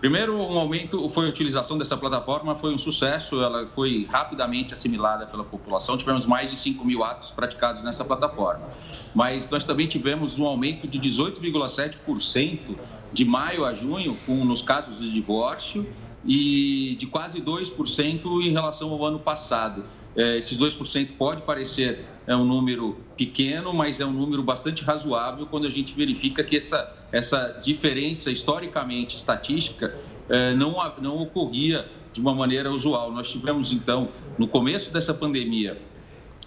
Primeiro, 0.00 0.36
um 0.36 0.58
aumento 0.58 1.08
foi 1.08 1.26
a 1.26 1.28
utilização 1.28 1.76
dessa 1.76 1.96
plataforma, 1.96 2.54
foi 2.54 2.72
um 2.72 2.78
sucesso, 2.78 3.42
ela 3.42 3.66
foi 3.66 4.06
rapidamente 4.08 4.72
assimilada 4.72 5.26
pela 5.26 5.42
população. 5.42 5.98
Tivemos 5.98 6.24
mais 6.24 6.50
de 6.50 6.56
5 6.56 6.84
mil 6.84 7.02
atos 7.02 7.32
praticados 7.32 7.82
nessa 7.82 8.04
plataforma. 8.04 8.68
Mas 9.12 9.50
nós 9.50 9.64
também 9.64 9.88
tivemos 9.88 10.38
um 10.38 10.46
aumento 10.46 10.86
de 10.86 11.00
18,7% 11.00 12.76
de 13.12 13.24
maio 13.24 13.64
a 13.64 13.74
junho 13.74 14.16
com, 14.24 14.44
nos 14.44 14.62
casos 14.62 15.00
de 15.00 15.12
divórcio 15.12 15.86
e 16.24 16.96
de 16.98 17.06
quase 17.06 17.40
2% 17.40 18.42
em 18.42 18.52
relação 18.52 18.90
ao 18.90 19.04
ano 19.04 19.18
passado. 19.18 19.84
É, 20.18 20.36
esses 20.36 20.58
2% 20.58 21.12
pode 21.16 21.42
parecer 21.42 22.04
é 22.26 22.34
um 22.34 22.44
número 22.44 23.00
pequeno, 23.16 23.72
mas 23.72 24.00
é 24.00 24.04
um 24.04 24.12
número 24.12 24.42
bastante 24.42 24.82
razoável 24.82 25.46
quando 25.46 25.66
a 25.66 25.70
gente 25.70 25.94
verifica 25.94 26.42
que 26.42 26.56
essa, 26.56 26.92
essa 27.12 27.56
diferença 27.64 28.28
historicamente 28.28 29.16
estatística 29.16 29.96
é, 30.28 30.54
não, 30.54 30.76
não 31.00 31.18
ocorria 31.18 31.88
de 32.12 32.20
uma 32.20 32.34
maneira 32.34 32.68
usual. 32.68 33.12
Nós 33.12 33.30
tivemos, 33.30 33.72
então, 33.72 34.08
no 34.36 34.48
começo 34.48 34.92
dessa 34.92 35.14
pandemia, 35.14 35.80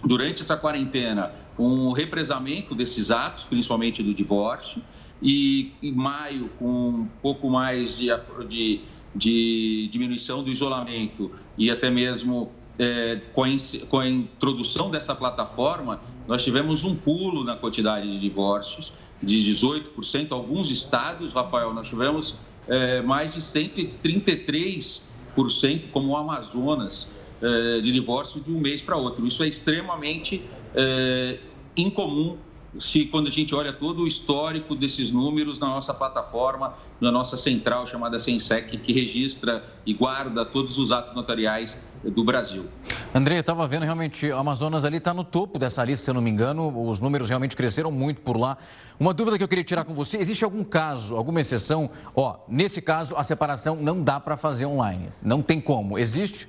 durante 0.04 0.42
essa 0.42 0.56
quarentena, 0.56 1.32
um 1.58 1.92
represamento 1.92 2.74
desses 2.74 3.10
atos, 3.10 3.44
principalmente 3.44 4.02
do 4.02 4.12
divórcio, 4.12 4.82
e 5.20 5.72
em 5.82 5.92
maio, 5.92 6.50
com 6.58 6.90
um 6.90 7.08
pouco 7.22 7.48
mais 7.48 7.96
de, 7.96 8.08
de, 8.48 8.80
de 9.14 9.88
diminuição 9.90 10.44
do 10.44 10.50
isolamento 10.50 11.32
e 11.56 11.70
até 11.70 11.90
mesmo 11.90 12.52
é, 12.78 13.20
com, 13.32 13.44
a, 13.44 13.48
com, 13.88 13.98
a, 13.98 14.08
introdução 14.08 14.90
dessa 14.90 15.14
plataforma, 15.14 16.00
nós 16.26 16.42
tivemos 16.42 16.84
um 16.84 16.94
pulo 16.94 17.44
na 17.44 17.56
quantidade 17.56 18.10
de 18.10 18.18
divórcios 18.18 18.92
de 19.22 19.36
18%. 19.36 20.32
Alguns 20.32 20.70
estados, 20.70 21.32
Rafael, 21.32 21.72
nós 21.72 21.88
tivemos 21.88 22.36
é, 22.66 23.00
mais 23.02 23.34
de 23.34 23.40
133%, 23.40 25.90
como 25.92 26.08
o 26.08 26.16
Amazonas, 26.16 27.08
é, 27.40 27.80
de 27.80 27.92
divórcio 27.92 28.40
de 28.40 28.52
um 28.52 28.58
mês 28.58 28.80
para 28.80 28.96
outro. 28.96 29.26
Isso 29.26 29.42
é 29.42 29.48
extremamente 29.48 30.42
é, 30.74 31.38
incomum 31.76 32.38
se 32.78 33.04
quando 33.04 33.26
a 33.26 33.30
gente 33.30 33.54
olha 33.54 33.72
todo 33.72 34.02
o 34.02 34.06
histórico 34.06 34.74
desses 34.74 35.10
números 35.10 35.58
na 35.58 35.66
nossa 35.66 35.92
plataforma, 35.92 36.74
na 37.00 37.12
nossa 37.12 37.36
central 37.36 37.86
chamada 37.86 38.18
Sensec, 38.18 38.78
que 38.78 38.92
registra 38.92 39.64
e 39.84 39.92
guarda 39.92 40.44
todos 40.44 40.78
os 40.78 40.90
atos 40.90 41.14
notariais 41.14 41.78
do 42.04 42.24
Brasil. 42.24 42.66
André, 43.14 43.36
eu 43.36 43.40
estava 43.40 43.66
vendo 43.66 43.84
realmente, 43.84 44.26
o 44.26 44.36
Amazonas 44.36 44.84
ali 44.84 44.96
está 44.96 45.12
no 45.12 45.24
topo 45.24 45.58
dessa 45.58 45.84
lista, 45.84 46.04
se 46.04 46.10
eu 46.10 46.14
não 46.14 46.22
me 46.22 46.30
engano, 46.30 46.88
os 46.88 46.98
números 46.98 47.28
realmente 47.28 47.56
cresceram 47.56 47.90
muito 47.90 48.20
por 48.20 48.36
lá. 48.36 48.56
Uma 48.98 49.12
dúvida 49.12 49.36
que 49.36 49.44
eu 49.44 49.48
queria 49.48 49.64
tirar 49.64 49.84
com 49.84 49.94
você, 49.94 50.16
existe 50.16 50.44
algum 50.44 50.64
caso, 50.64 51.16
alguma 51.16 51.40
exceção? 51.40 51.90
Ó, 52.14 52.38
nesse 52.48 52.80
caso, 52.80 53.14
a 53.16 53.24
separação 53.24 53.76
não 53.76 54.02
dá 54.02 54.18
para 54.18 54.36
fazer 54.36 54.66
online, 54.66 55.10
não 55.22 55.42
tem 55.42 55.60
como, 55.60 55.98
existe? 55.98 56.48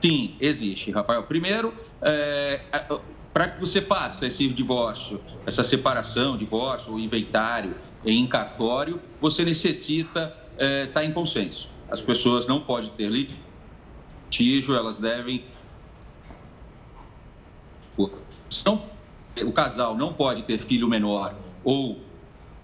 Sim, 0.00 0.34
existe, 0.40 0.90
Rafael. 0.90 1.22
Primeiro, 1.24 1.74
é, 2.00 2.60
para 3.32 3.48
que 3.48 3.60
você 3.60 3.80
faça 3.80 4.26
esse 4.26 4.48
divórcio, 4.48 5.20
essa 5.46 5.62
separação, 5.62 6.36
divórcio, 6.36 6.98
inventário 6.98 7.74
em 8.04 8.26
cartório, 8.26 9.00
você 9.20 9.44
necessita 9.44 10.34
estar 10.52 10.64
é, 10.64 10.86
tá 10.86 11.04
em 11.04 11.12
consenso. 11.12 11.70
As 11.90 12.00
pessoas 12.00 12.46
não 12.46 12.60
podem 12.60 12.90
ter 12.90 13.08
litígio, 13.08 13.49
elas 14.74 15.00
devem. 15.00 15.44
Não, 18.64 18.90
o 19.42 19.52
casal 19.52 19.96
não 19.96 20.12
pode 20.14 20.42
ter 20.42 20.58
filho 20.58 20.88
menor 20.88 21.34
ou 21.62 22.04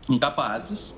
incapazes, 0.08 0.94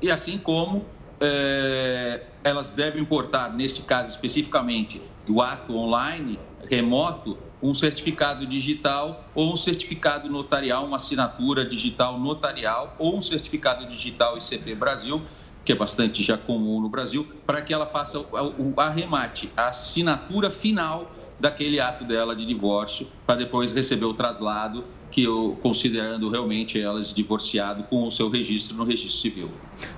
e 0.00 0.10
assim 0.10 0.36
como 0.38 0.86
é, 1.20 2.26
elas 2.42 2.72
devem 2.74 3.00
importar, 3.00 3.54
neste 3.54 3.82
caso 3.82 4.10
especificamente, 4.10 5.02
do 5.24 5.40
ato 5.40 5.76
online 5.76 6.38
remoto, 6.68 7.38
um 7.62 7.72
certificado 7.72 8.44
digital 8.44 9.30
ou 9.34 9.52
um 9.52 9.56
certificado 9.56 10.28
notarial, 10.28 10.84
uma 10.84 10.96
assinatura 10.96 11.64
digital 11.64 12.18
notarial 12.18 12.96
ou 12.98 13.16
um 13.16 13.20
certificado 13.20 13.86
digital 13.86 14.36
ICP 14.36 14.74
Brasil, 14.74 15.22
que 15.64 15.72
é 15.72 15.74
bastante 15.74 16.22
já 16.22 16.36
comum 16.36 16.80
no 16.80 16.88
Brasil, 16.88 17.26
para 17.46 17.62
que 17.62 17.72
ela 17.72 17.86
faça 17.86 18.18
o 18.18 18.72
arremate, 18.76 19.50
a 19.56 19.68
assinatura 19.68 20.50
final 20.50 21.10
daquele 21.38 21.80
ato 21.80 22.04
dela 22.04 22.36
de 22.36 22.46
divórcio, 22.46 23.08
para 23.26 23.36
depois 23.36 23.72
receber 23.72 24.04
o 24.04 24.14
traslado 24.14 24.84
que 25.10 25.22
eu 25.24 25.58
considerando 25.60 26.30
realmente 26.30 26.80
elas 26.80 27.12
divorciado 27.12 27.82
com 27.84 28.06
o 28.06 28.10
seu 28.10 28.30
registro 28.30 28.76
no 28.76 28.84
registro 28.84 29.20
civil. 29.20 29.50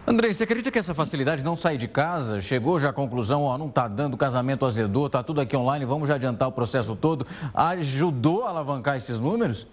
André, 0.07 0.33
você 0.33 0.43
acredita 0.43 0.71
que 0.73 0.79
essa 0.79 0.93
facilidade 0.93 1.45
não 1.45 1.57
sair 1.57 1.79
de 1.79 1.87
casa 1.87 2.41
chegou 2.41 2.81
já 2.81 2.89
à 2.89 2.93
conclusão, 2.93 3.43
ó, 3.43 3.57
não 3.57 3.69
está 3.69 3.87
dando, 3.87 4.17
casamento 4.17 4.67
azedou, 4.67 5.07
está 5.07 5.23
tudo 5.23 5.41
aqui 5.41 5.57
online, 5.57 5.85
vamos 5.85 6.09
já 6.09 6.17
adiantar 6.17 6.49
o 6.49 6.53
processo 6.53 6.97
todo, 6.97 7.27
ajudou 7.55 8.45
a 8.45 8.49
alavancar 8.49 8.97
esses 8.97 9.21
números? 9.21 9.67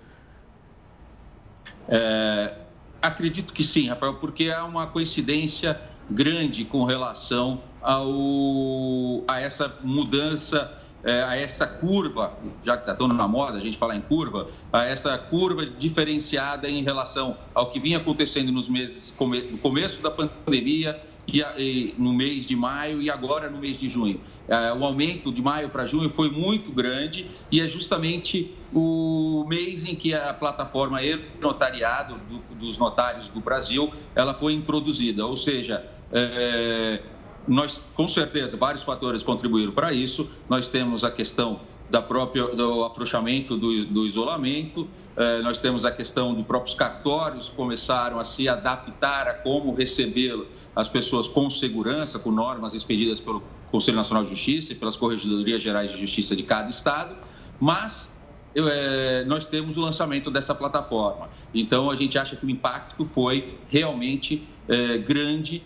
É, 1.87 2.53
acredito 3.01 3.53
que 3.53 3.63
sim, 3.63 3.87
Rafael, 3.87 4.15
porque 4.15 4.49
há 4.49 4.63
uma 4.63 4.87
coincidência 4.87 5.79
grande 6.09 6.65
com 6.65 6.83
relação 6.83 7.61
ao, 7.81 9.23
a 9.27 9.39
essa 9.39 9.73
mudança 9.83 10.77
é, 11.03 11.23
a 11.23 11.35
essa 11.35 11.65
curva, 11.65 12.37
já 12.63 12.77
que 12.77 12.83
está 12.83 12.93
tão 12.93 13.07
na 13.07 13.27
moda 13.27 13.57
a 13.57 13.61
gente 13.61 13.77
falar 13.77 13.95
em 13.95 14.01
curva, 14.01 14.49
a 14.71 14.85
essa 14.85 15.17
curva 15.17 15.65
diferenciada 15.65 16.69
em 16.69 16.83
relação 16.83 17.35
ao 17.55 17.71
que 17.71 17.79
vinha 17.79 17.97
acontecendo 17.97 18.51
nos 18.51 18.69
meses 18.69 19.13
no 19.19 19.57
começo 19.57 20.01
da 20.01 20.11
pandemia 20.11 21.01
e, 21.31 21.41
e 21.57 21.95
no 21.97 22.13
mês 22.13 22.45
de 22.45 22.55
maio 22.55 23.01
e 23.01 23.09
agora 23.09 23.49
no 23.49 23.59
mês 23.59 23.77
de 23.77 23.87
junho. 23.87 24.21
É, 24.47 24.73
o 24.73 24.83
aumento 24.83 25.31
de 25.31 25.41
maio 25.41 25.69
para 25.69 25.85
junho 25.85 26.09
foi 26.09 26.29
muito 26.29 26.71
grande 26.71 27.31
e 27.51 27.61
é 27.61 27.67
justamente 27.67 28.57
o 28.73 29.45
mês 29.47 29.85
em 29.85 29.95
que 29.95 30.13
a 30.13 30.33
plataforma 30.33 31.03
e-notariado 31.03 32.15
do, 32.25 32.55
dos 32.55 32.77
notários 32.77 33.29
do 33.29 33.39
Brasil 33.39 33.91
ela 34.15 34.33
foi 34.33 34.53
introduzida, 34.53 35.25
ou 35.25 35.35
seja, 35.35 35.85
é, 36.11 37.01
nós, 37.47 37.83
com 37.95 38.07
certeza, 38.07 38.55
vários 38.57 38.83
fatores 38.83 39.23
contribuíram 39.23 39.71
para 39.71 39.91
isso. 39.91 40.29
Nós 40.49 40.67
temos 40.69 41.03
a 41.03 41.11
questão 41.11 41.61
da 41.89 42.01
própria, 42.01 42.47
do 42.47 42.83
afrouxamento 42.83 43.57
do, 43.57 43.85
do 43.85 44.05
isolamento, 44.05 44.87
eh, 45.17 45.41
nós 45.41 45.57
temos 45.57 45.83
a 45.83 45.91
questão 45.91 46.33
dos 46.33 46.45
próprios 46.45 46.73
cartórios 46.73 47.49
começaram 47.49 48.17
a 48.17 48.23
se 48.23 48.47
adaptar 48.47 49.27
a 49.27 49.33
como 49.33 49.73
receber 49.73 50.47
as 50.73 50.87
pessoas 50.87 51.27
com 51.27 51.49
segurança, 51.49 52.17
com 52.17 52.31
normas 52.31 52.73
expedidas 52.73 53.19
pelo 53.19 53.43
Conselho 53.69 53.97
Nacional 53.97 54.23
de 54.23 54.29
Justiça 54.29 54.71
e 54.71 54.75
pelas 54.75 54.95
Corregedorias 54.95 55.61
Gerais 55.61 55.91
de 55.91 55.99
Justiça 55.99 56.33
de 56.33 56.43
cada 56.43 56.69
estado, 56.69 57.15
mas 57.59 58.09
eh, 58.55 59.25
nós 59.27 59.45
temos 59.45 59.75
o 59.75 59.81
lançamento 59.81 60.31
dessa 60.31 60.55
plataforma. 60.55 61.29
Então, 61.53 61.91
a 61.91 61.95
gente 61.95 62.17
acha 62.17 62.37
que 62.37 62.45
o 62.45 62.49
impacto 62.49 63.03
foi 63.03 63.57
realmente 63.69 64.47
eh, 64.69 64.97
grande 64.97 65.61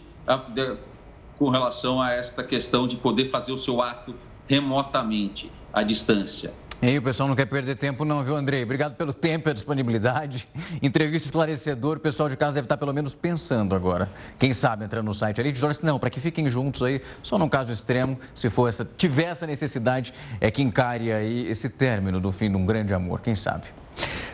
com 1.38 1.50
relação 1.50 2.02
a 2.02 2.12
esta 2.12 2.44
questão 2.44 2.88
de 2.88 2.96
poder 2.96 3.28
fazer 3.28 3.52
o 3.52 3.58
seu 3.58 3.82
ato 3.82 4.16
remotamente, 4.48 5.52
à 5.74 5.84
distância. 5.84 6.54
E 6.82 6.98
o 6.98 7.02
pessoal 7.02 7.28
não 7.28 7.36
quer 7.36 7.46
perder 7.46 7.76
tempo 7.76 8.04
não, 8.04 8.24
viu, 8.24 8.36
Andrei? 8.36 8.64
Obrigado 8.64 8.96
pelo 8.96 9.14
tempo 9.14 9.48
e 9.48 9.52
a 9.52 9.54
disponibilidade. 9.54 10.48
Entrevista 10.84 11.28
esclarecedor. 11.28 11.98
O 11.98 12.00
pessoal 12.00 12.28
de 12.30 12.36
casa 12.36 12.56
deve 12.56 12.66
estar 12.66 12.78
pelo 12.78 12.94
menos 12.94 13.16
pensando 13.16 13.74
agora. 13.74 14.10
Quem 14.38 14.54
sabe 14.54 14.84
entrando 14.84 15.06
no 15.06 15.14
site 15.14 15.40
ali. 15.40 15.52
Diz, 15.52 15.82
não, 15.82 15.98
para 15.98 16.10
que 16.10 16.20
fiquem 16.20 16.50
juntos 16.50 16.84
aí, 16.84 17.02
só 17.24 17.38
num 17.38 17.48
caso 17.50 17.72
extremo, 17.72 18.20
se 18.36 18.50
for 18.50 18.68
essa, 18.68 18.86
tiver 18.98 19.24
essa 19.24 19.48
necessidade, 19.48 20.14
é 20.40 20.52
que 20.52 20.62
encare 20.62 21.12
aí 21.12 21.48
esse 21.48 21.70
término 21.70 22.20
do 22.20 22.32
fim 22.32 22.52
de 22.52 22.58
um 22.58 22.66
grande 22.66 22.94
amor, 22.94 23.22
quem 23.22 23.36
sabe. 23.36 23.66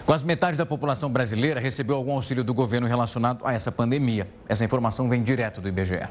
Quase 0.06 0.26
metade 0.26 0.58
da 0.58 0.66
população 0.66 1.10
brasileira 1.12 1.60
recebeu 1.60 1.96
algum 1.96 2.14
auxílio 2.14 2.44
do 2.44 2.54
governo 2.54 2.88
relacionado 2.88 3.46
a 3.46 3.54
essa 3.54 3.72
pandemia. 3.72 4.28
Essa 4.50 4.66
informação 4.66 5.08
vem 5.08 5.22
direto 5.22 5.62
do 5.62 5.70
IBGE. 5.70 6.10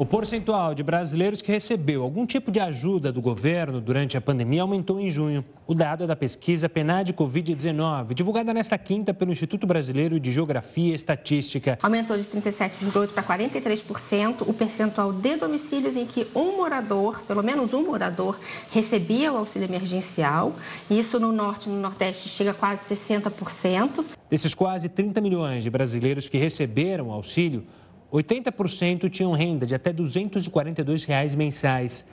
O 0.00 0.06
percentual 0.06 0.74
de 0.74 0.82
brasileiros 0.82 1.42
que 1.42 1.52
recebeu 1.52 2.02
algum 2.02 2.24
tipo 2.24 2.50
de 2.50 2.58
ajuda 2.58 3.12
do 3.12 3.20
governo 3.20 3.82
durante 3.82 4.16
a 4.16 4.20
pandemia 4.20 4.62
aumentou 4.62 4.98
em 4.98 5.10
junho. 5.10 5.44
O 5.66 5.74
dado 5.74 6.04
é 6.04 6.06
da 6.06 6.16
pesquisa 6.16 6.70
PNAD 6.70 7.12
Covid-19, 7.12 8.14
divulgada 8.14 8.54
nesta 8.54 8.78
quinta 8.78 9.12
pelo 9.12 9.30
Instituto 9.30 9.66
Brasileiro 9.66 10.18
de 10.18 10.32
Geografia 10.32 10.92
e 10.92 10.94
Estatística. 10.94 11.78
Aumentou 11.82 12.16
de 12.16 12.22
37,8% 12.22 13.08
para 13.08 13.22
43% 13.22 14.48
o 14.48 14.54
percentual 14.54 15.12
de 15.12 15.36
domicílios 15.36 15.94
em 15.96 16.06
que 16.06 16.26
um 16.34 16.56
morador, 16.56 17.20
pelo 17.28 17.42
menos 17.42 17.74
um 17.74 17.84
morador, 17.84 18.40
recebia 18.70 19.30
o 19.30 19.36
auxílio 19.36 19.68
emergencial. 19.68 20.54
Isso 20.90 21.20
no 21.20 21.30
norte 21.30 21.68
e 21.68 21.72
no 21.72 21.78
nordeste 21.78 22.26
chega 22.30 22.52
a 22.52 22.54
quase 22.54 22.94
60%. 22.94 24.02
Desses 24.30 24.54
quase 24.54 24.88
30 24.88 25.20
milhões 25.20 25.62
de 25.62 25.68
brasileiros 25.68 26.26
que 26.26 26.38
receberam 26.38 27.08
o 27.08 27.12
auxílio, 27.12 27.66
80% 28.12 29.08
tinham 29.10 29.32
renda 29.32 29.64
de 29.64 29.74
até 29.74 29.92
242 29.92 31.04
reais 31.04 31.34
mensais. 31.34 32.04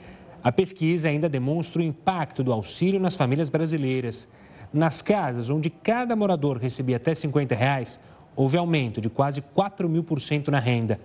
A 0.42 0.52
pesquisa 0.52 1.08
ainda 1.08 1.28
demonstra 1.28 1.82
o 1.82 1.84
impacto 1.84 2.44
do 2.44 2.52
auxílio 2.52 3.00
nas 3.00 3.16
famílias 3.16 3.48
brasileiras. 3.48 4.28
Nas 4.72 5.02
casas 5.02 5.50
onde 5.50 5.70
cada 5.70 6.14
morador 6.14 6.58
recebia 6.58 6.96
até 6.96 7.14
50 7.14 7.54
reais, 7.54 7.98
houve 8.36 8.56
aumento 8.56 9.00
de 9.00 9.10
quase 9.10 9.40
4 9.40 9.88
mil 9.88 10.04
por 10.04 10.20
cento 10.20 10.50
na 10.50 10.60
renda. 10.60 11.00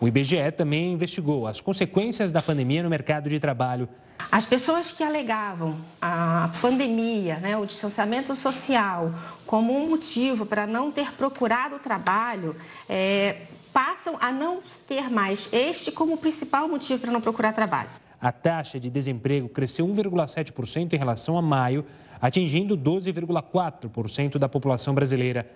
O 0.00 0.06
IBGE 0.06 0.52
também 0.56 0.92
investigou 0.92 1.46
as 1.46 1.60
consequências 1.60 2.30
da 2.30 2.42
pandemia 2.42 2.82
no 2.82 2.90
mercado 2.90 3.28
de 3.28 3.40
trabalho. 3.40 3.88
As 4.30 4.44
pessoas 4.44 4.92
que 4.92 5.02
alegavam 5.02 5.76
a 6.00 6.50
pandemia, 6.60 7.36
né, 7.36 7.56
o 7.56 7.64
distanciamento 7.64 8.34
social, 8.34 9.12
como 9.46 9.74
um 9.74 9.88
motivo 9.88 10.44
para 10.44 10.66
não 10.66 10.92
ter 10.92 11.12
procurado 11.12 11.78
trabalho, 11.78 12.54
é, 12.88 13.36
passam 13.76 14.16
a 14.22 14.32
não 14.32 14.60
ter 14.88 15.10
mais 15.10 15.52
este 15.52 15.92
como 15.92 16.16
principal 16.16 16.66
motivo 16.66 16.98
para 16.98 17.12
não 17.12 17.20
procurar 17.20 17.52
trabalho. 17.52 17.90
A 18.18 18.32
taxa 18.32 18.80
de 18.80 18.88
desemprego 18.88 19.50
cresceu 19.50 19.86
1,7% 19.86 20.94
em 20.94 20.96
relação 20.96 21.36
a 21.36 21.42
maio, 21.42 21.84
atingindo 22.18 22.74
12,4% 22.74 24.38
da 24.38 24.48
população 24.48 24.94
brasileira. 24.94 25.46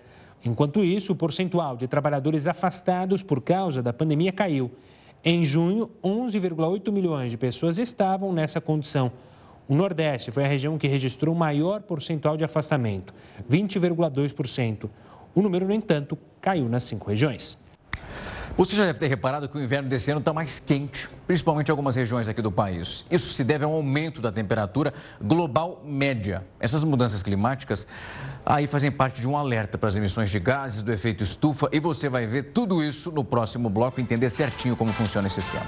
Enquanto 0.45 0.83
isso, 0.83 1.13
o 1.13 1.15
percentual 1.15 1.75
de 1.75 1.87
trabalhadores 1.87 2.45
afastados 2.45 3.23
por 3.23 3.41
causa 3.41 3.81
da 3.81 3.91
pandemia 3.91 4.31
caiu. 4.31 4.69
Em 5.25 5.43
junho, 5.43 5.89
11,8 6.03 6.91
milhões 6.91 7.31
de 7.31 7.37
pessoas 7.37 7.79
estavam 7.79 8.31
nessa 8.31 8.61
condição. 8.61 9.11
O 9.67 9.73
Nordeste 9.73 10.29
foi 10.29 10.45
a 10.45 10.47
região 10.47 10.77
que 10.77 10.87
registrou 10.87 11.33
o 11.33 11.37
maior 11.37 11.81
percentual 11.81 12.37
de 12.37 12.43
afastamento, 12.43 13.15
20,2%. 13.49 14.87
O 15.33 15.41
número, 15.41 15.65
no 15.65 15.73
entanto, 15.73 16.15
caiu 16.39 16.69
nas 16.69 16.83
cinco 16.83 17.09
regiões. 17.09 17.59
Você 18.57 18.75
já 18.75 18.85
deve 18.85 18.99
ter 18.99 19.07
reparado 19.07 19.47
que 19.47 19.57
o 19.57 19.63
inverno 19.63 19.87
desse 19.87 20.11
ano 20.11 20.19
está 20.19 20.33
mais 20.33 20.59
quente, 20.59 21.07
principalmente 21.25 21.69
em 21.69 21.71
algumas 21.71 21.95
regiões 21.95 22.27
aqui 22.27 22.41
do 22.41 22.51
país. 22.51 23.05
Isso 23.09 23.33
se 23.33 23.43
deve 23.43 23.63
a 23.63 23.67
um 23.67 23.73
aumento 23.73 24.21
da 24.21 24.31
temperatura 24.31 24.93
global 25.21 25.81
média. 25.85 26.45
Essas 26.59 26.83
mudanças 26.83 27.23
climáticas 27.23 27.87
aí 28.45 28.67
fazem 28.67 28.91
parte 28.91 29.21
de 29.21 29.27
um 29.27 29.37
alerta 29.37 29.77
para 29.77 29.87
as 29.87 29.95
emissões 29.95 30.29
de 30.29 30.39
gases 30.39 30.81
do 30.81 30.91
efeito 30.91 31.23
estufa 31.23 31.69
e 31.71 31.79
você 31.79 32.09
vai 32.09 32.27
ver 32.27 32.51
tudo 32.51 32.83
isso 32.83 33.09
no 33.09 33.23
próximo 33.23 33.69
bloco, 33.69 34.01
entender 34.01 34.29
certinho 34.29 34.75
como 34.75 34.91
funciona 34.91 35.27
esse 35.27 35.39
esquema. 35.39 35.67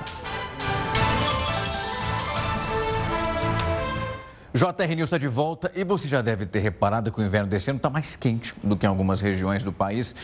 JR 4.55 4.95
News 4.95 5.07
está 5.07 5.17
de 5.17 5.27
volta 5.27 5.71
e 5.75 5.83
você 5.83 6.07
já 6.07 6.21
deve 6.21 6.45
ter 6.45 6.59
reparado 6.59 7.11
que 7.11 7.19
o 7.19 7.25
inverno 7.25 7.49
desse 7.49 7.71
ano 7.71 7.77
está 7.77 7.89
mais 7.89 8.15
quente 8.15 8.53
do 8.63 8.77
que 8.77 8.85
em 8.85 8.89
algumas 8.89 9.19
regiões 9.19 9.63
do 9.63 9.73
país. 9.73 10.15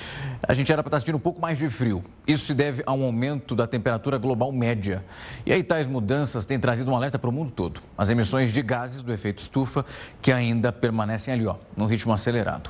A 0.47 0.53
gente 0.53 0.71
era 0.71 0.83
para 0.83 0.89
estar 0.89 0.97
tá 0.97 0.99
sentindo 0.99 1.15
um 1.15 1.19
pouco 1.19 1.41
mais 1.41 1.57
de 1.57 1.67
frio. 1.67 2.03
Isso 2.27 2.45
se 2.45 2.53
deve 2.53 2.83
a 2.85 2.93
um 2.93 3.03
aumento 3.03 3.55
da 3.55 3.65
temperatura 3.65 4.19
global 4.19 4.51
média. 4.51 5.03
E 5.47 5.51
aí 5.51 5.63
tais 5.63 5.87
mudanças 5.87 6.45
têm 6.45 6.59
trazido 6.59 6.91
um 6.91 6.95
alerta 6.95 7.17
para 7.17 7.27
o 7.27 7.33
mundo 7.33 7.49
todo. 7.49 7.81
As 7.97 8.11
emissões 8.11 8.53
de 8.53 8.61
gases 8.61 9.01
do 9.01 9.11
efeito 9.11 9.39
estufa 9.39 9.83
que 10.21 10.31
ainda 10.31 10.71
permanecem 10.71 11.33
ali, 11.33 11.47
ó, 11.47 11.55
no 11.75 11.87
ritmo 11.87 12.13
acelerado. 12.13 12.69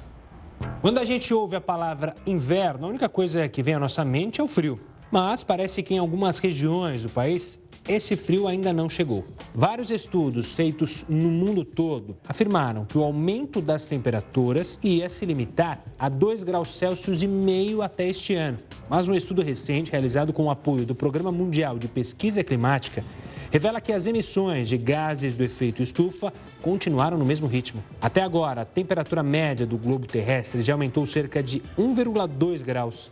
Quando 0.79 0.97
a 0.99 1.03
gente 1.03 1.33
ouve 1.33 1.57
a 1.57 1.61
palavra 1.61 2.15
inverno, 2.25 2.87
a 2.87 2.89
única 2.89 3.09
coisa 3.09 3.49
que 3.49 3.61
vem 3.61 3.73
à 3.73 3.79
nossa 3.79 4.05
mente 4.05 4.39
é 4.39 4.43
o 4.43 4.47
frio. 4.47 4.79
Mas 5.11 5.43
parece 5.43 5.81
que 5.81 5.95
em 5.95 5.97
algumas 5.97 6.37
regiões 6.37 7.03
do 7.03 7.09
país 7.09 7.59
esse 7.87 8.15
frio 8.15 8.47
ainda 8.47 8.71
não 8.71 8.87
chegou. 8.87 9.25
Vários 9.55 9.89
estudos 9.89 10.53
feitos 10.53 11.03
no 11.09 11.29
mundo 11.29 11.65
todo 11.65 12.15
afirmaram 12.27 12.85
que 12.85 12.97
o 12.97 13.03
aumento 13.03 13.59
das 13.59 13.87
temperaturas 13.87 14.79
ia 14.83 15.09
se 15.09 15.25
limitar 15.25 15.83
a 15.97 16.07
2 16.07 16.43
graus 16.43 16.77
Celsius 16.77 17.23
e 17.23 17.27
meio 17.27 17.81
até 17.81 18.07
este 18.07 18.35
ano. 18.35 18.59
Mas 18.87 19.07
um 19.07 19.15
estudo 19.15 19.41
recente 19.41 19.91
realizado 19.91 20.31
com 20.31 20.45
o 20.45 20.51
apoio 20.51 20.85
do 20.85 20.93
Programa 20.93 21.31
Mundial 21.31 21.79
de 21.79 21.87
Pesquisa 21.87 22.43
Climática 22.43 23.03
revela 23.51 23.81
que 23.81 23.91
as 23.91 24.05
emissões 24.05 24.69
de 24.69 24.77
gases 24.77 25.35
do 25.35 25.43
efeito 25.43 25.81
estufa 25.81 26.31
continuaram 26.61 27.17
no 27.17 27.25
mesmo 27.25 27.47
ritmo. 27.47 27.83
Até 27.99 28.21
agora, 28.21 28.61
a 28.61 28.65
temperatura 28.65 29.23
média 29.23 29.65
do 29.65 29.77
globo 29.77 30.05
terrestre 30.05 30.61
já 30.61 30.73
aumentou 30.73 31.05
cerca 31.07 31.41
de 31.41 31.59
1,2 31.75 32.61
graus. 32.61 33.09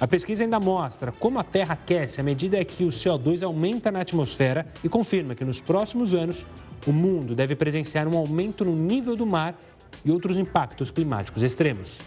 A 0.00 0.06
pesquisa 0.06 0.44
ainda 0.44 0.60
mostra 0.60 1.10
como 1.10 1.40
a 1.40 1.44
Terra 1.44 1.74
aquece 1.74 2.20
à 2.20 2.24
medida 2.24 2.64
que 2.64 2.84
o 2.84 2.88
CO2 2.88 3.42
aumenta 3.42 3.90
na 3.90 4.00
atmosfera 4.00 4.64
e 4.84 4.88
confirma 4.88 5.34
que 5.34 5.44
nos 5.44 5.60
próximos 5.60 6.14
anos 6.14 6.46
o 6.86 6.92
mundo 6.92 7.34
deve 7.34 7.56
presenciar 7.56 8.06
um 8.06 8.16
aumento 8.16 8.64
no 8.64 8.76
nível 8.76 9.16
do 9.16 9.26
mar 9.26 9.58
e 10.04 10.12
outros 10.12 10.38
impactos 10.38 10.92
climáticos 10.92 11.42
extremos. 11.42 11.98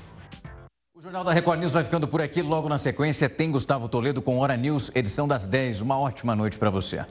O 0.95 1.01
Jornal 1.01 1.25
da 1.25 1.33
Record 1.33 1.59
News 1.59 1.73
vai 1.73 1.83
ficando 1.83 2.07
por 2.07 2.21
aqui. 2.21 2.41
Logo 2.41 2.69
na 2.69 2.77
sequência 2.77 3.27
tem 3.27 3.51
Gustavo 3.51 3.89
Toledo 3.89 4.21
com 4.21 4.37
Hora 4.37 4.55
News, 4.55 4.89
edição 4.95 5.27
das 5.27 5.45
10. 5.45 5.81
Uma 5.81 5.99
ótima 5.99 6.33
noite 6.33 6.57
para 6.57 6.69
você. 6.69 7.05